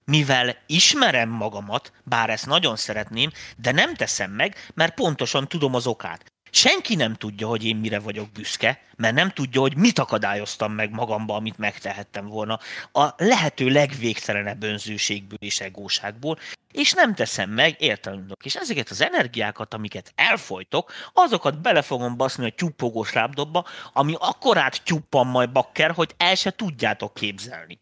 [0.04, 5.86] mivel ismerem magamat, bár ezt nagyon szeretném, de nem teszem meg, mert pontosan tudom az
[5.86, 6.29] okát.
[6.50, 10.90] Senki nem tudja, hogy én mire vagyok büszke, mert nem tudja, hogy mit akadályoztam meg
[10.90, 12.58] magamba, amit megtehettem volna
[12.92, 16.38] a lehető legvégtelenebb önzőségből és egóságból,
[16.72, 18.42] és nem teszem meg, értelmünk.
[18.44, 24.82] És ezeket az energiákat, amiket elfolytok, azokat bele fogom baszni a tyúpogós lábdobba, ami akkorát
[24.84, 27.78] tyúppan majd bakker, hogy el se tudjátok képzelni.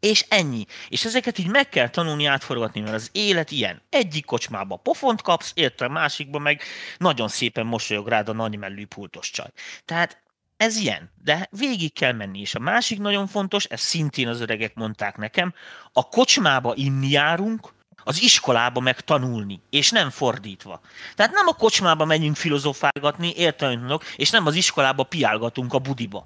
[0.00, 0.64] És ennyi.
[0.88, 3.82] És ezeket így meg kell tanulni átforgatni, mert az élet ilyen.
[3.90, 6.62] Egyik kocsmába pofont kapsz, érte másikba meg
[6.98, 9.50] nagyon szépen mosolyog rád a nagymellű pultos csaj.
[9.84, 10.22] Tehát
[10.56, 12.40] ez ilyen, de végig kell menni.
[12.40, 15.54] És a másik nagyon fontos, ez szintén az öregek mondták nekem,
[15.92, 17.72] a kocsmába inni járunk,
[18.04, 20.80] az iskolába meg tanulni, és nem fordítva.
[21.14, 26.24] Tehát nem a kocsmába megyünk filozofálgatni, értelmünk, és nem az iskolába piálgatunk a budiba.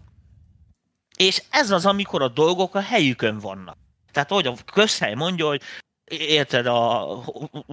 [1.23, 3.77] És ez az, amikor a dolgok a helyükön vannak.
[4.13, 5.63] Tehát, hogy a közhely mondja, hogy
[6.05, 7.07] érted, a,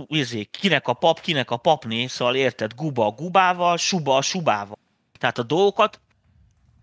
[0.08, 4.78] izé, kinek a pap, kinek a papné, szóval érted, guba a gubával, suba a subával.
[5.20, 6.02] Tehát a dolgokat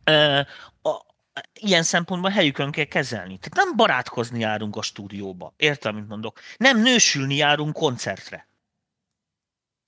[0.04, 0.38] e,
[0.82, 0.90] a,
[1.54, 3.38] ilyen szempontból helyükön kell kezelni.
[3.38, 5.52] Tehát nem barátkozni járunk a stúdióba.
[5.56, 6.40] Értem, mint mondok.
[6.56, 8.48] Nem nősülni járunk koncertre.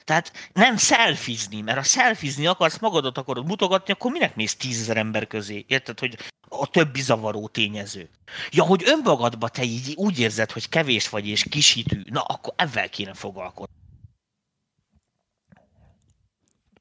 [0.08, 5.26] Tehát nem szelfizni, mert ha szelfizni akarsz, magadat akarod mutogatni, akkor minek mész tízezer ember
[5.26, 5.64] közé?
[5.68, 6.16] Érted, hogy
[6.48, 8.08] a többi zavaró tényező.
[8.50, 12.90] Ja, hogy önmagadba te így úgy érzed, hogy kevés vagy és kisítő, na akkor ebben
[12.90, 13.74] kéne foglalkozni.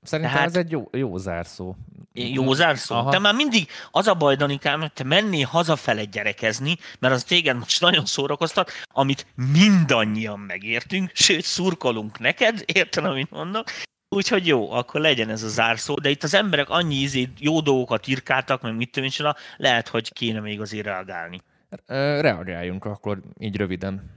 [0.01, 1.75] Szerintem Tehát, ez egy jó, jó zárszó.
[2.17, 2.95] Jó zárszó?
[2.95, 3.11] Aha.
[3.11, 7.57] Te már mindig az a baj, Danikám, hogy te mennél hazafele gyerekezni, mert az téged
[7.57, 13.65] most nagyon szórakoztat, amit mindannyian megértünk, sőt, szurkolunk neked, érted, amit mondok,
[14.09, 18.07] Úgyhogy jó, akkor legyen ez a zárszó, de itt az emberek annyi ízét, jó dolgokat
[18.07, 21.41] írkáltak, meg mit tudom én, lehet, hogy kéne még azért reagálni.
[21.85, 24.11] Reagáljunk akkor így röviden.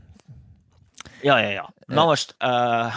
[1.23, 1.75] Ja, ja, ja.
[1.87, 2.93] Na most, uh,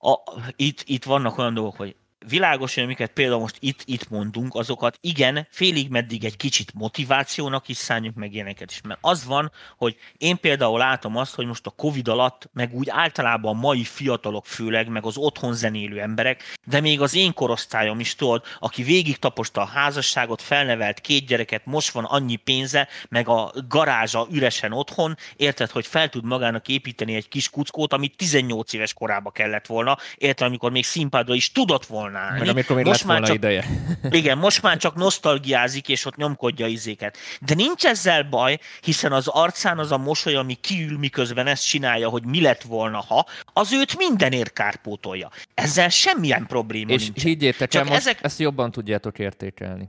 [0.00, 0.18] a,
[0.56, 1.96] itt, itt vannak olyan dolgok, hogy
[2.28, 7.68] világos, hogy amiket például most itt, itt mondunk, azokat igen, félig meddig egy kicsit motivációnak
[7.68, 8.80] is szánjuk meg ilyeneket is.
[8.80, 12.88] Mert az van, hogy én például látom azt, hogy most a Covid alatt, meg úgy
[12.90, 18.00] általában a mai fiatalok főleg, meg az otthon zenélő emberek, de még az én korosztályom
[18.00, 23.28] is tudod, aki végig taposta a házasságot, felnevelt két gyereket, most van annyi pénze, meg
[23.28, 28.72] a garázsa üresen otthon, érted, hogy fel tud magának építeni egy kis kuckót, amit 18
[28.72, 32.38] éves korába kellett volna, érted, amikor még színpadra is tudott volna volna.
[32.38, 33.64] Meg amikor még most már csak, ideje.
[34.10, 37.16] Igen, most már csak nosztalgiázik, és ott nyomkodja izéket.
[37.40, 42.08] De nincs ezzel baj, hiszen az arcán az a mosoly, ami kiül, miközben ezt csinálja,
[42.08, 45.30] hogy mi lett volna, ha, az őt mindenért kárpótolja.
[45.54, 47.16] Ezzel semmilyen probléma és nincs.
[47.16, 48.18] És higgyétek el, most ezek...
[48.22, 49.88] ezt jobban tudjátok értékelni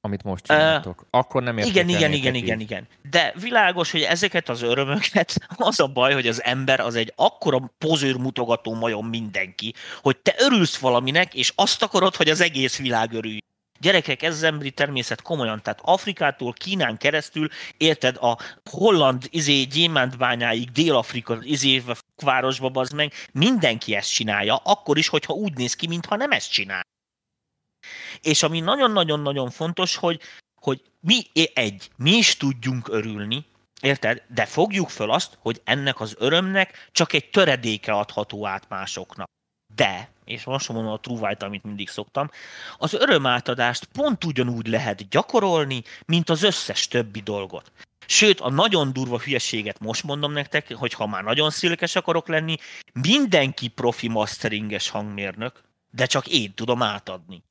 [0.00, 1.00] amit most csináltok.
[1.00, 2.42] Uh, Akkor nem Igen, igen, igen, így.
[2.42, 2.86] igen, igen.
[3.10, 7.72] De világos, hogy ezeket az örömöket, az a baj, hogy az ember az egy akkora
[7.78, 13.38] pozőrmutogató majom mindenki, hogy te örülsz valaminek, és azt akarod, hogy az egész világ örülj.
[13.80, 18.38] Gyerekek, ez az emberi természet komolyan, tehát Afrikától, Kínán keresztül, érted, a
[18.70, 21.82] holland izé, gyémántbányáig, Dél-Afrika izé,
[22.22, 26.52] városba, az meg, mindenki ezt csinálja, akkor is, hogyha úgy néz ki, mintha nem ezt
[26.52, 26.86] csinál.
[28.20, 30.20] És ami nagyon-nagyon-nagyon fontos, hogy,
[30.60, 31.22] hogy mi
[31.54, 33.46] egy, mi is tudjunk örülni,
[33.80, 34.22] Érted?
[34.28, 39.26] De fogjuk föl azt, hogy ennek az örömnek csak egy töredéke adható át másoknak.
[39.74, 42.30] De, és most mondom a trúvájt, amit mindig szoktam,
[42.78, 47.72] az örömátadást pont ugyanúgy lehet gyakorolni, mint az összes többi dolgot.
[48.06, 52.56] Sőt, a nagyon durva hülyeséget most mondom nektek, hogy ha már nagyon szilkes akarok lenni,
[52.92, 57.42] mindenki profi masteringes hangmérnök, de csak én tudom átadni.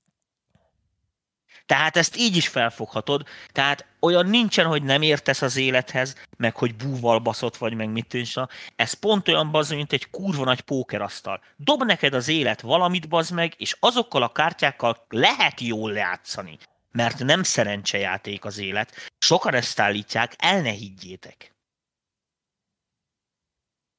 [1.68, 3.28] Tehát ezt így is felfoghatod.
[3.52, 8.08] Tehát olyan nincsen, hogy nem értesz az élethez, meg hogy búval baszott vagy, meg mit
[8.08, 8.36] tűnsz.
[8.76, 11.44] Ez pont olyan bazd, mint egy kurva nagy pókerasztal.
[11.56, 16.58] Dob neked az élet valamit bazd meg, és azokkal a kártyákkal lehet jól játszani.
[16.92, 18.96] Mert nem szerencsejáték az élet.
[19.18, 21.52] Sokan ezt állítják, el ne higgyétek.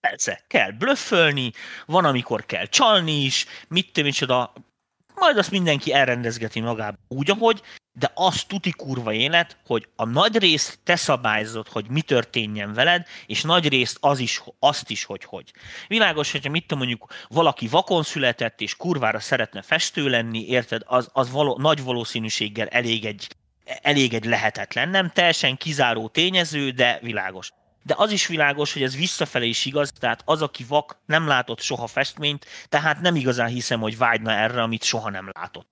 [0.00, 1.52] Persze, kell blöffölni,
[1.86, 4.52] van, amikor kell csalni is, mit tudom,
[5.18, 7.62] majd azt mindenki elrendezgeti magába úgy, ahogy,
[7.92, 13.06] de az tuti kurva élet, hogy a nagy részt te szabályzod, hogy mi történjen veled,
[13.26, 15.52] és nagy részt az is, azt is, hogy hogy.
[15.88, 21.08] Világos, hogyha mit tudom, mondjuk valaki vakon született, és kurvára szeretne festő lenni, érted, az,
[21.12, 23.28] az való, nagy valószínűséggel elég egy,
[23.64, 27.50] elég egy lehetetlen, nem teljesen kizáró tényező, de világos
[27.82, 31.60] de az is világos, hogy ez visszafelé is igaz, tehát az, aki vak, nem látott
[31.60, 35.68] soha festményt, tehát nem igazán hiszem, hogy vágyna erre, amit soha nem látott.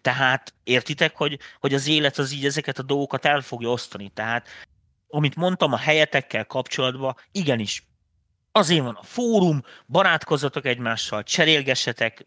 [0.00, 4.08] Tehát értitek, hogy, hogy az élet az így ezeket a dolgokat el fogja osztani.
[4.08, 4.48] Tehát,
[5.08, 7.82] amit mondtam a helyetekkel kapcsolatban, igenis,
[8.52, 12.26] azért van a fórum, barátkozzatok egymással, cserélgessetek,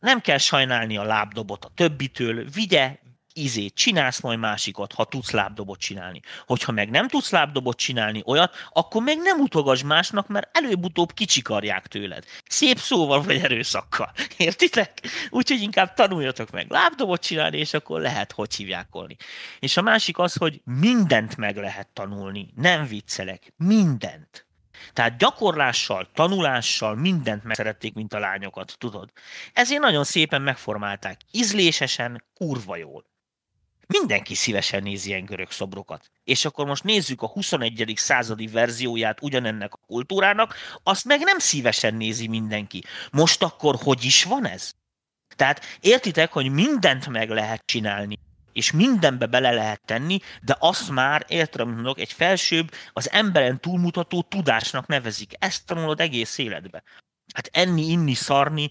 [0.00, 2.98] nem kell sajnálni a lábdobot a többitől, vigye,
[3.36, 6.20] izét csinálsz majd másikat, ha tudsz lábdobot csinálni.
[6.46, 11.86] Hogyha meg nem tudsz lábdobot csinálni olyat, akkor meg nem utogass másnak, mert előbb-utóbb kicsikarják
[11.86, 12.24] tőled.
[12.48, 14.12] Szép szóval vagy erőszakkal.
[14.36, 15.00] Értitek?
[15.30, 19.16] Úgyhogy inkább tanuljatok meg lábdobot csinálni, és akkor lehet hogy hívjákolni.
[19.58, 22.52] És a másik az, hogy mindent meg lehet tanulni.
[22.54, 23.52] Nem viccelek.
[23.56, 24.46] Mindent.
[24.92, 29.10] Tehát gyakorlással, tanulással mindent megszerették, mint a lányokat, tudod?
[29.52, 31.20] Ezért nagyon szépen megformálták.
[31.30, 33.04] Ízlésesen, kurva jól.
[33.86, 36.10] Mindenki szívesen nézi ilyen görög szobrokat.
[36.24, 37.92] És akkor most nézzük a 21.
[37.96, 42.82] századi verzióját ugyanennek a kultúrának, azt meg nem szívesen nézi mindenki.
[43.12, 44.72] Most akkor hogy is van ez?
[45.36, 48.18] Tehát értitek, hogy mindent meg lehet csinálni,
[48.52, 54.22] és mindenbe bele lehet tenni, de azt már, értem mondok, egy felsőbb, az emberen túlmutató
[54.22, 55.32] tudásnak nevezik.
[55.38, 56.82] Ezt tanulod egész életbe.
[57.36, 58.68] Hát enni, inni, szarni,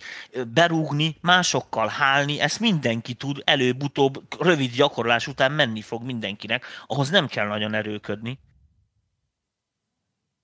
[0.53, 7.27] berúgni, másokkal hálni, ezt mindenki tud, előbb-utóbb, rövid gyakorlás után menni fog mindenkinek, ahhoz nem
[7.27, 8.39] kell nagyon erőködni.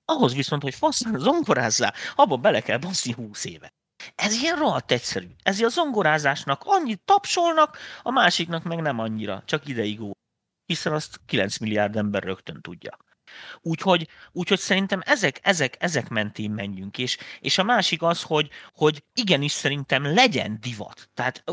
[0.05, 3.73] Ahhoz viszont, hogy faszán zongorázzál, abba bele kell baszni húsz éve.
[4.15, 5.27] Ez ilyen rohadt egyszerű.
[5.43, 10.11] Ez a zongorázásnak annyit tapsolnak, a másiknak meg nem annyira, csak ideig ó.
[10.65, 12.97] Hiszen azt 9 milliárd ember rögtön tudja.
[13.61, 16.97] Úgyhogy, úgyhogy szerintem ezek, ezek, ezek mentén menjünk.
[16.97, 21.09] És, és a másik az, hogy, hogy igenis szerintem legyen divat.
[21.13, 21.43] Tehát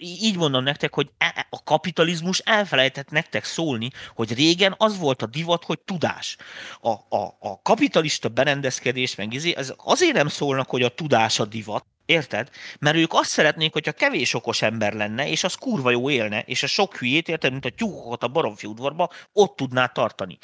[0.00, 5.22] így mondom nektek, hogy e, e, a kapitalizmus elfelejtett nektek szólni, hogy régen az volt
[5.22, 6.36] a divat, hogy tudás.
[6.80, 11.44] A, a, a kapitalista berendezkedés, meg izé, az azért nem szólnak, hogy a tudás a
[11.44, 12.50] divat, Érted?
[12.78, 16.62] Mert ők azt szeretnék, hogyha kevés okos ember lenne, és az kurva jó élne, és
[16.62, 20.38] a sok hülyét, érted, mint a tyúkokat a baromfi udvarba, ott tudná tartani.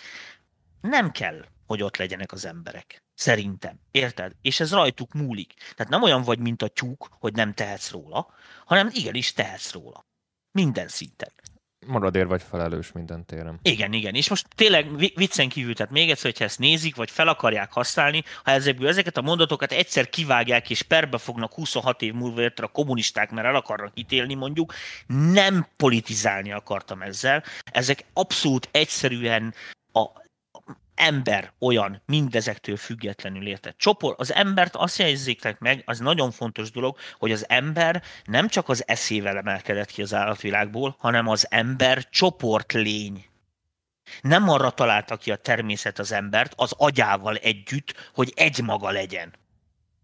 [0.88, 3.02] Nem kell, hogy ott legyenek az emberek.
[3.14, 3.80] Szerintem.
[3.90, 4.32] Érted?
[4.42, 5.54] És ez rajtuk múlik.
[5.74, 8.26] Tehát nem olyan vagy, mint a tyúk, hogy nem tehetsz róla,
[8.64, 10.06] hanem igenis tehetsz róla.
[10.52, 11.32] Minden szinten.
[11.86, 13.58] Maradér vagy felelős minden téren.
[13.62, 14.14] Igen, igen.
[14.14, 18.24] És most tényleg viccen kívül, tehát még egyszer, hogyha ezt nézik, vagy fel akarják használni,
[18.44, 22.68] ha ezekből ezeket a mondatokat egyszer kivágják, és perbe fognak 26 év múlva érte a
[22.68, 24.74] kommunisták, mert el akarnak ítélni mondjuk,
[25.06, 27.42] nem politizálni akartam ezzel.
[27.64, 29.54] Ezek abszolút egyszerűen
[29.92, 30.24] a
[30.96, 34.20] ember olyan mindezektől függetlenül értett csoport.
[34.20, 38.88] Az embert azt jelezzétek meg, az nagyon fontos dolog, hogy az ember nem csak az
[38.88, 43.24] eszével emelkedett ki az állatvilágból, hanem az ember csoportlény.
[44.20, 49.34] Nem arra találta ki a természet az embert, az agyával együtt, hogy egy maga legyen.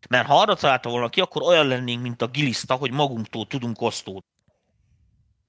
[0.09, 3.81] Mert ha arra találta volna ki, akkor olyan lennénk, mint a giliszta, hogy magunktól tudunk
[3.81, 4.31] osztódni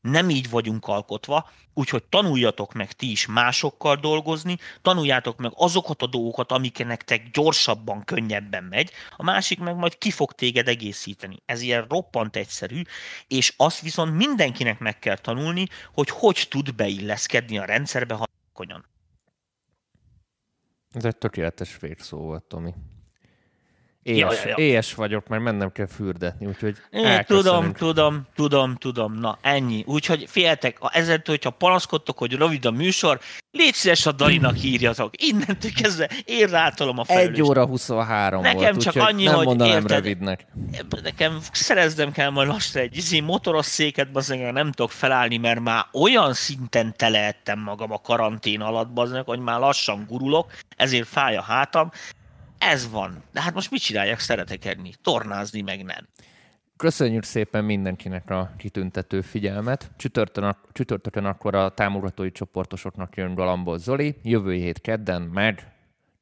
[0.04, 6.08] nem így vagyunk alkotva, úgyhogy tanuljatok meg ti is másokkal dolgozni, tanuljátok meg azokat a
[6.08, 11.42] dolgokat, amik nektek gyorsabban, könnyebben megy, a másik meg majd ki fog téged egészíteni.
[11.46, 12.82] Ez ilyen roppant egyszerű,
[13.28, 18.86] és azt viszont mindenkinek meg kell tanulni, hogy hogy tud beilleszkedni a rendszerbe hatékonyan.
[20.92, 22.74] Ez egy tökéletes végszó volt, Tomi.
[24.04, 24.56] Éhes, ja, ja, ja.
[24.56, 29.84] éhes vagyok, mert mennem kell fürdetni, úgyhogy É, Tudom, tudom, tudom, tudom, na ennyi.
[29.88, 33.20] Úgyhogy féltek, ezentől, hogyha panaszkodtok, hogy rövid a műsor,
[33.52, 35.12] légy szíves a Dalinak írjatok.
[35.24, 37.40] Innentől kezdve én rátolom a felelőst.
[37.40, 40.46] 1 óra 23 Nekem volt, csak annyi, nem hogy érted, rövidnek.
[41.04, 45.86] Nekem szereznem kell majd lassan egy izé motoros széket, bazdmeg nem tudok felállni, mert már
[45.92, 51.42] olyan szinten teleettem magam a karantén alatt, bazdmeg, hogy már lassan gurulok, ezért fáj a
[51.42, 51.92] hátam
[52.70, 53.24] ez van.
[53.32, 54.92] De hát most mit csináljak, szeretek enni.
[55.02, 56.08] Tornázni meg nem.
[56.78, 59.92] Köszönjük szépen mindenkinek a kitüntető figyelmet.
[59.98, 65.74] Csütörtön, csütörtökön akkor a támogatói csoportosoknak jön Galambol Zoli, jövő hét kedden meg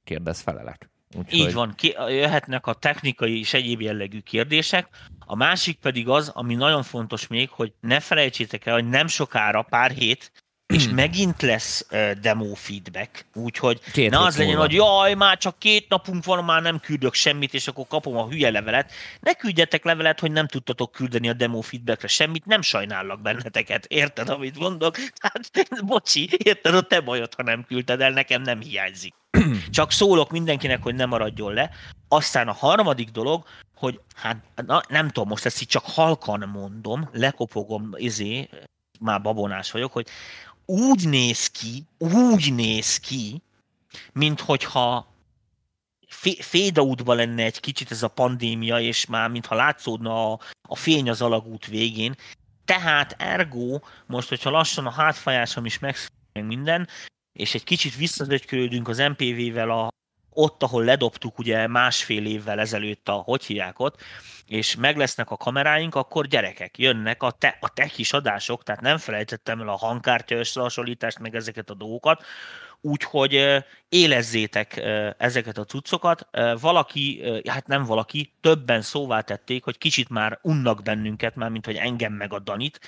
[0.04, 0.90] kérdez felelek.
[1.18, 1.40] Úgyhogy...
[1.40, 4.88] Így van, ki, jöhetnek a technikai és egyéb jellegű kérdések.
[5.20, 9.62] A másik pedig az, ami nagyon fontos még, hogy ne felejtsétek el, hogy nem sokára,
[9.62, 10.32] pár hét,
[10.74, 10.96] és hmm.
[10.96, 15.90] megint lesz uh, demo feedback, úgyhogy két ne az legyen, hogy jaj, már csak két
[15.90, 18.92] napunk van, már nem küldök semmit, és akkor kapom a hülye levelet.
[19.20, 24.30] Ne küldjetek levelet, hogy nem tudtatok küldeni a demo feedbackre semmit, nem sajnállak benneteket, érted,
[24.30, 24.98] amit mondok?
[25.20, 25.52] Hát,
[25.86, 29.14] bocsi, érted, a te bajod, ha nem küldted el, nekem nem hiányzik.
[29.70, 31.70] Csak szólok mindenkinek, hogy ne maradjon le.
[32.08, 33.44] Aztán a harmadik dolog,
[33.76, 38.50] hogy hát na, nem tudom, most ezt így csak halkan mondom, lekopogom, izé,
[39.00, 40.08] már babonás vagyok, hogy
[40.72, 43.42] úgy néz ki, úgy néz ki,
[44.14, 45.14] mint hogyha
[46.40, 51.22] fédaútban lenne egy kicsit ez a pandémia, és már mintha látszódna a, a fény az
[51.22, 52.16] alagút végén.
[52.66, 56.88] Tehát ergo, most, hogyha lassan a hátfájásom is megszűnik minden,
[57.40, 59.88] és egy kicsit visszazögykölődünk az MPV-vel a,
[60.34, 64.02] ott, ahol ledobtuk ugye másfél évvel ezelőtt a, hogy hívják ott,
[64.48, 68.82] és meg lesznek a kameráink, akkor gyerekek, jönnek a, te, a tech is adások, tehát
[68.82, 72.24] nem felejtettem el a hangkártya összehasonlítást, meg ezeket a dolgokat,
[72.82, 74.78] úgyhogy élezzétek
[75.18, 76.28] ezeket a cuccokat.
[76.62, 81.76] Valaki, hát nem valaki, többen szóvá tették, hogy kicsit már unnak bennünket, már mint hogy
[81.76, 82.80] engem meg a Danit.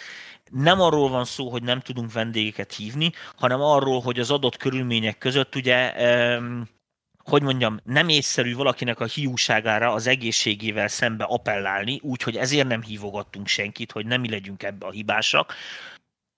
[0.51, 5.17] Nem arról van szó, hogy nem tudunk vendégeket hívni, hanem arról, hogy az adott körülmények
[5.17, 5.93] között ugye
[7.23, 13.47] hogy mondjam, nem észszerű valakinek a hiúságára az egészségével szembe appellálni, úgyhogy ezért nem hívogattunk
[13.47, 15.53] senkit, hogy nem mi legyünk ebbe a hibásak,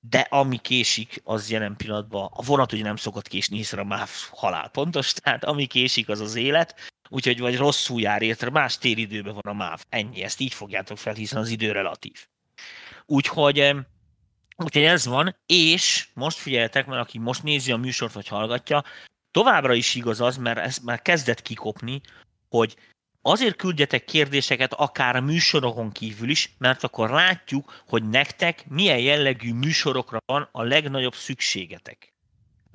[0.09, 4.09] de ami késik, az jelen pillanatban, a vonat ugye nem szokott késni, hiszen a MÁV
[4.31, 6.75] halálpontos, tehát ami késik, az az élet,
[7.09, 9.83] úgyhogy vagy rosszul jár érte, más téridőben van a MÁV.
[9.89, 12.27] Ennyi, ezt így fogjátok fel, hiszen az idő relatív.
[13.05, 13.75] Úgyhogy
[14.57, 18.83] Úgyhogy ez van, és most figyeljetek, mert aki most nézi a műsort, vagy hallgatja,
[19.35, 22.01] Továbbra is igaz az, mert ez már kezdett kikopni,
[22.49, 22.75] hogy
[23.21, 29.53] azért küldjetek kérdéseket akár a műsorokon kívül is, mert akkor látjuk, hogy nektek milyen jellegű
[29.53, 32.14] műsorokra van a legnagyobb szükségetek.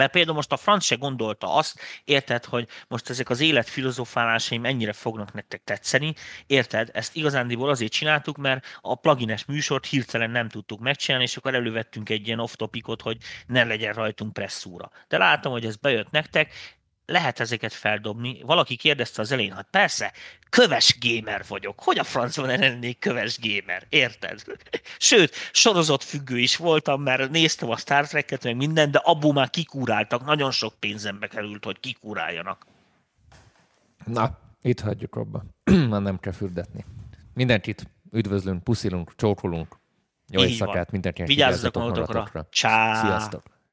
[0.00, 4.64] Mert például most a franc se gondolta azt, érted, hogy most ezek az élet filozofálásaim
[4.64, 6.14] ennyire fognak nektek tetszeni,
[6.46, 6.90] érted?
[6.92, 12.08] Ezt igazándiból azért csináltuk, mert a plugines műsort hirtelen nem tudtuk megcsinálni, és akkor elővettünk
[12.08, 13.16] egy ilyen off-topicot, hogy
[13.46, 14.90] ne legyen rajtunk presszúra.
[15.08, 16.52] De látom, hogy ez bejött nektek,
[17.10, 18.42] lehet ezeket feldobni.
[18.42, 20.12] Valaki kérdezte az elején, hát persze,
[20.50, 21.80] köves gamer vagyok.
[21.80, 23.86] Hogy a francban lennék köves gamer?
[23.88, 24.42] Érted?
[24.98, 29.50] Sőt, sorozat függő is voltam, mert néztem a Star Trek-et, meg minden, de abból már
[29.50, 30.24] kikúráltak.
[30.24, 32.66] Nagyon sok pénzembe került, hogy kikúráljanak.
[34.04, 35.44] Na, itt hagyjuk abba.
[35.90, 36.84] Már nem kell fürdetni.
[37.34, 39.78] Mindenkit üdvözlünk, puszilunk, csókolunk.
[40.28, 41.28] Jó éjszakát mindenkinek.
[41.28, 42.46] Vigyázzatok magatokra.
[42.52, 42.94] Ciao.
[42.94, 43.42] Sziasztok.